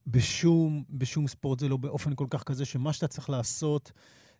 ובשום 0.07 0.83
בשום 0.89 1.27
ספורט 1.27 1.59
זה 1.59 1.69
לא 1.69 1.77
באופן 1.77 2.15
כל 2.15 2.27
כך 2.29 2.43
כזה, 2.43 2.65
שמה 2.65 2.93
שאתה 2.93 3.07
צריך 3.07 3.29
לעשות... 3.29 3.91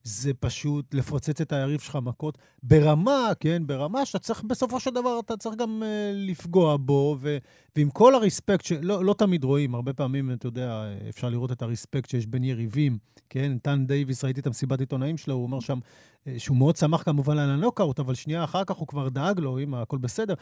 זה 0.07 0.33
פשוט 0.33 0.93
לפוצץ 0.93 1.41
את 1.41 1.51
היריב 1.51 1.79
שלך 1.79 1.97
מכות. 2.01 2.37
ברמה, 2.63 3.31
כן, 3.39 3.63
ברמה 3.65 4.05
שאתה 4.05 4.19
צריך, 4.19 4.43
בסופו 4.43 4.79
של 4.79 4.91
דבר, 4.91 5.19
אתה 5.19 5.37
צריך 5.37 5.55
גם 5.55 5.83
uh, 5.83 5.85
לפגוע 6.13 6.77
בו, 6.77 7.17
ו, 7.19 7.37
ועם 7.77 7.89
כל 7.89 8.15
הרספקט, 8.15 8.65
שלא 8.65 9.05
לא 9.05 9.13
תמיד 9.13 9.43
רואים, 9.43 9.75
הרבה 9.75 9.93
פעמים, 9.93 10.31
אתה 10.31 10.47
יודע, 10.47 10.83
אפשר 11.09 11.29
לראות 11.29 11.51
את 11.51 11.61
ה 11.61 11.67
respect 11.67 12.09
שיש 12.09 12.25
בין 12.25 12.43
יריבים, 12.43 12.97
כן? 13.29 13.57
טנק 13.57 13.87
דייוויס, 13.87 14.23
ראיתי 14.23 14.39
את 14.39 14.47
המסיבת 14.47 14.79
עיתונאים 14.79 15.17
שלו, 15.17 15.33
הוא 15.33 15.43
אומר 15.43 15.59
שם 15.59 15.79
אה, 16.27 16.33
שהוא 16.37 16.57
מאוד 16.57 16.75
שמח 16.75 17.03
כמובן 17.03 17.37
על 17.37 17.49
הנוקאוט, 17.49 17.99
אבל 17.99 18.15
שנייה 18.15 18.43
אחר 18.43 18.63
כך 18.63 18.75
הוא 18.75 18.87
כבר 18.87 19.09
דאג 19.09 19.39
לו, 19.39 19.59
אם 19.59 19.73
הכל 19.73 19.97
בסדר. 19.97 20.33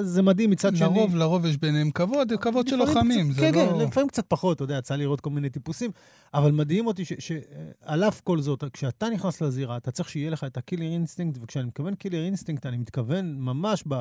זה 0.00 0.22
מדהים 0.22 0.50
מצד 0.50 0.76
שני. 0.76 0.86
לרוב, 0.86 1.16
לרוב 1.16 1.46
יש 1.46 1.56
ביניהם 1.56 1.90
כבוד, 1.90 2.32
כבוד 2.40 2.68
של 2.68 2.76
לוחמים, 2.76 3.32
זה 3.32 3.40
כן, 3.40 3.54
לא... 3.54 3.66
כן, 3.66 3.88
לפעמים 3.88 4.08
קצת 4.08 4.24
פחות, 4.28 4.56
אתה 4.56 4.64
יודע, 4.64 4.78
יצא 4.78 4.96
לראות 4.96 5.20
כל 5.20 5.30
מיני 5.30 5.50
טיפוסים, 5.50 5.90
אבל 6.34 6.52
מדהים 6.52 6.86
אותי 6.86 7.02
שעל 7.18 8.04
אף 8.04 8.20
כל 8.20 8.40
זאת, 8.40 8.64
כשאתה 8.72 9.08
נכנס 9.10 9.40
לזירה, 9.40 9.76
אתה 9.76 9.90
צריך 9.90 10.08
שיהיה 10.08 10.30
לך 10.30 10.44
את 10.44 10.56
ה 10.56 10.60
killer 10.60 10.86
instinct, 10.86 11.38
וכשאני 11.42 11.66
מתכוון 11.66 11.94
killer 11.94 12.24
instinct, 12.24 12.66
אני 12.66 12.76
מתכוון 12.76 13.34
ממש, 13.38 13.84
ב, 13.88 14.00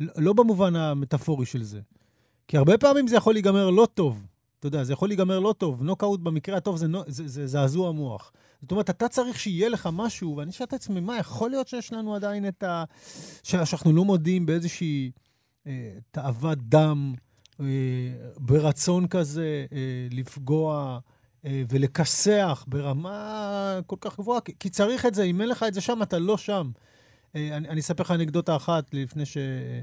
לא 0.00 0.32
במובן 0.32 0.76
המטאפורי 0.76 1.46
של 1.46 1.62
זה. 1.62 1.80
כי 2.52 2.56
הרבה 2.56 2.78
פעמים 2.78 3.08
זה 3.08 3.16
יכול 3.16 3.34
להיגמר 3.34 3.70
לא 3.70 3.88
טוב. 3.94 4.26
אתה 4.58 4.66
יודע, 4.66 4.84
זה 4.84 4.92
יכול 4.92 5.08
להיגמר 5.08 5.38
לא 5.38 5.54
טוב. 5.58 5.82
נוקאוט 5.82 6.20
במקרה 6.20 6.56
הטוב 6.56 6.76
זה, 6.76 6.86
נו- 6.86 7.02
זה, 7.06 7.28
זה 7.28 7.46
זעזוע 7.46 7.92
מוח. 7.92 8.32
זאת 8.62 8.70
אומרת, 8.70 8.90
אתה 8.90 9.08
צריך 9.08 9.38
שיהיה 9.40 9.68
לך 9.68 9.88
משהו, 9.92 10.36
ואני 10.36 10.52
שואל 10.52 10.66
את 10.68 10.72
עצמי, 10.72 11.00
מה, 11.00 11.18
יכול 11.18 11.50
להיות 11.50 11.68
שיש 11.68 11.92
לנו 11.92 12.14
עדיין 12.14 12.48
את 12.48 12.62
ה... 12.62 12.84
שאנחנו 13.42 13.92
לא 13.92 14.04
מודים 14.04 14.46
באיזושהי 14.46 15.10
אה, 15.66 15.90
תאוות 16.10 16.58
דם, 16.58 17.14
אה, 17.60 17.66
ברצון 18.36 19.06
כזה 19.08 19.66
אה, 19.72 19.78
לפגוע 20.10 20.98
אה, 21.44 21.62
ולכסח 21.68 22.64
ברמה 22.68 23.80
כל 23.86 23.96
כך 24.00 24.18
גבוהה, 24.18 24.40
כי, 24.40 24.52
כי 24.60 24.70
צריך 24.70 25.06
את 25.06 25.14
זה, 25.14 25.22
אם 25.22 25.40
אין 25.40 25.48
לך 25.48 25.64
את 25.68 25.74
זה 25.74 25.80
שם, 25.80 26.02
אתה 26.02 26.18
לא 26.18 26.36
שם. 26.36 26.70
אה, 27.36 27.56
אני, 27.56 27.68
אני 27.68 27.80
אספר 27.80 28.02
לך 28.02 28.10
אנקדוטה 28.10 28.56
אחת 28.56 28.94
לפני 28.94 29.26
ש... 29.26 29.36
אה, 29.36 29.80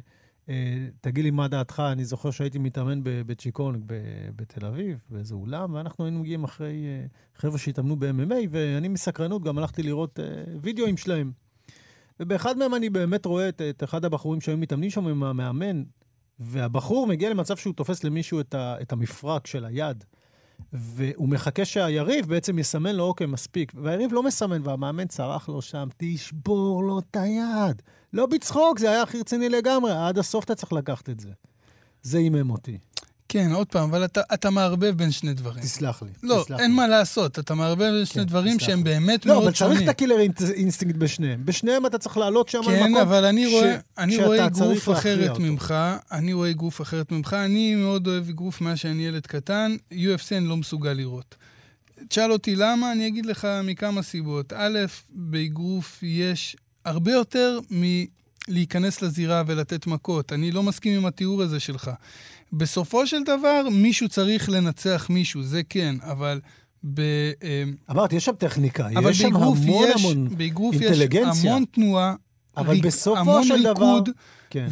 תגיד 1.01 1.23
לי 1.23 1.31
מה 1.31 1.47
דעתך, 1.47 1.83
אני 1.91 2.05
זוכר 2.05 2.31
שהייתי 2.31 2.59
מתאמן 2.59 2.99
בצ'יקון 3.03 3.81
בתל 4.35 4.65
אביב, 4.65 4.97
באיזה 5.09 5.35
אולם, 5.35 5.73
ואנחנו 5.73 6.05
היינו 6.05 6.19
מגיעים 6.19 6.43
אחרי 6.43 6.85
אה, 6.85 7.05
חבר'ה 7.35 7.57
שהתאמנו 7.57 7.95
ב-MMA, 7.95 8.47
ואני 8.51 8.87
מסקרנות 8.87 9.43
גם 9.43 9.57
הלכתי 9.57 9.83
לראות 9.83 10.19
אה, 10.19 10.25
וידאוים 10.61 10.97
שלהם. 10.97 11.31
ובאחד 12.19 12.57
מהם 12.57 12.75
אני 12.75 12.89
באמת 12.89 13.25
רואה 13.25 13.49
את, 13.49 13.61
את 13.61 13.83
אחד 13.83 14.05
הבחורים 14.05 14.41
שהיו 14.41 14.57
מתאמנים 14.57 14.89
שם 14.89 15.07
עם 15.07 15.23
המאמן, 15.23 15.83
והבחור 16.39 17.07
מגיע 17.07 17.29
למצב 17.29 17.57
שהוא 17.57 17.73
תופס 17.73 18.03
למישהו 18.03 18.39
את, 18.39 18.53
ה, 18.53 18.75
את 18.81 18.91
המפרק 18.91 19.47
של 19.47 19.65
היד, 19.65 20.03
והוא 20.73 21.29
מחכה 21.29 21.65
שהיריב 21.65 22.25
בעצם 22.25 22.59
יסמן 22.59 22.95
לו, 22.95 23.03
אוקיי, 23.03 23.27
מספיק. 23.27 23.71
והיריב 23.75 24.13
לא 24.13 24.23
מסמן, 24.23 24.61
והמאמן 24.63 25.07
צרח 25.07 25.49
לו 25.49 25.61
שם, 25.61 25.87
תשבור 25.97 26.83
לו 26.83 26.99
את 26.99 27.15
היד. 27.15 27.81
לא 28.13 28.25
בצחוק, 28.25 28.79
זה 28.79 28.89
היה 28.89 29.01
הכי 29.01 29.19
רציני 29.19 29.49
לגמרי, 29.49 29.91
עד 29.91 30.17
הסוף 30.17 30.43
אתה 30.43 30.55
צריך 30.55 30.73
לקחת 30.73 31.09
את 31.09 31.19
זה. 31.19 31.29
זה 32.01 32.17
הימם 32.17 32.49
אותי. 32.49 32.77
כן, 33.31 33.51
עוד 33.51 33.67
פעם, 33.67 33.89
אבל 33.89 34.05
אתה, 34.05 34.21
אתה 34.33 34.49
מערבב 34.49 34.89
בין 34.97 35.11
שני 35.11 35.33
דברים. 35.33 35.63
תסלח 35.63 36.01
לי. 36.03 36.09
לא, 36.23 36.41
תסלח 36.45 36.59
אין 36.59 36.69
לי. 36.71 36.75
מה 36.77 36.87
לעשות, 36.87 37.39
אתה 37.39 37.55
מערבב 37.55 37.91
בין 37.91 38.05
שני 38.05 38.21
כן, 38.21 38.27
דברים 38.27 38.59
שהם 38.59 38.77
לי. 38.77 38.83
באמת 38.83 39.25
לא, 39.25 39.33
מאוד 39.33 39.43
אבל 39.43 39.53
שונים. 39.53 39.73
צריך 39.77 39.83
את 39.83 39.95
ה 39.95 39.98
killer 39.98 40.15
instinct 40.53 40.95
בשניהם. 40.97 41.45
בשניהם 41.45 41.85
אתה 41.85 41.97
צריך 41.97 42.17
לעלות 42.17 42.49
שם 42.49 42.59
כן, 42.65 42.83
במקום 42.83 42.97
אבל 43.01 43.25
אני 43.25 43.49
ש- 43.49 43.53
רואה, 43.53 43.75
אני 43.97 44.11
שאתה 44.15 44.25
רואה 44.25 44.37
להכריע 44.37 44.97
אחרת 44.97 45.29
אותו. 45.29 45.41
ממך, 45.41 45.73
אני 46.11 46.33
רואה 46.33 46.49
אגרוף 46.49 46.81
אחרת 46.81 47.11
ממך, 47.11 47.33
אני 47.45 47.75
מאוד 47.75 48.07
אוהב 48.07 48.29
אגרוף 48.29 48.61
מאז 48.61 48.77
שאני 48.77 49.05
ילד 49.05 49.27
קטן, 49.27 49.75
UFC 49.93 49.97
אני 50.37 50.47
לא 50.47 50.57
מסוגל 50.57 50.93
לראות. 50.93 51.35
תשאל 52.07 52.31
אותי 52.31 52.55
למה, 52.55 52.91
אני 52.91 53.07
אגיד 53.07 53.25
לך 53.25 53.47
מכמה 53.63 54.01
סיבות. 54.01 54.53
א', 54.57 54.79
באגרוף 55.09 55.99
יש 56.03 56.55
הרבה 56.85 57.11
יותר 57.11 57.59
מלהיכנס 58.49 59.01
לזירה 59.01 59.43
ולתת 59.47 59.87
מכות. 59.87 60.33
אני 60.33 60.51
לא 60.51 60.63
מסכים 60.63 60.97
עם 60.97 61.05
התיאור 61.05 61.41
הזה 61.41 61.59
שלך. 61.59 61.91
בסופו 62.53 63.07
של 63.07 63.23
דבר, 63.23 63.61
מישהו 63.71 64.09
צריך 64.09 64.49
לנצח 64.49 65.07
מישהו, 65.09 65.43
זה 65.43 65.61
כן, 65.69 65.95
אבל 66.01 66.41
ב... 66.93 66.99
אה, 67.43 67.63
אמרתי, 67.91 68.15
יש 68.15 68.25
שם 68.25 68.35
טכניקה, 68.35 68.87
יש 69.01 69.17
שם 69.17 69.35
המון 69.35 69.57
יש, 69.95 70.05
המון 70.05 70.37
באגרוף 70.37 70.75
יש 70.75 70.81
אינטליגנציה. 70.81 71.51
המון 71.51 71.65
תנועה, 71.71 72.15
אבל 72.57 72.69
ריק- 72.73 72.83
בסופו 72.83 73.19
המון 73.19 73.43
של 73.43 73.63
דבר- 73.63 73.71
ריקוד, 73.71 74.09
כן. 74.49 74.67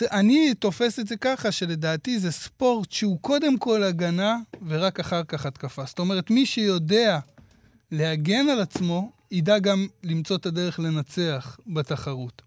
ואני 0.00 0.54
תופס 0.54 0.98
את 0.98 1.06
זה 1.06 1.16
ככה, 1.16 1.52
שלדעתי 1.52 2.18
זה 2.18 2.30
ספורט 2.32 2.92
שהוא 2.92 3.18
קודם 3.20 3.58
כל 3.58 3.82
הגנה 3.82 4.36
ורק 4.66 5.00
אחר 5.00 5.22
כך 5.28 5.46
התקפה. 5.46 5.84
זאת 5.86 5.98
אומרת, 5.98 6.30
מי 6.30 6.46
שיודע 6.46 7.18
להגן 7.92 8.48
על 8.48 8.60
עצמו, 8.60 9.10
ידע 9.30 9.58
גם 9.58 9.86
למצוא 10.04 10.36
את 10.36 10.46
הדרך 10.46 10.78
לנצח 10.80 11.56
בתחרות. 11.66 12.42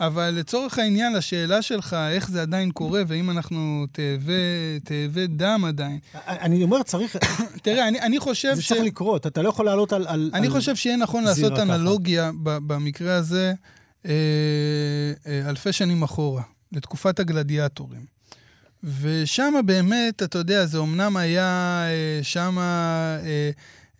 אבל 0.00 0.30
לצורך 0.30 0.78
העניין, 0.78 1.12
לשאלה 1.12 1.62
שלך, 1.62 1.96
איך 2.10 2.30
זה 2.30 2.42
עדיין 2.42 2.70
קורה, 2.70 3.02
ואם 3.06 3.30
אנחנו 3.30 3.86
תאבי, 4.84 5.26
דם 5.28 5.64
עדיין, 5.68 5.98
אני 6.26 6.62
אומר, 6.62 6.82
צריך, 6.82 7.16
תראה, 7.62 7.88
אני, 7.88 8.00
אני 8.00 8.18
חושב 8.18 8.54
זה 8.54 8.62
ש... 8.62 8.68
צריך 8.68 8.82
לקרות, 8.84 9.26
אתה 9.26 9.42
לא 9.42 9.48
יכול 9.48 9.66
לעלות 9.66 9.92
על... 9.92 10.06
על 10.08 10.30
אני 10.34 10.46
על- 10.46 10.52
חושב 10.52 10.76
שיהיה 10.76 10.96
נכון 10.96 11.24
לעשות 11.24 11.52
ככה. 11.52 11.62
אנלוגיה 11.62 12.30
במקרה 12.42 13.14
הזה 13.14 13.54
אה, 14.06 14.12
אה, 15.26 15.48
אלפי 15.48 15.72
שנים 15.72 16.02
אחורה, 16.02 16.42
לתקופת 16.72 17.20
הגלדיאטורים. 17.20 18.16
ושם 19.00 19.54
באמת, 19.66 20.22
אתה 20.22 20.38
יודע, 20.38 20.66
זה 20.66 20.78
אמנם 20.78 21.16
היה, 21.16 21.82
אה, 21.88 22.20
שם 22.22 22.58
אה, 22.58 23.50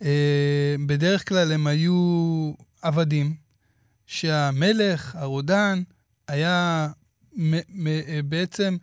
אה, 0.03 0.09
בדרך 0.87 1.29
כלל 1.29 1.53
הם 1.53 1.67
היו 1.67 2.53
עבדים, 2.83 3.46
שהמלך, 4.07 5.17
הרודן, 5.17 5.83
היה 6.29 6.89
אה, 7.39 8.21
בעצם 8.25 8.77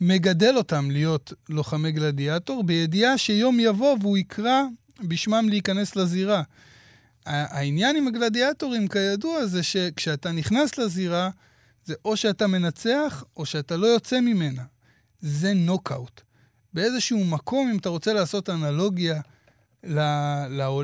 מגדל 0.00 0.56
אותם 0.56 0.90
להיות 0.90 1.32
לוחמי 1.48 1.92
גלדיאטור, 1.92 2.64
בידיעה 2.64 3.18
שיום 3.18 3.60
יבוא 3.60 3.96
והוא 4.00 4.18
יקרא 4.18 4.62
בשמם 5.00 5.46
להיכנס 5.48 5.96
לזירה. 5.96 6.42
העניין 7.26 7.96
עם 7.96 8.08
הגלדיאטורים, 8.08 8.88
כידוע, 8.88 9.46
זה 9.46 9.62
שכשאתה 9.62 10.32
נכנס 10.32 10.78
לזירה, 10.78 11.30
זה 11.84 11.94
או 12.04 12.16
שאתה 12.16 12.46
מנצח, 12.46 13.24
או 13.36 13.46
שאתה 13.46 13.76
לא 13.76 13.86
יוצא 13.86 14.20
ממנה. 14.20 14.62
זה 15.20 15.54
נוקאוט. 15.54 16.20
באיזשהו 16.72 17.24
מקום, 17.24 17.70
אם 17.70 17.78
אתה 17.78 17.88
רוצה 17.88 18.12
לעשות 18.12 18.50
אנלוגיה 18.50 19.20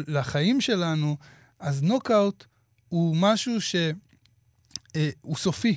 לחיים 0.07 0.61
שלנו, 0.61 1.17
אז 1.61 1.83
נוקאוט 1.83 2.45
הוא 2.89 3.17
משהו 3.17 3.61
שהוא 3.61 5.37
סופי, 5.37 5.77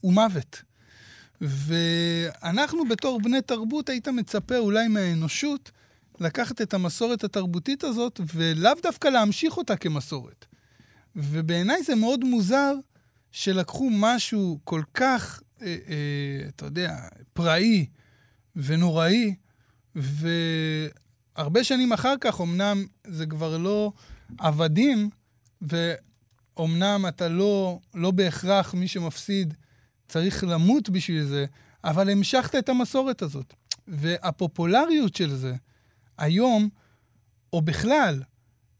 הוא 0.00 0.12
מוות. 0.12 0.62
ואנחנו 1.40 2.88
בתור 2.88 3.20
בני 3.20 3.42
תרבות, 3.42 3.88
היית 3.88 4.08
מצפה 4.08 4.58
אולי 4.58 4.88
מהאנושות 4.88 5.70
לקחת 6.20 6.62
את 6.62 6.74
המסורת 6.74 7.24
התרבותית 7.24 7.84
הזאת, 7.84 8.20
ולאו 8.34 8.72
דווקא 8.82 9.08
להמשיך 9.08 9.56
אותה 9.56 9.76
כמסורת. 9.76 10.46
ובעיניי 11.16 11.82
זה 11.82 11.94
מאוד 11.94 12.24
מוזר 12.24 12.74
שלקחו 13.32 13.90
משהו 13.92 14.58
כל 14.64 14.82
כך, 14.94 15.42
אה, 15.62 15.66
אה, 15.66 16.48
אתה 16.48 16.66
יודע, 16.66 16.96
פראי 17.32 17.86
ונוראי, 18.56 19.34
והרבה 19.94 21.64
שנים 21.64 21.92
אחר 21.92 22.14
כך, 22.20 22.40
אמנם 22.40 22.86
זה 23.06 23.26
כבר 23.26 23.58
לא 23.58 23.92
עבדים, 24.38 25.10
ואומנם 26.56 27.04
אתה 27.08 27.28
לא, 27.28 27.78
לא 27.94 28.10
בהכרח 28.10 28.74
מי 28.74 28.88
שמפסיד 28.88 29.54
צריך 30.08 30.44
למות 30.44 30.90
בשביל 30.90 31.24
זה, 31.24 31.46
אבל 31.84 32.10
המשכת 32.10 32.54
את 32.54 32.68
המסורת 32.68 33.22
הזאת. 33.22 33.54
והפופולריות 33.88 35.16
של 35.16 35.36
זה, 35.36 35.54
היום, 36.18 36.68
או 37.52 37.62
בכלל, 37.62 38.22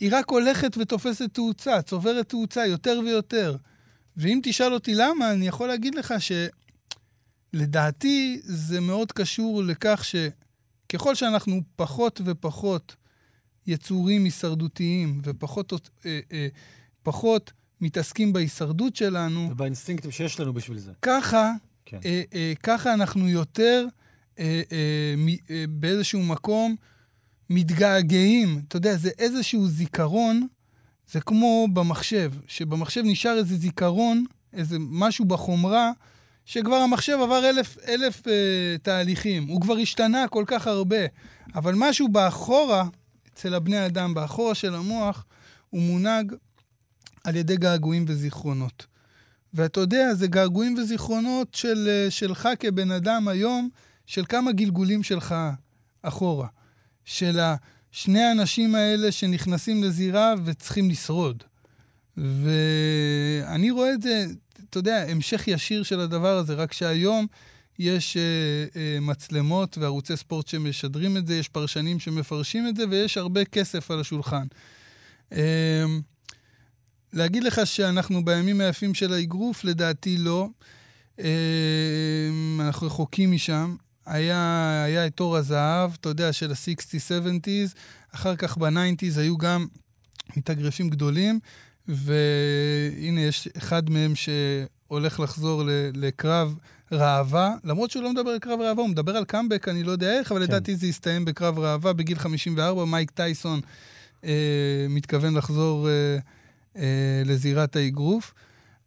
היא 0.00 0.10
רק 0.12 0.30
הולכת 0.30 0.76
ותופסת 0.78 1.34
תאוצה, 1.34 1.82
צוברת 1.82 2.28
תאוצה 2.28 2.66
יותר 2.66 3.00
ויותר. 3.04 3.56
ואם 4.16 4.40
תשאל 4.42 4.74
אותי 4.74 4.94
למה, 4.94 5.32
אני 5.32 5.46
יכול 5.46 5.68
להגיד 5.68 5.94
לך 5.94 6.14
שלדעתי 7.52 8.40
זה 8.44 8.80
מאוד 8.80 9.12
קשור 9.12 9.62
לכך 9.62 10.04
שככל 10.04 11.14
שאנחנו 11.14 11.60
פחות 11.76 12.20
ופחות 12.24 12.96
יצורים 13.66 14.24
הישרדותיים 14.24 15.20
ופחות 15.24 15.72
אה, 16.06 16.20
אה, 16.32 16.48
פחות 17.02 17.52
מתעסקים 17.82 18.32
בהישרדות 18.32 18.96
שלנו, 18.96 19.48
ובאינסטינקטים 19.50 20.10
שיש 20.10 20.40
לנו 20.40 20.52
בשביל 20.52 20.78
זה. 20.78 20.92
ככה, 21.02 21.52
כן. 21.84 21.98
אה, 22.04 22.22
אה, 22.34 22.52
ככה 22.62 22.94
אנחנו 22.94 23.28
יותר 23.28 23.86
אה, 24.38 24.62
אה, 24.72 25.14
מ, 25.16 25.28
אה, 25.28 25.64
באיזשהו 25.68 26.22
מקום 26.22 26.76
מתגעגעים. 27.50 28.62
אתה 28.68 28.76
יודע, 28.76 28.96
זה 28.96 29.10
איזשהו 29.18 29.68
זיכרון, 29.68 30.46
זה 31.10 31.20
כמו 31.20 31.68
במחשב, 31.72 32.32
שבמחשב 32.46 33.02
נשאר 33.04 33.38
איזה 33.38 33.56
זיכרון, 33.56 34.24
איזה 34.52 34.76
משהו 34.80 35.24
בחומרה, 35.24 35.92
שכבר 36.44 36.76
המחשב 36.76 37.18
עבר 37.22 37.48
אלף, 37.48 37.78
אלף 37.88 38.28
אה, 38.28 38.78
תהליכים. 38.82 39.48
הוא 39.48 39.60
כבר 39.60 39.76
השתנה 39.76 40.28
כל 40.28 40.44
כך 40.46 40.66
הרבה, 40.66 41.06
אבל 41.54 41.74
משהו 41.76 42.08
באחורה, 42.08 42.84
אצל 43.32 43.54
הבני 43.54 43.86
אדם, 43.86 44.14
באחורה 44.14 44.54
של 44.54 44.74
המוח, 44.74 45.24
הוא 45.70 45.82
מונהג 45.82 46.32
על 47.24 47.36
ידי 47.36 47.56
געגועים 47.56 48.04
וזיכרונות. 48.08 48.86
ואתה 49.54 49.80
יודע, 49.80 50.14
זה 50.14 50.26
געגועים 50.26 50.74
וזיכרונות 50.78 51.54
של, 51.54 52.06
שלך 52.10 52.48
כבן 52.60 52.90
אדם 52.90 53.28
היום, 53.28 53.68
של 54.06 54.24
כמה 54.28 54.52
גלגולים 54.52 55.02
שלך 55.02 55.34
אחורה. 56.02 56.48
של 57.04 57.40
שני 57.90 58.22
האנשים 58.22 58.74
האלה 58.74 59.12
שנכנסים 59.12 59.82
לזירה 59.82 60.34
וצריכים 60.44 60.90
לשרוד. 60.90 61.42
ואני 62.16 63.70
רואה 63.70 63.94
את 63.94 64.02
זה, 64.02 64.26
אתה 64.70 64.78
יודע, 64.78 65.04
המשך 65.08 65.48
ישיר 65.48 65.82
של 65.82 66.00
הדבר 66.00 66.36
הזה, 66.38 66.54
רק 66.54 66.72
שהיום 66.72 67.26
יש 67.78 68.16
אה, 68.16 68.22
אה, 68.76 69.00
מצלמות 69.00 69.78
וערוצי 69.78 70.16
ספורט 70.16 70.48
שמשדרים 70.48 71.16
את 71.16 71.26
זה, 71.26 71.34
יש 71.34 71.48
פרשנים 71.48 71.98
שמפרשים 71.98 72.68
את 72.68 72.76
זה, 72.76 72.84
ויש 72.90 73.18
הרבה 73.18 73.44
כסף 73.44 73.90
על 73.90 74.00
השולחן. 74.00 74.46
אה, 75.32 75.84
להגיד 77.12 77.44
לך 77.44 77.60
שאנחנו 77.64 78.24
בימים 78.24 78.60
היפים 78.60 78.94
של 78.94 79.12
האגרוף, 79.12 79.64
לדעתי 79.64 80.16
לא. 80.18 80.48
אה, 81.20 81.28
אנחנו 82.60 82.86
רחוקים 82.86 83.32
משם. 83.32 83.76
היה, 84.06 84.82
היה 84.86 85.06
את 85.06 85.14
תור 85.14 85.36
הזהב, 85.36 85.90
אתה 86.00 86.08
יודע, 86.08 86.32
של 86.32 86.50
ה-60's, 86.50 87.24
70's, 87.24 87.74
אחר 88.14 88.36
כך 88.36 88.58
ב-90's 88.58 89.20
היו 89.20 89.38
גם 89.38 89.66
מתאגרפים 90.36 90.90
גדולים, 90.90 91.40
והנה 91.88 93.20
יש 93.20 93.48
אחד 93.58 93.90
מהם 93.90 94.12
שהולך 94.14 95.20
לחזור 95.20 95.62
לקרב 95.94 96.54
ראווה, 96.92 97.54
למרות 97.64 97.90
שהוא 97.90 98.02
לא 98.02 98.12
מדבר 98.12 98.30
על 98.30 98.38
קרב 98.38 98.60
ראווה, 98.60 98.82
הוא 98.82 98.90
מדבר 98.90 99.16
על 99.16 99.24
קאמבק, 99.24 99.68
אני 99.68 99.82
לא 99.82 99.92
יודע 99.92 100.18
איך, 100.18 100.32
אבל 100.32 100.40
כן. 100.40 100.46
לדעתי 100.46 100.76
זה 100.76 100.86
יסתיים 100.86 101.24
בקרב 101.24 101.58
ראווה 101.58 101.92
בגיל 101.92 102.18
54, 102.18 102.84
מייק 102.84 103.10
טייסון 103.10 103.60
אה, 104.24 104.86
מתכוון 104.88 105.34
לחזור 105.34 105.88
אה, 105.88 106.18
לזירת 107.24 107.76
האגרוף. 107.76 108.34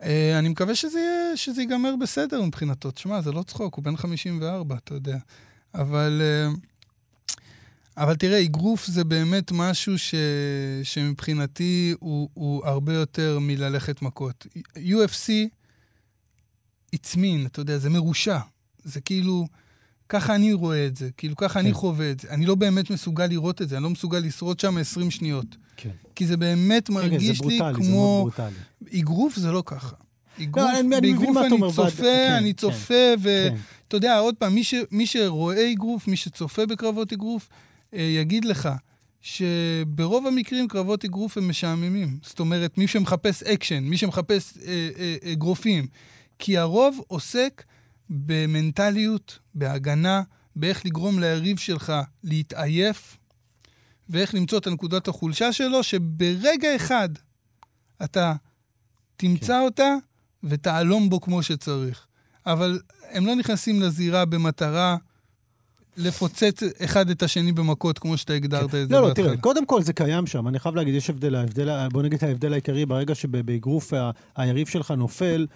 אה, 0.04 0.40
אני 0.40 0.50
מקווה 0.50 0.76
שזה, 0.76 1.00
יהיה, 1.00 1.38
שזה 1.38 1.62
ייגמר 1.62 1.96
בסדר 2.02 2.42
מבחינתו. 2.42 2.92
תשמע, 2.92 3.22
זה 3.22 3.32
לא 3.32 3.44
צחוק, 3.44 3.76
הוא 3.76 3.84
בן 3.84 3.98
54, 3.98 4.76
אתה 4.76 4.94
יודע. 4.94 5.18
אבל, 5.76 6.22
אה, 6.22 6.54
אבל 7.98 8.16
תראה, 8.16 8.42
אגרוף 8.42 8.86
זה 8.86 9.04
באמת 9.04 9.52
משהו 9.52 9.98
ש, 9.98 10.16
שמבחינתי 10.84 11.94
הוא, 12.00 12.30
הוא 12.34 12.66
הרבה 12.66 12.94
יותר 12.94 13.40
מללכת 13.42 14.02
מכות. 14.02 14.48
UFC 14.78 15.32
הצמין, 16.94 17.46
אתה 17.46 17.60
יודע, 17.60 17.78
זה 17.78 17.90
מרושע. 17.90 18.40
זה 18.84 19.02
כאילו, 19.02 19.48
ככה 20.10 20.36
אני 20.36 20.54
רואה 20.54 20.88
את 20.88 20.96
זה, 20.96 21.10
כאילו 21.18 21.36
ככה 21.36 21.60
אני 21.60 21.70
כן. 21.70 21.74
חווה 21.74 22.12
את 22.12 22.20
זה. 22.20 22.30
אני 22.30 22.46
לא 22.46 22.56
באמת 22.56 22.90
מסוגל 22.90 23.26
לראות 23.26 23.62
את 23.62 23.70
זה, 23.70 23.76
אני 23.76 23.84
לא 23.84 23.90
מסוגל 23.90 24.20
לשרוד 24.20 24.60
שם 24.60 24.78
20 24.78 25.12
שניות. 25.12 25.56
כן. 25.78 25.90
כי 26.16 26.28
זה 26.28 26.38
באמת 26.38 26.88
כן, 26.88 26.94
כן, 26.94 27.00
מרגיש 27.00 27.38
זה 27.38 27.46
לי 27.48 27.58
ברוטלי, 27.60 27.84
זה 27.84 27.90
כמו... 27.90 28.24
מאוד 28.24 28.34
ברוטלי. 28.38 29.00
אגרוף 29.00 29.36
זה 29.36 29.52
לא 29.52 29.64
ככה. 29.66 29.96
אגרוף, 30.44 30.70
אני- 30.70 30.80
אני 30.80 30.88
מבין 30.88 31.16
באגרוף 31.16 31.38
אני 31.38 31.52
אומר, 31.52 31.72
צופה, 31.72 32.04
ועד- 32.04 32.32
אני 32.38 32.54
כן, 32.54 32.62
צופה, 32.62 32.94
כן. 32.94 33.16
ואתה 33.84 33.98
יודע, 33.98 34.18
עוד 34.20 34.36
פעם, 34.36 34.56
מי, 34.56 34.64
ש, 34.64 34.74
מי 34.92 35.08
שרואה 35.08 35.72
אגרוף, 35.72 36.08
מי 36.08 36.16
שצופה 36.18 36.66
בקרבות 36.66 37.14
אגרוף, 37.14 37.50
אה, 37.94 38.02
יגיד 38.02 38.46
לך 38.46 38.70
שברוב 39.22 40.28
המקרים 40.28 40.68
קרבות 40.68 41.06
אגרוף 41.06 41.38
הם 41.38 41.50
משעממים. 41.50 42.18
זאת 42.24 42.40
אומרת, 42.40 42.78
מי 42.78 42.88
שמחפש 42.88 43.44
אקשן, 43.44 43.84
מי 43.84 43.98
שמחפש 43.98 44.54
אה, 44.68 44.90
אה, 45.00 45.32
אגרופים. 45.32 45.88
כי 46.40 46.58
הרוב 46.58 47.02
עוסק 47.08 47.64
במנטליות, 48.10 49.40
בהגנה, 49.56 50.22
באיך 50.56 50.86
לגרום 50.86 51.20
ליריב 51.20 51.58
שלך 51.58 51.94
להתעייף, 52.24 53.18
ואיך 54.10 54.36
למצוא 54.36 54.58
את 54.58 54.68
נקודת 54.68 55.08
החולשה 55.08 55.54
שלו, 55.54 55.84
שברגע 55.84 56.76
אחד 56.76 57.10
אתה 58.04 58.34
תמצא 59.18 59.54
כן. 59.54 59.66
אותה 59.66 59.96
ותעלום 60.44 61.10
בו 61.10 61.22
כמו 61.22 61.44
שצריך. 61.44 62.06
אבל 62.46 62.80
הם 63.12 63.26
לא 63.26 63.36
נכנסים 63.36 63.82
לזירה 63.82 64.26
במטרה 64.26 64.98
לפוצץ 65.98 66.64
אחד 66.84 67.10
את 67.10 67.24
השני 67.24 67.52
במכות, 67.52 68.00
כמו 68.00 68.18
שאתה 68.18 68.34
הגדרת 68.34 68.76
את 68.76 68.88
זה 68.88 68.94
לא, 68.94 69.02
לא, 69.02 69.08
בהתחלה. 69.08 69.26
תראה, 69.26 69.38
קודם 69.38 69.66
כל 69.66 69.82
זה 69.82 69.94
קיים 69.94 70.28
שם, 70.28 70.48
אני 70.48 70.60
חייב 70.60 70.76
להגיד, 70.76 70.96
יש 70.96 71.10
הבדל, 71.10 71.36
ההבדל, 71.36 71.88
בוא 71.88 72.04
נגיד 72.04 72.24
ההבדל 72.24 72.54
העיקרי, 72.54 72.86
ברגע 72.86 73.16
שבאגרוף 73.16 73.94
היריב 74.36 74.68
שלך 74.68 74.92
נופל, 74.92 75.48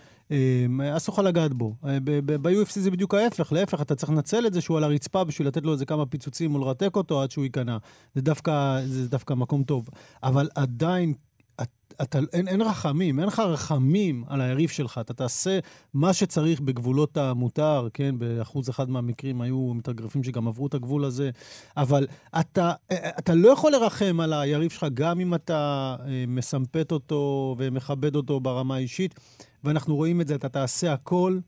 אסור 0.97 1.15
לך 1.15 1.25
לגעת 1.25 1.53
בו. 1.53 1.75
אה, 1.85 1.97
ב-UFC 2.25 2.79
זה 2.79 2.91
בדיוק 2.91 3.13
ההפך, 3.13 3.51
להפך, 3.53 3.81
אתה 3.81 3.95
צריך 3.95 4.09
לנצל 4.11 4.47
את 4.47 4.53
זה 4.53 4.61
שהוא 4.61 4.77
על 4.77 4.83
הרצפה 4.83 5.23
בשביל 5.23 5.47
לתת 5.47 5.63
לו 5.63 5.73
איזה 5.73 5.85
כמה 5.85 6.05
פיצוצים 6.05 6.55
או 6.55 6.59
לרתק 6.59 6.95
אותו 6.95 7.21
עד 7.21 7.31
שהוא 7.31 7.43
ייכנע. 7.43 7.77
זה 8.15 8.21
דווקא, 8.21 8.81
זה 8.85 9.09
דווקא 9.09 9.33
מקום 9.33 9.63
טוב. 9.63 9.89
אבל 10.23 10.49
עדיין, 10.55 11.13
את- 11.61 11.69
אתה, 12.01 12.19
אין, 12.33 12.47
אין 12.47 12.61
רחמים, 12.61 13.19
אין 13.19 13.27
לך 13.27 13.39
רחמים 13.39 14.23
על 14.27 14.41
היריב 14.41 14.69
שלך. 14.69 14.97
אתה 15.01 15.13
תעשה 15.13 15.59
מה 15.93 16.13
שצריך 16.13 16.61
בגבולות 16.61 17.17
המותר, 17.17 17.87
כן? 17.93 18.15
באחוז 18.17 18.69
אחד 18.69 18.89
מהמקרים 18.89 19.41
היו 19.41 19.73
מתאגרפים 19.73 20.23
שגם 20.23 20.47
עברו 20.47 20.67
את 20.67 20.73
הגבול 20.73 21.05
הזה. 21.05 21.29
אבל 21.77 22.07
אתה, 22.39 22.71
אתה 23.19 23.33
לא 23.33 23.49
יכול 23.49 23.71
לרחם 23.71 24.19
על 24.19 24.33
היריב 24.33 24.71
שלך 24.71 24.85
גם 24.93 25.19
אם 25.19 25.33
אתה 25.35 25.95
אה, 26.05 26.23
מסמפת 26.27 26.91
אותו 26.91 27.55
ומכבד 27.59 28.15
אותו 28.15 28.39
ברמה 28.39 28.75
האישית. 28.75 29.15
ואנחנו 29.63 29.95
רואים 29.95 30.21
את 30.21 30.27
זה, 30.27 30.35
אתה 30.35 30.49
תעשה 30.49 30.93
הכל 30.93 31.39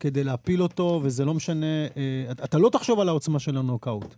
כדי 0.00 0.24
להפיל 0.24 0.62
אותו, 0.62 1.00
וזה 1.02 1.24
לא 1.24 1.34
משנה, 1.34 1.66
אה, 1.96 2.32
אתה 2.44 2.58
לא 2.58 2.68
תחשוב 2.68 3.00
על 3.00 3.08
העוצמה 3.08 3.38
של 3.38 3.56
הנוקאוט. 3.56 4.14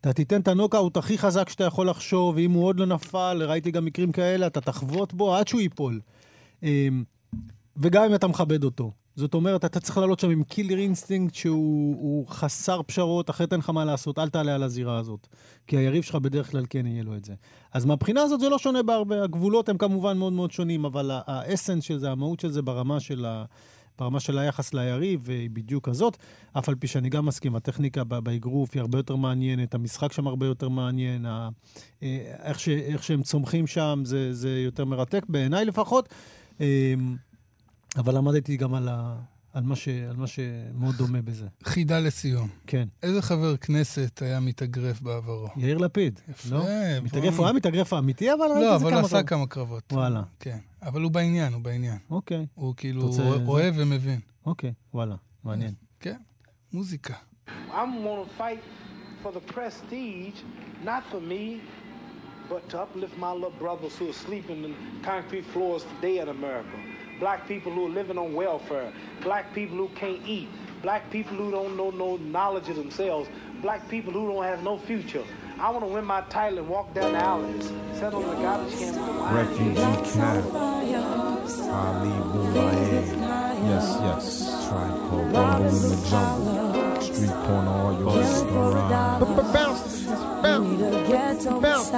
אתה 0.00 0.12
תיתן 0.12 0.40
את 0.40 0.48
הנוקאוט 0.48 0.96
הכי 0.96 1.18
חזק 1.18 1.48
שאתה 1.48 1.64
יכול 1.64 1.88
לחשוב, 1.88 2.36
ואם 2.36 2.50
הוא 2.50 2.64
עוד 2.64 2.80
לא 2.80 2.86
נפל, 2.86 3.42
ראיתי 3.46 3.70
גם 3.70 3.84
מקרים 3.84 4.12
כאלה, 4.12 4.46
אתה 4.46 4.60
תחבוט 4.60 5.12
בו 5.12 5.36
עד 5.36 5.48
שהוא 5.48 5.60
ייפול. 5.60 6.00
אה, 6.64 6.88
וגם 7.76 8.04
אם 8.04 8.14
אתה 8.14 8.26
מכבד 8.26 8.64
אותו. 8.64 8.92
זאת 9.16 9.34
אומרת, 9.34 9.64
אתה 9.64 9.80
צריך 9.80 9.98
לעלות 9.98 10.20
שם 10.20 10.30
עם 10.30 10.42
killer 10.42 10.78
instinct 10.78 11.34
שהוא 11.34 11.96
הוא 11.98 12.28
חסר 12.28 12.80
פשרות, 12.86 13.30
אחרת 13.30 13.52
אין 13.52 13.60
לך 13.60 13.70
מה 13.70 13.84
לעשות, 13.84 14.18
אל 14.18 14.28
תעלה 14.28 14.54
על 14.54 14.62
הזירה 14.62 14.98
הזאת. 14.98 15.26
כי 15.66 15.76
היריב 15.76 16.02
שלך 16.02 16.14
בדרך 16.14 16.50
כלל 16.50 16.64
כן 16.70 16.86
יהיה 16.86 17.02
לו 17.02 17.16
את 17.16 17.24
זה. 17.24 17.34
אז 17.72 17.84
מהבחינה 17.84 18.22
הזאת 18.22 18.40
זה 18.40 18.48
לא 18.48 18.58
שונה 18.58 18.82
בהרבה, 18.82 19.22
הגבולות 19.22 19.68
הם 19.68 19.78
כמובן 19.78 20.18
מאוד 20.18 20.32
מאוד 20.32 20.52
שונים, 20.52 20.84
אבל 20.84 21.10
ה 21.26 21.33
essence 21.33 21.84
של 21.84 21.98
זה, 21.98 22.10
המהות 22.10 22.40
של 22.40 22.50
זה 22.50 22.62
ברמה 22.62 23.00
של, 23.00 23.24
ה, 23.24 23.44
ברמה 23.98 24.20
של 24.20 24.38
היחס 24.38 24.74
ליריב, 24.74 25.30
היא 25.30 25.50
בדיוק 25.50 25.88
כזאת. 25.88 26.16
אף 26.58 26.68
על 26.68 26.74
פי 26.74 26.86
שאני 26.86 27.08
גם 27.08 27.26
מסכים, 27.26 27.56
הטכניקה 27.56 28.04
באגרוף 28.04 28.70
היא 28.74 28.80
הרבה 28.80 28.98
יותר 28.98 29.16
מעניינת, 29.16 29.74
המשחק 29.74 30.12
שם 30.12 30.26
הרבה 30.26 30.46
יותר 30.46 30.68
מעניין, 30.68 31.26
ה, 31.26 31.48
אה, 32.02 32.34
איך, 32.42 32.60
ש, 32.60 32.68
איך 32.68 33.02
שהם 33.02 33.22
צומחים 33.22 33.66
שם 33.66 34.02
זה, 34.04 34.32
זה 34.32 34.60
יותר 34.64 34.84
מרתק, 34.84 35.24
בעיניי 35.28 35.64
לפחות. 35.64 36.08
אבל 37.96 38.16
למדתי 38.16 38.56
גם 38.56 38.74
על, 38.74 38.88
ה, 38.88 39.16
על, 39.52 39.62
מה 39.62 39.76
ש, 39.76 39.88
על 39.88 40.16
מה 40.16 40.26
שמאוד 40.26 40.94
דומה 40.94 41.22
בזה. 41.22 41.46
חידה 41.64 42.00
לסיום. 42.00 42.48
כן. 42.66 42.88
איזה 43.02 43.22
חבר 43.22 43.56
כנסת 43.56 44.22
היה 44.22 44.40
מתאגרף 44.40 45.00
בעברו? 45.00 45.46
יאיר 45.56 45.78
לפיד, 45.78 46.20
יפה, 46.28 46.54
לא? 46.54 46.60
בוא. 46.62 46.68
מתאגרף, 47.02 47.34
הוא 47.38 47.46
היה 47.46 47.52
מתאגרף 47.52 47.92
האמיתי, 47.92 48.32
אבל 48.32 48.40
ראיתי 48.40 48.60
לא, 48.64 48.70
זה 48.78 48.84
אבל 48.84 48.90
כמה 48.90 48.98
הוא 49.00 49.06
עשה. 49.06 49.22
כמה 49.22 49.46
קרבות. 49.46 49.92
וואלה, 49.92 50.22
כן. 50.40 50.58
אבל 50.82 51.02
הוא 51.02 51.10
בעניין, 51.12 51.52
הוא 51.52 51.62
בעניין. 51.62 51.98
אוקיי, 52.10 52.46
הוא 52.54 52.74
כאילו 52.76 53.06
רוצה- 53.06 53.22
אוהב 53.46 53.74
ומבין. 53.78 54.20
אוקיי, 54.46 54.72
וואלה, 54.94 55.14
מעניין. 55.44 55.74
כן, 56.00 56.16
מוזיקה. 56.72 57.14
For 59.24 59.32
the 59.32 59.52
prestige, 59.54 60.38
not 60.84 61.02
for 61.10 61.20
me, 61.32 61.44
but 62.50 62.62
to 62.70 62.76
uplift 62.84 63.16
my 63.18 63.32
little 63.32 63.58
brothers 63.64 63.94
who 63.98 64.04
are 64.10 64.18
sleeping 64.26 64.58
in 64.68 64.72
concrete 65.02 65.46
floors 65.54 65.82
today 65.92 66.16
in 66.22 66.28
America. 66.28 66.76
Black 67.20 67.46
people 67.46 67.72
who 67.72 67.86
are 67.86 67.90
living 67.90 68.18
on 68.18 68.34
welfare. 68.34 68.92
Black 69.22 69.54
people 69.54 69.76
who 69.76 69.88
can't 69.94 70.20
eat. 70.26 70.48
Black 70.82 71.10
people 71.10 71.36
who 71.36 71.50
don't 71.50 71.76
know 71.76 71.90
no 71.90 72.16
knowledge 72.16 72.68
of 72.68 72.76
themselves. 72.76 73.28
Black 73.62 73.88
people 73.88 74.12
who 74.12 74.26
don't 74.28 74.44
have 74.44 74.62
no 74.62 74.76
future. 74.78 75.24
I 75.58 75.70
want 75.70 75.84
to 75.84 75.90
win 75.90 76.04
my 76.04 76.20
title 76.22 76.58
and 76.58 76.68
walk 76.68 76.92
down 76.94 77.12
the 77.12 77.18
alleys, 77.18 77.72
sit 77.94 78.12
on 78.12 78.28
the 78.28 78.34
garbage 78.34 78.74
can 78.74 78.92
with 78.92 79.06
the 79.06 79.12
wine. 79.12 79.34
Refugee 79.34 80.10
camp. 80.12 80.54
Ali 80.54 82.10
Boulaye. 82.32 83.24
Yes, 83.64 83.98
yes. 84.02 84.68
Tribe 84.68 84.98
called 85.08 85.32
Rumble 85.32 85.66
in 85.66 85.72
the 85.72 85.96
Jungle. 86.10 87.00
Street 87.00 87.30
corner, 87.30 87.70
all 87.70 87.92
your 87.98 88.18
restaurant. 88.18 88.90
Bounce, 89.52 90.06
bounce, 90.42 91.46
bounce. 91.60 91.90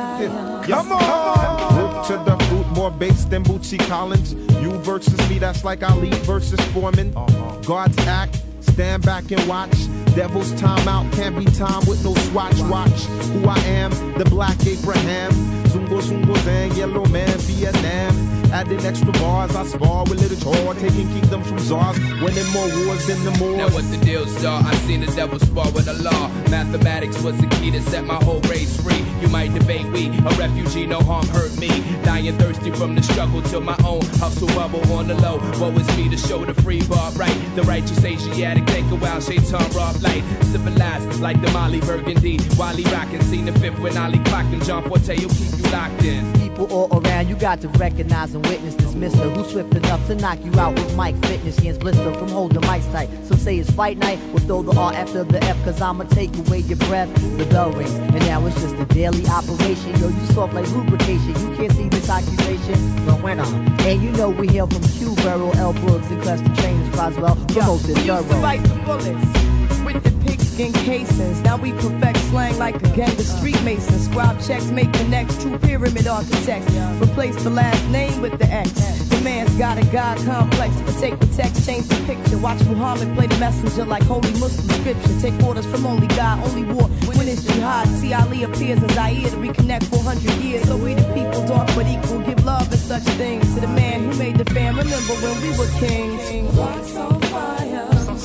Come 0.67 0.93
on! 0.93 1.77
Root 1.77 2.05
to 2.07 2.15
the 2.25 2.36
fruit, 2.49 2.67
more 2.69 2.91
bass 2.91 3.25
than 3.25 3.43
Bootsy 3.45 3.79
Collins. 3.89 4.35
You 4.63 4.71
versus 4.79 5.19
me, 5.29 5.39
that's 5.39 5.65
like 5.65 5.83
Ali 5.83 6.11
versus 6.25 6.61
Foreman. 6.73 7.13
Uh-huh. 7.17 7.61
God's 7.63 7.99
act, 8.07 8.43
stand 8.77 9.03
back 9.07 9.31
and 9.33 9.49
watch. 9.49 9.73
Devil's 10.15 10.53
timeout 10.53 11.11
can't 11.15 11.35
be 11.35 11.47
time 11.47 11.83
with 11.87 12.05
no 12.05 12.15
swatch. 12.29 12.61
Watch 12.69 13.05
who 13.33 13.49
I 13.49 13.59
am, 13.61 13.91
the 14.19 14.27
black 14.27 14.59
Abraham. 14.67 15.33
Zungo 15.69 15.99
Zungo 16.03 16.35
Zang, 16.45 16.77
yellow 16.77 17.07
man, 17.07 17.39
Vietnam. 17.39 18.37
Adding 18.53 18.85
extra 18.87 19.13
bars, 19.13 19.57
I 19.57 19.65
spar 19.67 20.05
with 20.05 20.21
little 20.21 20.39
chore, 20.53 20.75
taking 20.75 21.09
kingdoms 21.09 21.49
from 21.49 21.59
czars, 21.59 21.99
winning 22.23 22.47
more 22.53 22.69
wars 22.87 23.07
than 23.07 23.23
the 23.25 23.33
Now 23.33 23.69
Moors. 23.69 23.75
what 23.75 23.91
the 23.91 23.99
deal, 24.05 24.23
are, 24.47 24.63
I 24.63 24.75
seen 24.87 25.01
the 25.01 25.07
devil 25.07 25.39
spar 25.39 25.71
with 25.73 25.87
the 25.87 25.95
law. 25.95 26.29
Mathematics 26.49 27.21
was 27.23 27.37
the 27.39 27.47
key 27.57 27.71
to 27.73 27.83
set 27.83 28.05
my 28.05 28.23
whole 28.23 28.41
race 28.43 28.81
free. 28.81 29.05
You 29.21 29.29
might 29.29 29.53
debate 29.53 29.87
we, 29.87 30.09
a 30.09 30.31
refugee, 30.39 30.87
no 30.87 31.01
harm 31.01 31.27
hurt 31.29 31.59
me. 31.59 31.69
Dying 32.05 32.39
thirsty 32.39 32.71
from 32.71 32.95
the 32.95 33.03
struggle 33.03 33.43
till 33.43 33.63
my 33.63 33.77
own 33.85 34.03
hustle 34.21 34.49
bubble 34.49 34.81
on 34.93 35.09
the 35.09 35.15
low. 35.15 35.39
Woe 35.59 35.73
is 35.73 35.97
me 35.97 36.09
to 36.09 36.17
show 36.17 36.45
the 36.45 36.55
free 36.63 36.83
bar 36.87 37.11
right. 37.13 37.37
The 37.57 37.63
righteous 37.63 38.05
Asiatic 38.05 38.66
take 38.67 38.85
a 38.91 38.97
while, 38.97 39.21
shaitan 39.21 39.71
rob 39.73 39.97
light. 40.03 40.25
Civilized 40.45 41.21
like 41.21 41.41
the 41.41 41.51
Molly 41.53 41.81
Burgundy. 41.81 42.39
Wally 42.57 42.85
rockin', 42.85 43.23
seen 43.23 43.45
the 43.45 43.53
fifth 43.53 43.79
when 43.79 43.97
Ali 43.97 44.19
clockin'. 44.19 44.65
John 44.65 44.83
Forte 44.89 45.17
will 45.17 45.35
keep 45.35 45.59
you 45.59 45.71
locked 45.71 46.03
in. 46.05 46.46
People 46.57 46.73
all 46.73 47.05
around, 47.05 47.29
you 47.29 47.35
got 47.35 47.61
to 47.61 47.69
recognize 47.69 48.35
and 48.35 48.47
witness 48.47 48.75
this 48.77 48.95
mister 48.95 49.29
who's 49.29 49.51
swift 49.51 49.75
enough 49.75 50.07
to 50.07 50.15
knock 50.15 50.43
you 50.43 50.59
out 50.59 50.75
with 50.75 50.97
mic 50.97 51.15
fitness. 51.27 51.59
Hands 51.59 51.77
blister 51.77 52.15
from 52.15 52.29
holding 52.29 52.63
mics 52.63 52.91
tight. 52.93 53.11
Some 53.25 53.37
say 53.37 53.59
it's 53.59 53.71
fight 53.73 53.99
night, 53.99 54.19
we'll 54.29 54.39
throw 54.39 54.63
the 54.63 54.73
R 54.73 54.91
after 54.95 55.23
the 55.23 55.45
F, 55.45 55.63
cause 55.65 55.83
I'ma 55.83 56.05
take 56.05 56.35
away 56.35 56.61
your 56.61 56.79
breath. 56.89 57.13
The 57.37 57.45
bell 57.45 57.73
rings, 57.73 57.93
and 57.93 58.21
now 58.21 58.47
it's 58.47 58.59
just 58.63 58.75
a 58.77 58.87
daily 58.87 59.27
operation. 59.27 60.01
Yo, 60.01 60.09
you 60.09 60.27
soft 60.33 60.55
like 60.55 60.67
lubrication, 60.71 61.29
you 61.29 61.57
can't 61.59 61.73
see 61.73 61.91
this 61.91 62.09
occupation. 62.09 63.05
But 63.05 63.23
when 63.23 63.39
I'm, 63.39 63.55
and 63.81 64.03
you 64.03 64.11
know 64.13 64.31
we 64.31 64.49
hail 64.49 64.67
from 64.67 64.83
Q, 64.83 65.15
Burrow, 65.17 65.51
L. 65.51 65.75
Brooks, 65.75 66.09
and 66.09 66.23
Custom 66.23 66.57
Trainers, 66.57 66.89
Roswell, 66.97 67.37
promote 67.49 67.81
this 67.83 67.99
We 67.99 68.05
used 68.05 68.07
to 68.07 68.23
thorough. 68.23 68.57
the 68.63 68.75
bullets 68.87 69.85
with 69.85 70.03
the 70.03 70.11
pigskin 70.57 70.73
casings. 70.85 71.41
Now 71.43 71.57
we 71.57 71.73
perfect 71.73 72.19
slang 72.31 72.59
like 72.59 72.77
a 72.77 72.89
gang 72.97 73.11
of 73.11 73.27
street 73.27 73.63
masons. 73.63 74.07
Scribe 74.07 74.41
checks, 74.41 74.67
make 74.67 74.93
the 74.93 75.05
next 75.05 75.41
true 75.43 75.59
pyramid 75.59 76.07
architects. 76.07 76.73
Replace 77.01 77.43
the 77.43 77.51
last 77.51 77.87
name 77.89 78.21
with 78.21 78.39
the 78.39 78.47
X. 78.47 78.71
The 79.09 79.21
man's 79.23 79.55
got 79.57 79.79
a 79.79 79.85
God 79.87 80.19
complex. 80.25 80.75
Take 81.01 81.19
the 81.21 81.27
text, 81.27 81.67
change 81.67 81.87
the 81.89 81.97
picture. 82.07 82.39
Watch 82.39 82.63
Muhammad 82.65 83.15
play 83.17 83.27
the 83.27 83.39
messenger 83.39 83.85
like 83.85 84.03
holy 84.05 84.33
Muslim 84.33 84.69
scripture. 84.81 85.21
Take 85.21 85.43
orders 85.45 85.67
from 85.67 85.87
only 85.87 86.07
God, 86.09 86.43
only 86.49 86.65
war. 86.65 86.89
When 87.07 87.29
it's 87.29 87.43
jihad, 87.45 87.89
see 87.89 88.15
Ali 88.15 88.45
appears 88.45 88.83
in 88.83 88.89
Zaire 88.91 89.29
to 89.31 89.37
reconnect 89.37 89.85
400 89.85 90.23
years. 90.43 90.67
So 90.67 90.77
we 90.77 90.95
the 90.95 91.05
people, 91.13 91.47
dark 91.47 91.69
but 91.75 91.87
equal, 91.87 92.21
give 92.21 92.45
love 92.45 92.71
and 92.73 92.81
such 92.81 93.03
things 93.21 93.55
to 93.55 93.61
the 93.61 93.69
man 93.69 94.05
who 94.05 94.19
made 94.19 94.37
the 94.37 94.45
fam. 94.47 94.77
Remember 94.77 95.15
when 95.23 95.41
we 95.43 95.51
were 95.59 95.69
kings. 95.79 96.23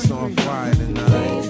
It's 0.02 0.10
on 0.10 0.34
fire 0.34 0.74
tonight. 0.74 1.41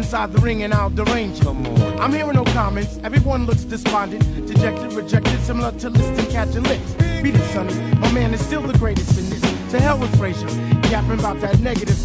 Inside 0.00 0.32
the 0.32 0.40
ring 0.40 0.62
and 0.64 0.74
I'll 0.74 0.90
derange 0.90 1.38
it. 1.40 1.46
I'm 1.46 2.12
hearing 2.12 2.34
no 2.34 2.44
comments. 2.44 2.98
Everyone 3.04 3.46
looks 3.46 3.62
despondent, 3.62 4.24
dejected, 4.46 4.92
rejected, 4.94 5.38
similar 5.42 5.72
to 5.78 5.90
listing 5.90 6.26
catching 6.32 6.64
licks. 6.64 6.92
Beat 7.22 7.36
it, 7.36 7.52
sonny. 7.52 7.74
My 8.00 8.10
man 8.10 8.34
is 8.34 8.44
still 8.44 8.62
the 8.62 8.76
greatest 8.76 9.16
in 9.18 9.30
this. 9.30 9.40
To 9.70 9.80
hell 9.80 9.98
with 9.98 10.12
Frazier, 10.18 10.48
yapping 10.90 11.20
about 11.20 11.40
that 11.42 11.60
negative. 11.60 11.96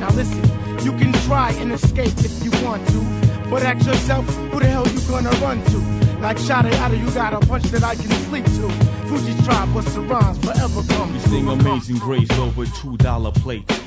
Now 0.00 0.10
listen, 0.10 0.42
you 0.84 0.92
can 0.98 1.12
try 1.28 1.52
and 1.60 1.70
escape 1.72 2.14
if 2.18 2.42
you 2.42 2.50
want 2.64 2.84
to, 2.88 3.00
but 3.48 3.62
ask 3.62 3.86
yourself, 3.86 4.26
who 4.50 4.58
the 4.58 4.66
hell 4.66 4.88
you 4.88 5.00
gonna 5.08 5.30
run 5.46 5.62
to? 5.66 5.78
Like 6.20 6.38
shot 6.38 6.66
it 6.66 6.74
out 6.74 6.92
of 6.92 7.00
you 7.00 7.10
got 7.12 7.32
a 7.34 7.46
punch 7.46 7.64
that 7.64 7.84
I 7.84 7.94
can 7.94 8.10
sleep 8.28 8.44
to. 8.44 8.68
Fuji 9.06 9.34
tribe, 9.44 9.72
the 9.74 10.00
rhymes 10.00 10.38
forever 10.38 10.82
come 10.94 11.12
We 11.12 11.20
sing. 11.20 11.48
Amazing 11.48 11.98
Grace 11.98 12.32
over 12.38 12.64
two 12.64 12.96
dollar 12.96 13.30
plates. 13.30 13.78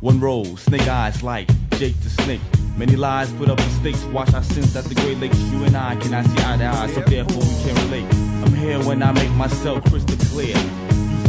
One 0.00 0.18
roll, 0.18 0.56
snake 0.56 0.88
eyes 0.88 1.22
like 1.22 1.48
Jake 1.82 2.00
the 2.02 2.10
Snake. 2.10 2.40
Many 2.76 2.94
lies 2.94 3.32
put 3.32 3.50
up 3.50 3.58
in 3.58 3.68
stakes. 3.70 4.04
Watch 4.04 4.32
our 4.34 4.42
sins 4.44 4.76
at 4.76 4.84
the 4.84 4.94
Great 4.94 5.18
Lakes. 5.18 5.36
You 5.50 5.64
and 5.64 5.76
I 5.76 5.96
cannot 5.96 6.24
see 6.26 6.38
eye 6.44 6.56
to 6.58 6.64
eye, 6.64 6.86
so 6.86 7.00
therefore 7.00 7.42
we 7.42 7.64
can't 7.64 7.78
relate. 7.86 8.04
I'm 8.44 8.54
here 8.54 8.78
when 8.84 9.02
I 9.02 9.10
make 9.10 9.32
myself 9.32 9.82
crystal 9.90 10.16
clear. 10.30 10.54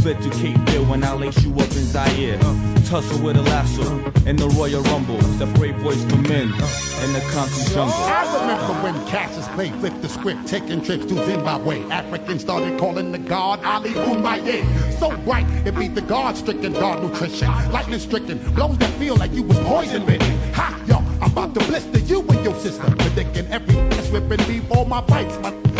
Fled 0.04 0.20
to 0.20 0.28
Cape 0.28 0.68
Fear 0.68 0.82
when 0.82 1.02
I 1.02 1.14
lace 1.14 1.42
you 1.42 1.50
up 1.54 1.60
in 1.60 1.86
Zaire. 1.86 2.38
Tussle 2.84 3.24
with 3.24 3.38
a 3.38 3.40
lasso 3.40 3.84
in 4.26 4.36
the 4.36 4.46
Royal 4.50 4.82
Rumble. 4.82 5.18
Separate 5.38 5.82
boys 5.82 6.04
from 6.04 6.24
men 6.24 6.52
in 6.52 7.12
the 7.14 7.24
Compton 7.32 7.64
jungle. 7.72 7.96
I 8.04 8.38
remember 8.38 8.74
when 8.82 9.06
Cassius 9.06 9.46
Clay 9.54 9.70
flipped 9.70 10.02
the 10.02 10.10
script, 10.10 10.46
taking 10.46 10.82
trips 10.84 11.06
to 11.06 11.14
Zimbabwe. 11.24 11.84
Africans 11.84 12.42
started 12.42 12.78
calling 12.78 13.12
the 13.12 13.18
god 13.18 13.64
Ali 13.64 13.92
Umaye. 13.92 14.62
So 14.98 15.16
bright, 15.24 15.46
it 15.66 15.74
beat 15.74 15.94
the 15.94 16.02
god 16.02 16.36
stricken, 16.36 16.74
guard 16.74 17.02
nutrition. 17.02 17.48
Lightning 17.72 17.98
stricken, 17.98 18.36
blows 18.52 18.76
that 18.76 18.92
feel 18.98 19.16
like 19.16 19.32
you 19.32 19.44
was 19.44 19.58
poison 19.60 20.04
bitten. 20.04 20.38
Ha, 20.52 20.84
yo, 20.86 20.96
I'm 21.22 21.32
about 21.32 21.54
to 21.54 21.60
blister 21.60 22.00
you 22.00 22.20
and 22.20 22.44
your 22.44 22.54
sister. 22.56 22.84
Predicting 22.98 23.46
every 23.46 23.78
ass 23.96 24.10
whipping 24.10 24.46
before 24.46 24.84
my 24.84 25.00
bites. 25.00 25.38
But 25.38 25.54
this 25.64 25.73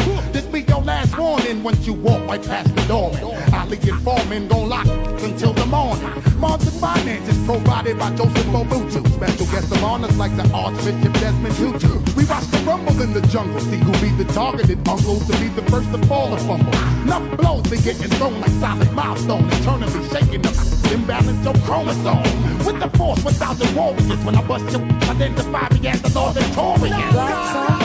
be 0.55 0.61
your 0.71 0.83
last 0.83 1.19
warning 1.19 1.65
once 1.65 1.85
you 1.85 1.93
walk 1.93 2.25
right 2.29 2.41
past 2.47 2.73
the 2.77 2.83
doorman. 2.83 3.25
Ali 3.53 3.77
Foreman 3.77 4.47
gon' 4.47 4.69
lock 4.69 4.87
until 5.27 5.53
the 5.53 5.67
morning. 5.67 6.09
Martin 6.39 7.09
is 7.09 7.39
provided 7.45 7.99
by 7.99 8.15
Joseph 8.15 8.47
Mobutu. 8.55 9.03
Special 9.15 9.47
guests 9.47 9.73
of 9.73 9.83
honors 9.83 10.17
like 10.17 10.37
the 10.37 10.49
Archbishop 10.53 11.13
Desmond 11.15 11.57
Tutu. 11.57 11.99
We 12.15 12.25
watch 12.27 12.47
the 12.55 12.59
rumble 12.59 13.03
in 13.03 13.13
the 13.13 13.23
jungle, 13.23 13.59
see 13.61 13.79
who 13.79 13.93
be 13.95 14.11
the 14.23 14.31
targeted 14.33 14.79
uncles 14.89 15.27
to 15.27 15.33
be 15.39 15.49
the 15.49 15.63
first 15.73 15.91
to 15.91 15.99
fall 16.07 16.33
or 16.33 16.39
fumble. 16.39 16.73
Enough 17.03 17.37
blows 17.37 17.63
be 17.65 17.79
getting 17.79 18.11
thrown 18.17 18.41
like 18.41 18.55
solid 18.63 18.93
milestone, 18.93 19.45
eternally 19.59 20.09
shaking 20.11 20.47
up. 20.47 20.55
Imbalance 20.93 21.45
your 21.45 21.55
chromosome. 21.67 22.23
With 22.65 22.79
the 22.79 22.91
force, 22.97 23.25
1,000 23.25 23.75
warriors. 23.75 24.25
When 24.25 24.37
I 24.37 24.43
bust 24.47 24.71
you, 24.71 24.85
identify 25.11 25.69
me 25.75 25.89
as 25.89 26.01
the 26.03 26.11
Northern 26.11 26.45
Taurian. 26.55 27.84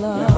follow. 0.00 0.33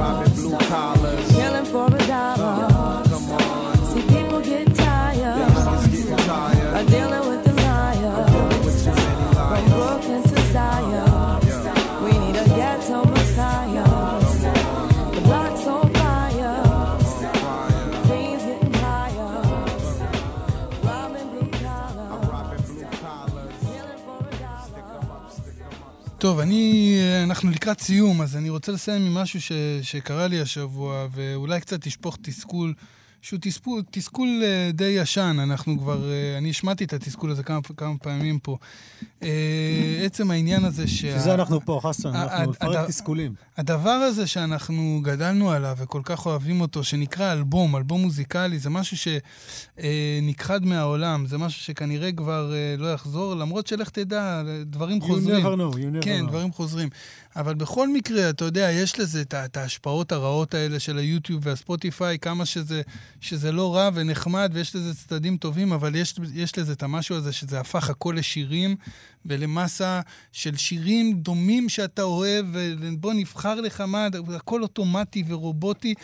טוב, 26.19 26.39
אני, 26.39 26.97
אנחנו 27.25 27.51
לקראת 27.51 27.81
סיום, 27.81 28.23
אז 28.23 28.37
אני 28.37 28.51
רוצה 28.51 28.73
לסיים 28.73 29.07
עם 29.07 29.15
משהו 29.15 29.41
ש, 29.41 29.53
שקרה 29.83 30.27
לי 30.27 30.41
השבוע, 30.41 31.07
ואולי 31.11 31.61
קצת 31.61 31.81
תשפוך 31.81 32.19
תסכול, 32.23 32.75
שהוא 33.23 33.39
תסכול, 33.43 33.83
תסכול 33.91 34.29
אה, 34.45 34.71
די 34.73 34.85
ישן, 34.85 35.37
אנחנו 35.43 35.79
כבר, 35.79 36.11
אה, 36.11 36.39
אני 36.39 36.51
השמעתי 36.51 36.85
את 36.85 36.93
התסכול 36.93 37.31
הזה 37.31 37.43
כמה, 37.43 37.61
כמה 37.77 37.99
פעמים 37.99 38.39
פה. 38.39 38.57
אה, 39.23 40.03
עצם 40.05 40.31
העניין 40.31 40.65
הזה 40.65 40.89
שה... 40.89 41.19
שזה 41.19 41.35
אנחנו 41.35 41.61
פה, 41.65 41.81
חסן, 41.83 42.09
אנחנו 42.09 42.51
נפרק 42.51 42.89
תסכולים. 42.89 43.35
הדבר 43.57 43.91
הזה 43.91 44.27
שאנחנו 44.27 45.01
גדלנו 45.03 45.51
עליו 45.51 45.77
וכל 45.79 46.01
כך 46.05 46.27
אוהבים 46.27 46.61
אותו, 46.61 46.85
שנקרא 46.85 47.33
אלבום, 47.33 47.77
אלבום 47.77 48.03
מוזיקלי, 48.03 48.59
זה 48.59 48.71
משהו 48.71 49.13
שנכחד 49.77 50.65
מהעולם, 50.65 51.27
זה 51.27 51.39
משהו 51.39 51.63
שכנראה 51.63 52.13
כבר 52.13 52.53
לא 52.79 52.93
יחזור, 52.93 53.35
למרות 53.35 53.67
שלך 53.67 53.91
תדע, 53.91 54.43
דברים 54.65 54.99
You 54.99 55.05
חוזרים. 55.05 55.47
never 55.47 55.59
know, 55.59 55.75
you 55.77 56.01
never 56.01 56.05
כן, 56.05 56.25
know. 56.25 56.29
דברים 56.29 56.53
חוזרים. 56.53 56.89
אבל 57.37 57.55
בכל 57.55 57.89
מקרה, 57.89 58.31
אתה 58.31 58.45
יודע, 58.45 58.71
יש 58.71 58.99
לזה 58.99 59.23
את 59.23 59.57
ההשפעות 59.57 60.13
הרעות 60.13 60.55
האלה 60.55 60.81
של 60.81 60.99
היוטיוב 60.99 61.47
והספוטיפיי, 61.47 62.19
כמה 62.19 62.47
שזה, 62.47 62.83
שזה 63.21 63.53
לא 63.53 63.75
רע 63.75 63.91
ונחמד, 63.95 64.51
ויש 64.55 64.77
לזה 64.77 64.95
צדדים 64.95 65.37
טובים, 65.37 65.73
אבל 65.73 65.95
יש, 65.95 66.15
יש 66.35 66.59
לזה 66.59 66.73
את 66.73 66.83
המשהו 66.83 67.17
הזה 67.17 67.33
שזה 67.33 67.61
הפך 67.61 67.91
הכל 67.91 68.15
לשירים 68.19 68.77
ולמסה 69.27 70.01
של 70.33 70.57
שירים 70.57 71.13
דומים 71.13 71.69
שאתה 71.69 72.03
אוהב, 72.03 72.47
ובוא 72.53 73.13
נבחר 73.13 73.61
לך 73.61 73.81
מה, 73.81 74.09
הכל 74.37 74.63
אוטומטי 74.63 75.25
ורובוטי. 75.27 75.95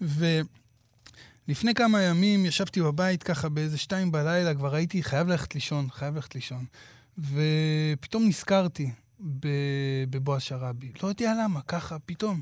ולפני 0.00 1.74
כמה 1.74 2.02
ימים 2.02 2.46
ישבתי 2.46 2.80
בבית 2.80 3.22
ככה 3.22 3.48
באיזה 3.48 3.78
שתיים 3.78 4.12
בלילה, 4.12 4.54
כבר 4.54 4.74
הייתי 4.74 5.02
חייב 5.02 5.28
ללכת 5.28 5.54
לישון, 5.54 5.88
חייב 5.90 6.14
ללכת 6.14 6.34
לישון. 6.34 6.64
ופתאום 7.18 8.28
נזכרתי 8.28 8.90
בבועז 10.10 10.42
שראבי. 10.42 10.92
לא 11.02 11.08
יודע 11.08 11.34
למה, 11.42 11.60
ככה, 11.60 11.98
פתאום. 11.98 12.40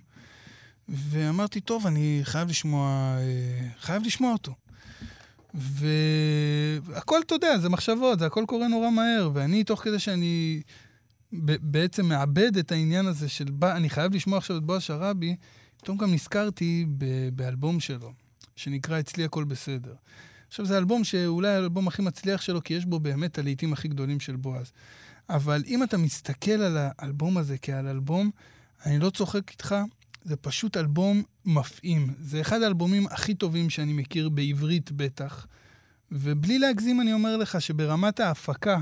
ואמרתי, 0.89 1.61
טוב, 1.61 1.87
אני 1.87 2.21
חייב 2.23 2.49
לשמוע, 2.49 3.17
אה, 3.19 3.69
חייב 3.81 4.03
לשמוע 4.03 4.33
אותו. 4.33 4.55
והכל, 5.55 7.21
אתה 7.27 7.35
יודע, 7.35 7.59
זה 7.59 7.69
מחשבות, 7.69 8.19
זה 8.19 8.27
הכל 8.27 8.45
קורה 8.49 8.69
נורא 8.69 8.91
מהר, 8.91 9.31
ואני, 9.35 9.65
תוך 9.65 9.83
כדי 9.83 9.99
שאני 9.99 10.63
בעצם 11.61 12.07
מאבד 12.07 12.57
את 12.57 12.73
העניין 12.73 13.07
הזה 13.07 13.29
של, 13.29 13.49
אני 13.63 13.91
חייב 13.91 14.15
לשמוע 14.15 14.39
עכשיו 14.39 14.57
את 14.57 14.63
בועז 14.63 14.83
שראבי, 14.83 15.37
פתאום 15.77 15.97
גם 15.97 16.13
נזכרתי 16.13 16.87
באלבום 17.33 17.81
שלו, 17.81 18.13
שנקרא 18.57 19.01
"אצלי 19.01 19.25
הכל 19.25 19.45
בסדר". 19.45 19.95
עכשיו, 20.49 20.67
זה 20.67 20.79
אלבום 20.79 21.05
שאולי 21.05 21.49
האלבום 21.49 21.89
הכי 21.89 22.03
מצליח 22.03 22.41
שלו, 22.41 22.63
כי 22.63 22.75
יש 22.75 22.85
בו 22.85 23.01
באמת 23.01 23.39
הלהיטים 23.39 23.73
הכי 23.73 23.89
גדולים 23.89 24.21
של 24.21 24.37
בועז. 24.37 24.73
אבל 25.29 25.63
אם 25.67 25.83
אתה 25.83 25.97
מסתכל 25.97 26.51
על 26.51 26.77
האלבום 26.81 27.39
הזה 27.39 27.59
כעל 27.59 27.89
אלבום, 27.89 28.31
אני 28.87 28.99
לא 28.99 29.11
צוחק 29.11 29.51
איתך, 29.51 29.75
זה 30.23 30.37
פשוט 30.37 30.77
אלבום 30.77 31.23
מפעים. 31.45 32.15
זה 32.21 32.41
אחד 32.41 32.63
האלבומים 32.63 33.07
הכי 33.07 33.35
טובים 33.35 33.71
שאני 33.71 33.93
מכיר, 33.93 34.29
בעברית 34.29 34.93
בטח. 34.93 35.47
ובלי 36.13 36.59
להגזים, 36.59 37.01
אני 37.01 37.13
אומר 37.13 37.37
לך 37.37 37.61
שברמת 37.61 38.21
ההפקה 38.21 38.79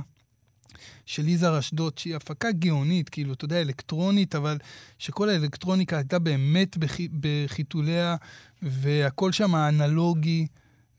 של 1.06 1.28
יזהר 1.28 1.58
אשדוד, 1.58 1.98
שהיא 1.98 2.16
הפקה 2.16 2.52
גאונית, 2.52 3.08
כאילו, 3.08 3.32
אתה 3.32 3.44
יודע, 3.44 3.60
אלקטרונית, 3.60 4.34
אבל 4.34 4.58
שכל 4.98 5.28
האלקטרוניקה 5.28 5.96
הייתה 5.96 6.18
באמת 6.18 6.76
בח... 6.76 6.96
בחיתוליה, 7.20 8.16
והכל 8.62 9.32
שם 9.32 9.54
אנלוגי, 9.56 10.46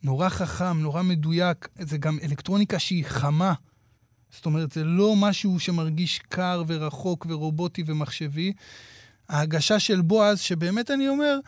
נורא 0.04 0.30
חכם, 0.30 0.80
נורא 0.80 1.02
מדויק. 1.02 1.68
זה 1.80 1.98
גם 1.98 2.18
אלקטרוניקה 2.24 2.80
שהיא 2.80 3.06
חמה. 3.06 3.54
זאת 4.36 4.46
אומרת, 4.46 4.72
זה 4.72 4.84
לא 4.84 5.16
משהו 5.16 5.60
שמרגיש 5.60 6.20
קר 6.30 6.64
ורחוק 6.68 7.26
ורובוטי 7.30 7.84
ומחשבי. 7.86 8.54
ההגשה 9.30 9.80
של 9.80 10.02
בועז, 10.02 10.40
שבאמת 10.40 10.92
אני 10.92 11.08
אומר, 11.08 11.40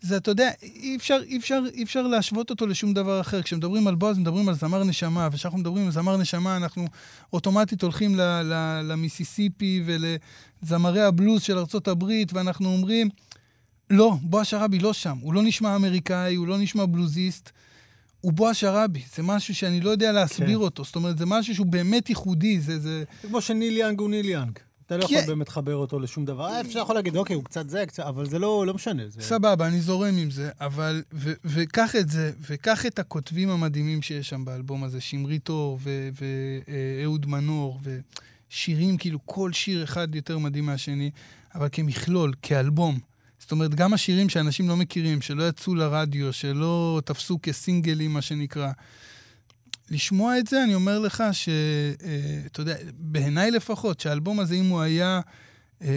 זה, 0.00 0.16
אתה 0.16 0.30
יודע, 0.30 0.50
אי 0.62 0.96
אפשר, 0.96 1.18
אי, 1.26 1.36
אפשר, 1.36 1.60
אי 1.74 1.82
אפשר 1.82 2.02
להשוות 2.02 2.50
אותו 2.50 2.66
לשום 2.66 2.94
דבר 2.94 3.20
אחר. 3.20 3.42
כשמדברים 3.42 3.86
על 3.86 3.94
בועז, 3.94 4.18
מדברים 4.18 4.48
על 4.48 4.54
זמר 4.54 4.84
נשמה, 4.84 5.28
וכשאנחנו 5.32 5.58
מדברים 5.58 5.84
על 5.84 5.92
זמר 5.92 6.16
נשמה, 6.16 6.56
אנחנו 6.56 6.86
אוטומטית 7.32 7.82
הולכים 7.82 8.16
למיסיסיפי 8.84 9.82
ולזמרי 9.86 11.02
הבלוז 11.02 11.42
של 11.42 11.58
ארצות 11.58 11.88
הברית, 11.88 12.32
ואנחנו 12.32 12.68
אומרים, 12.68 13.08
לא, 13.90 14.16
בועז 14.22 14.46
שראבי 14.46 14.78
לא 14.78 14.92
שם. 14.92 15.16
הוא 15.20 15.34
לא 15.34 15.42
נשמע 15.42 15.76
אמריקאי, 15.76 16.34
הוא 16.34 16.46
לא 16.46 16.58
נשמע 16.58 16.86
בלוזיסט. 16.86 17.50
הוא 18.24 18.32
בועז 18.32 18.56
שראבי, 18.56 19.02
זה 19.16 19.22
משהו 19.22 19.54
שאני 19.54 19.80
לא 19.80 19.90
יודע 19.90 20.12
להסביר 20.12 20.58
כן. 20.58 20.64
אותו. 20.64 20.84
זאת 20.84 20.96
אומרת, 20.96 21.18
זה 21.18 21.26
משהו 21.26 21.54
שהוא 21.54 21.66
באמת 21.66 22.08
ייחודי, 22.08 22.60
זה... 22.60 22.78
זה... 22.78 23.04
כמו 23.22 23.40
שניל 23.40 23.76
יאנג 23.76 24.00
הוא 24.00 24.10
ניל 24.10 24.28
יאנג. 24.28 24.58
אתה 24.86 24.96
לא 24.96 25.06
כן. 25.06 25.14
יכול 25.14 25.26
באמת 25.26 25.48
לחבר 25.48 25.76
אותו 25.76 26.00
לשום 26.00 26.24
דבר. 26.24 26.46
אה, 26.48 26.60
אפשר 26.60 26.78
יכול 26.78 26.94
להגיד, 26.94 27.16
אוקיי, 27.16 27.36
הוא 27.36 27.44
קצת 27.44 27.68
זה, 27.68 27.84
קצת, 27.86 28.02
אבל 28.02 28.26
זה 28.26 28.38
לא 28.38 28.66
לא 28.66 28.74
משנה. 28.74 29.02
זה- 29.08 29.20
סבבה, 29.22 29.66
אני 29.66 29.80
זורם 29.80 30.16
עם 30.16 30.30
זה, 30.30 30.50
אבל... 30.60 31.02
ו- 31.12 31.32
וקח 31.44 31.96
את 31.96 32.10
זה, 32.10 32.32
וקח 32.48 32.86
את 32.86 32.98
הכותבים 32.98 33.50
המדהימים 33.50 34.02
שיש 34.02 34.28
שם 34.28 34.44
באלבום 34.44 34.84
הזה, 34.84 35.00
שמרית 35.00 35.48
אור 35.48 35.78
ואהוד 35.82 37.26
מנור, 37.26 37.80
ושירים, 38.50 38.96
כאילו, 38.96 39.18
כל 39.24 39.52
שיר 39.52 39.84
אחד 39.84 40.14
יותר 40.14 40.38
מדהים 40.38 40.66
מהשני, 40.66 41.10
אבל 41.54 41.68
כמכלול, 41.72 42.32
כאלבום. 42.42 42.98
זאת 43.44 43.52
אומרת, 43.52 43.74
גם 43.74 43.94
השירים 43.94 44.28
שאנשים 44.28 44.68
לא 44.68 44.76
מכירים, 44.76 45.20
שלא 45.20 45.48
יצאו 45.48 45.74
לרדיו, 45.74 46.32
שלא 46.32 47.00
תפסו 47.04 47.38
כסינגלים, 47.42 48.12
מה 48.12 48.22
שנקרא, 48.22 48.70
לשמוע 49.90 50.38
את 50.38 50.46
זה, 50.46 50.64
אני 50.64 50.74
אומר 50.74 50.98
לך 50.98 51.24
ש... 51.32 51.48
אה, 51.48 52.40
אתה 52.46 52.60
יודע, 52.60 52.74
בעיניי 52.92 53.50
לפחות, 53.50 54.00
שהאלבום 54.00 54.40
הזה, 54.40 54.54
אם 54.54 54.68
הוא 54.68 54.80
היה 54.80 55.20
אה, 55.82 55.88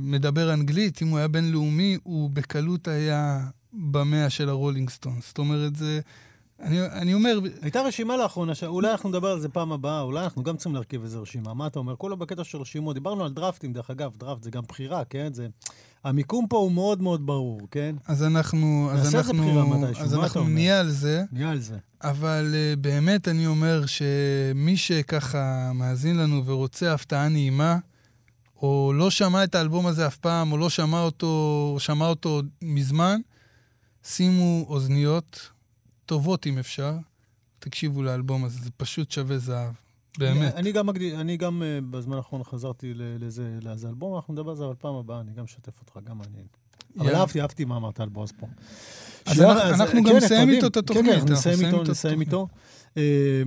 מדבר 0.00 0.52
אנגלית, 0.52 1.02
אם 1.02 1.08
הוא 1.08 1.18
היה 1.18 1.28
בינלאומי, 1.28 1.98
הוא 2.02 2.30
בקלות 2.30 2.88
היה 2.88 3.46
במאה 3.72 4.30
של 4.30 4.48
הרולינג 4.48 4.90
סטונס. 4.90 5.28
זאת 5.28 5.38
אומרת, 5.38 5.76
זה... 5.76 6.00
אני, 6.60 6.86
אני 6.86 7.14
אומר... 7.14 7.38
הייתה 7.62 7.82
רשימה 7.82 8.16
לאחרונה, 8.16 8.54
שאולי 8.54 8.90
אנחנו 8.92 9.08
נדבר 9.08 9.28
על 9.28 9.40
זה 9.40 9.48
פעם 9.48 9.72
הבאה, 9.72 10.00
אולי 10.00 10.24
אנחנו 10.24 10.42
גם 10.42 10.56
צריכים 10.56 10.74
להרכיב 10.74 11.02
איזה 11.02 11.18
רשימה. 11.18 11.54
מה 11.54 11.66
אתה 11.66 11.78
אומר? 11.78 11.96
כולה 11.96 12.16
בקטע 12.16 12.44
של 12.44 12.58
רשימות. 12.58 12.94
דיברנו 12.94 13.24
על 13.24 13.32
דרפטים, 13.32 13.72
דרך 13.72 13.90
אגב, 13.90 14.16
דרפט 14.16 14.42
זה 14.42 14.50
גם 14.50 14.62
בחירה, 14.68 15.04
כן? 15.04 15.32
זה... 15.32 15.48
המיקום 16.04 16.46
פה 16.48 16.56
הוא 16.56 16.72
מאוד 16.72 17.02
מאוד 17.02 17.26
ברור, 17.26 17.60
כן? 17.70 17.96
אז 18.06 18.22
אנחנו... 18.22 18.88
אז 18.92 18.96
נעשה 18.96 19.06
איזה 19.06 19.18
אנחנו, 19.18 19.42
בחירה 19.42 19.64
מתישהו, 19.64 20.04
אז 20.04 20.14
מה 20.14 20.18
אתה 20.18 20.26
אנחנו 20.26 20.40
אומר? 20.40 20.52
נהיה 20.52 20.80
על 20.80 20.90
זה. 20.90 21.24
נהיה 21.32 21.50
על 21.50 21.58
זה. 21.58 21.78
אבל 22.02 22.54
uh, 22.54 22.76
באמת 22.80 23.28
אני 23.28 23.46
אומר 23.46 23.84
שמי 23.86 24.76
שככה 24.76 25.72
מאזין 25.74 26.16
לנו 26.16 26.46
ורוצה 26.46 26.94
הפתעה 26.94 27.28
נעימה, 27.28 27.78
או 28.62 28.92
לא 28.94 29.10
שמע 29.10 29.44
את 29.44 29.54
האלבום 29.54 29.86
הזה 29.86 30.06
אף 30.06 30.16
פעם, 30.16 30.52
או 30.52 30.58
לא 30.58 30.70
שמע 30.70 31.00
אותו, 31.00 31.70
או 31.74 31.80
שמע 31.80 32.06
אותו 32.06 32.42
מזמן, 32.62 33.20
שימו 34.04 34.66
אוזניות 34.68 35.50
טובות 36.06 36.46
אם 36.46 36.58
אפשר, 36.58 36.96
תקשיבו 37.58 38.02
לאלבום 38.02 38.44
הזה, 38.44 38.58
זה 38.64 38.70
פשוט 38.76 39.10
שווה 39.10 39.38
זהב. 39.38 39.72
באמת. 40.18 40.36
אני, 40.54 40.60
אני 40.60 40.72
גם, 40.72 40.86
מגדיל, 40.86 41.14
אני 41.16 41.36
גם 41.36 41.62
uh, 41.62 41.84
בזמן 41.90 42.16
האחרון 42.16 42.44
חזרתי 42.44 42.92
לזה, 42.96 43.58
לאיזה 43.62 43.88
אלבום, 43.88 44.16
אנחנו 44.16 44.32
נדבר 44.34 44.50
על 44.50 44.56
זה 44.56 44.64
אבל 44.64 44.74
פעם 44.78 44.94
הבאה, 44.94 45.20
אני 45.20 45.32
גם 45.32 45.44
אשתף 45.44 45.80
אותך, 45.80 45.98
גם 46.08 46.18
מעניין. 46.18 46.46
אבל 46.98 47.06
יאללה. 47.06 47.20
אהבתי, 47.20 47.40
אהבתי 47.40 47.64
מה 47.64 47.76
אמרת 47.76 48.00
על 48.00 48.08
בועז 48.08 48.32
פה. 48.32 48.46
אז 49.26 49.40
אנחנו- 49.40 49.82
אנחנו 49.82 50.02
גם 50.02 50.10
כן, 50.10 50.16
נסיים 50.16 50.40
אנחנו 50.40 50.54
איתו 50.54 50.66
את. 50.66 50.76
התוכנית, 50.76 51.14
כן, 51.14 51.26
כן, 51.26 51.32
נסיים 51.32 51.66
איתו, 51.66 51.82
נסיים 51.82 52.20
איתו. 52.20 52.48
אה, 52.96 53.02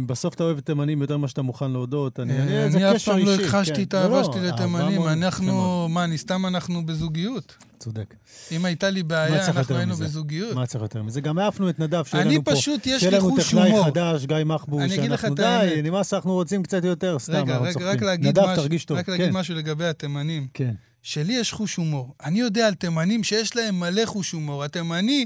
בסוף 0.05 0.33
אתה 0.33 0.43
אוהב 0.43 0.59
תימנים 0.59 1.01
יותר 1.01 1.17
ממה 1.17 1.27
שאתה 1.27 1.41
מוכן 1.41 1.71
להודות. 1.71 2.19
אני, 2.19 2.39
אני, 2.39 2.57
אה, 2.57 2.65
אני 2.65 2.91
אף 2.91 3.03
פעם 3.03 3.19
לא 3.19 3.35
הכחשתי 3.35 3.75
כן. 3.75 3.81
את 3.81 3.93
האהבה 3.93 4.21
לא, 4.21 4.33
שלי 4.33 4.47
לתימנים. 4.47 5.07
אנחנו. 5.07 5.87
מה, 5.89 6.03
אני 6.03 6.17
סתם 6.17 6.45
אנחנו 6.45 6.85
בזוגיות. 6.85 7.55
צודק. 7.79 8.13
אם 8.51 8.65
הייתה 8.65 8.89
לי 8.89 9.03
בעיה, 9.03 9.47
אנחנו 9.47 9.75
היינו? 9.75 9.95
בזוגיות. 9.95 10.55
מה 10.55 10.65
צריך 10.65 10.81
יותר 10.81 11.03
מזה? 11.03 11.21
גם 11.21 11.37
העפנו 11.37 11.69
את 11.69 11.79
נדב, 11.79 12.03
שיהיה 12.03 12.23
אני 12.23 12.33
לנו 12.33 12.43
פה. 12.43 12.51
פשוט, 12.51 12.87
יש 12.87 13.01
שיהיה 13.01 13.11
לי 13.11 13.17
לנו 13.17 13.29
חוש 13.29 13.47
טכנאי 13.47 13.71
הומור. 13.71 13.85
חדש, 13.85 14.25
גיא 14.25 14.35
מחבוש, 14.45 14.83
אני 14.83 14.95
אגיד 14.99 15.11
לך 15.11 15.21
שאנחנו. 15.21 15.35
די, 15.35 15.81
נמאס, 15.83 16.13
אנחנו 16.13 16.33
רוצים 16.33 16.63
קצת 16.63 16.83
יותר, 16.83 17.19
סתם, 17.19 17.33
אנחנו 17.49 17.65
צוחקים. 17.73 18.07
נדב, 18.19 18.41
משהו, 18.41 18.55
תרגיש 18.55 18.85
טוב. 18.85 18.97
רק 18.97 19.09
להגיד 19.09 19.25
כן. 19.25 19.33
משהו 19.33 19.55
לגבי 19.55 19.85
התימנים. 19.85 20.47
כן. 20.53 20.73
שלי 21.03 21.33
יש 21.33 21.51
חוש 21.51 21.75
הומור. 21.75 22.13
אני 22.23 22.39
יודע 22.39 22.67
על 22.67 22.73
תימנים 22.73 23.23
שיש 23.23 23.55
להם 23.55 23.79
מלא 23.79 24.05
חוש 24.05 24.31
הומור. 24.31 24.63
התימני 24.63 25.25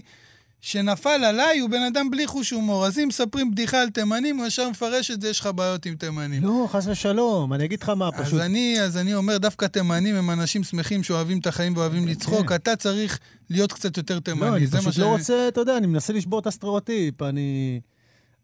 שנפל 0.61 1.09
עליי 1.09 1.59
הוא 1.59 1.69
בן 1.69 1.81
אדם 1.81 2.09
בלי 2.11 2.27
חוש 2.27 2.51
הומור. 2.51 2.85
אז 2.85 2.99
אם 2.99 3.07
מספרים 3.07 3.51
בדיחה 3.51 3.81
על 3.81 3.89
תימנים, 3.89 4.37
הוא 4.37 4.45
ישר 4.47 4.69
מפרש 4.69 5.11
את 5.11 5.21
זה, 5.21 5.29
יש 5.29 5.39
לך 5.39 5.49
בעיות 5.55 5.85
עם 5.85 5.95
תימנים. 5.95 6.43
לא, 6.43 6.67
חס 6.71 6.87
ושלום, 6.87 7.53
אני 7.53 7.65
אגיד 7.65 7.83
לך 7.83 7.89
מה, 7.89 8.07
אז 8.07 8.13
פשוט... 8.21 8.39
אני, 8.39 8.81
אז 8.81 8.97
אני 8.97 9.13
אומר, 9.13 9.37
דווקא 9.37 9.65
תימנים 9.65 10.15
הם 10.15 10.29
אנשים 10.29 10.63
שמחים 10.63 11.03
שאוהבים 11.03 11.39
את 11.39 11.47
החיים 11.47 11.77
ואוהבים 11.77 12.07
לצחוק. 12.07 12.51
אתה 12.51 12.75
צריך 12.75 13.19
להיות 13.49 13.73
קצת 13.73 13.97
יותר 13.97 14.19
תימני. 14.19 14.41
כן. 14.41 14.51
לא, 14.51 14.57
אני 14.57 14.67
פשוט 14.67 14.97
לא 14.97 15.05
רוצה, 15.05 15.47
אתה 15.47 15.61
יודע, 15.61 15.77
אני 15.77 15.87
מנסה 15.87 16.13
לשבור 16.13 16.39
את 16.39 16.47
הסטריאוטיפ, 16.47 17.21
אני 17.21 17.81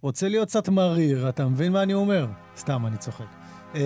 רוצה 0.02 0.30
להיות 0.30 0.48
קצת 0.48 0.70
מריר, 0.70 1.30
אתה 1.30 1.46
מבין 1.46 1.72
מה 1.72 1.84
אני 1.84 1.94
אומר? 1.94 2.28
סתם, 2.58 2.86
אני 2.86 2.98
צוחק. 2.98 3.26
אמ, 3.76 3.80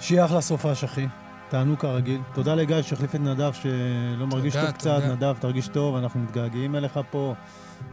שיהיה 0.00 0.24
אחלה 0.24 0.40
סופש, 0.40 0.84
אחי. 0.84 1.06
תענו 1.52 1.78
כרגיל. 1.78 2.20
תודה 2.34 2.54
לגיא 2.54 2.82
שהחליף 2.82 3.14
את 3.14 3.20
נדב, 3.20 3.52
שלא 3.52 4.26
מרגיש 4.26 4.56
טוב 4.56 4.70
קצת. 4.70 5.02
נדב, 5.10 5.34
תרגיש 5.40 5.68
טוב, 5.68 5.96
אנחנו 5.96 6.20
מתגעגעים 6.20 6.76
אליך 6.76 7.00
פה. 7.10 7.34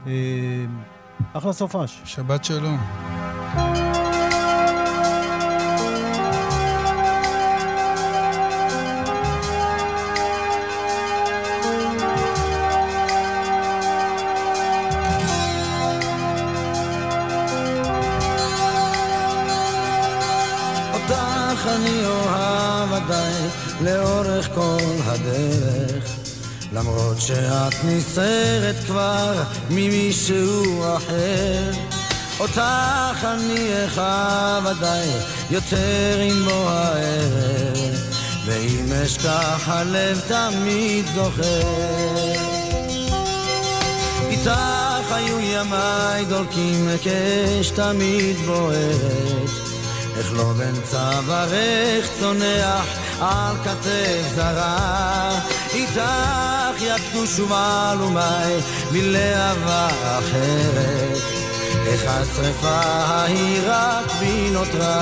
אמ, 0.05 0.12
אחלה 1.34 1.53
סופש. 1.53 2.01
שבת 2.05 2.45
שלום. 2.45 2.78
לאורך 23.82 24.50
כל 24.56 24.78
הדרך. 25.06 26.04
למרות 26.74 27.22
שאת 27.22 27.74
נסערת 27.84 28.76
כבר 28.86 29.43
ממישהו 29.70 30.84
אחר. 30.97 31.72
אותך 32.39 33.24
אני 33.24 33.86
אחב 33.86 34.62
עדיין 34.66 35.18
יותר 35.52 36.20
עם 36.22 36.43
בוא 36.45 36.70
הערב. 36.70 38.10
ואם 38.45 38.93
אשכח 39.06 39.64
הלב 39.68 40.22
תמיד 40.28 41.06
זוכר. 41.16 42.60
איתך 44.30 45.12
היו 45.12 45.39
ימיי 45.39 46.26
דולקים 46.26 46.89
אש 47.62 47.70
תמיד 47.70 48.38
בוערת 48.38 49.50
איך 50.18 50.34
לא 50.34 50.54
בין 50.58 50.76
צווארך 50.84 52.10
צונח 52.20 52.86
על 53.22 53.55
כתף 53.63 54.36
זרה. 54.36 55.39
איתך 55.74 56.82
ידקו 56.82 57.28
שוב 57.28 57.53
עלומי 57.53 58.55
מלהבה 58.91 59.88
אחרת. 59.88 61.22
איך 61.88 62.01
השרפה 62.07 62.70
ההיא 62.70 63.61
רק 63.67 64.11
בי 64.20 64.49
נותרה 64.49 65.01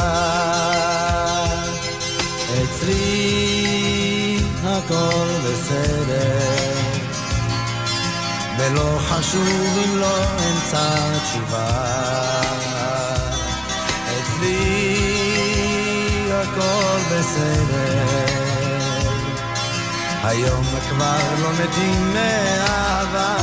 אצלי 2.64 4.40
הכל 4.64 5.28
בסדר. 5.44 6.78
ולא 8.58 9.00
חשוב 9.00 9.78
אם 9.86 9.98
לא 9.98 10.18
אמצא 10.18 10.96
תשובה. 11.24 11.68
אצלי 14.08 14.77
הכל 16.58 17.16
בסדר. 17.16 18.06
היום 20.24 20.66
כבר 20.90 21.18
לא 21.42 21.50
מתים 21.54 22.14
מאהבה. 22.14 23.36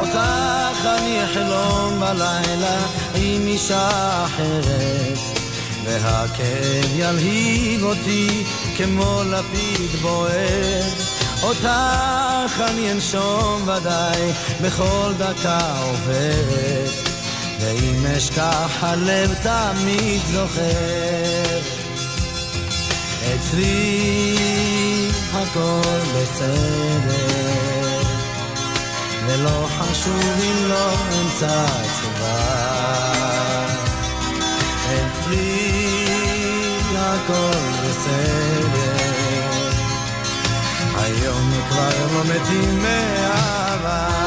אותך 0.00 0.86
אני 0.98 1.24
אחלום 1.24 2.00
בלילה 2.00 2.78
עם 3.14 3.46
אישה 3.46 4.24
אחרת 4.24 5.18
והכאב 5.84 6.90
ילהיב 6.96 7.84
אותי 7.84 8.44
כמו 8.76 9.22
לפיד 9.30 9.90
בוער 10.02 11.01
אותך 11.42 12.60
אני 12.60 12.92
אנשום 12.92 13.62
ודאי 13.62 14.32
בכל 14.60 15.12
דקה 15.18 15.60
עוברת 15.82 16.90
ואם 17.60 18.06
אשכח 18.06 18.70
הלב 18.80 19.34
תמיד 19.34 20.20
זוכר. 20.32 21.58
אצלי 23.34 24.36
הכל 25.32 25.98
בסדר 26.14 28.02
ולא 29.26 29.68
חשוב 29.78 30.40
אם 30.42 30.68
לא 30.68 30.92
אמצא 30.92 31.66
תשובה. 31.82 32.72
אצלי 34.84 35.82
הכל 36.96 37.58
בסדר 37.84 38.71
היום 41.02 41.50
כבר 41.68 41.88
לא 42.14 42.22
מתים 42.24 42.82
מאהבה 42.82 44.21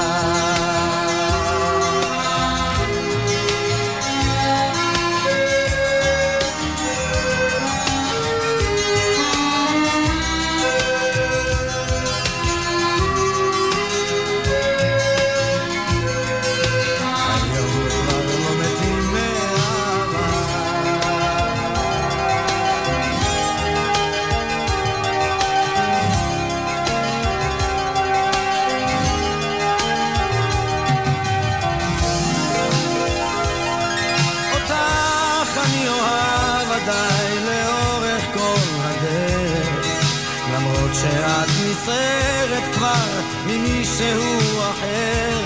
נסערת 41.04 42.74
כבר 42.74 43.22
ממישהו 43.48 44.60
אחר. 44.60 45.39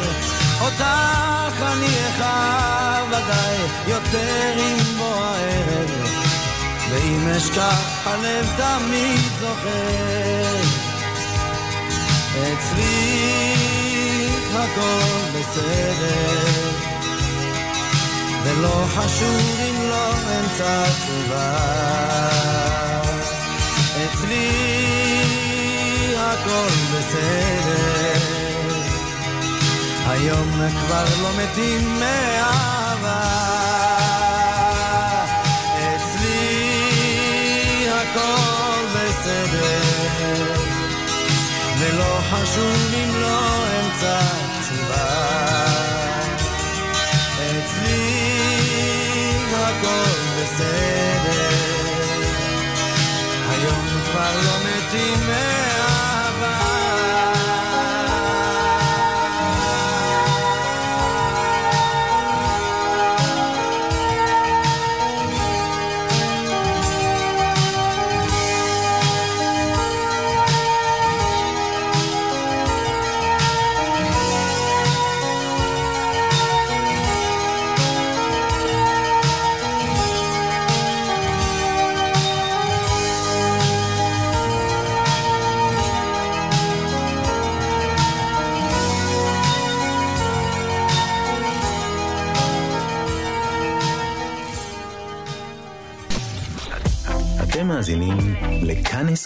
אותך 0.61 1.61
אני 1.61 1.87
אכאב 2.09 3.07
ודאי 3.07 3.57
יותר 3.87 4.53
עם 4.55 4.97
בוא 4.97 5.25
הערב. 5.25 5.89
ואם 6.89 7.27
אשכח 7.27 8.07
הלב 8.07 8.49
תמיד 8.57 9.19
זוכר. 9.39 10.55
אצלי 12.33 13.53
הכל 14.53 15.39
בסדר. 15.39 16.71
ולא 18.43 18.85
חשוב 18.95 19.59
אם 19.69 19.89
לא 19.89 20.11
אמצא 20.13 20.83
תשובה. 21.01 21.57
אצלי 24.05 25.38
הכל 26.19 26.69
בסדר. 26.93 28.19
היום 30.07 30.51
כבר 30.69 31.05
לא 31.21 31.29
מתים 31.37 31.99
מאהבה. 31.99 33.21
אצלי 35.95 36.69
הכל 37.89 38.85
בסדר. 38.95 39.81
ולא 41.79 42.19
חשוב 42.31 42.93
אם 42.93 43.21
לא 43.21 43.65
אמצא 43.79 44.19
תשובה. 44.61 45.05
אצלי 47.37 48.29
הכל 49.53 50.11
בסדר. 50.37 51.49
היום 53.49 53.85
כבר 54.05 54.33
לא 54.35 54.57
מתים 54.59 54.68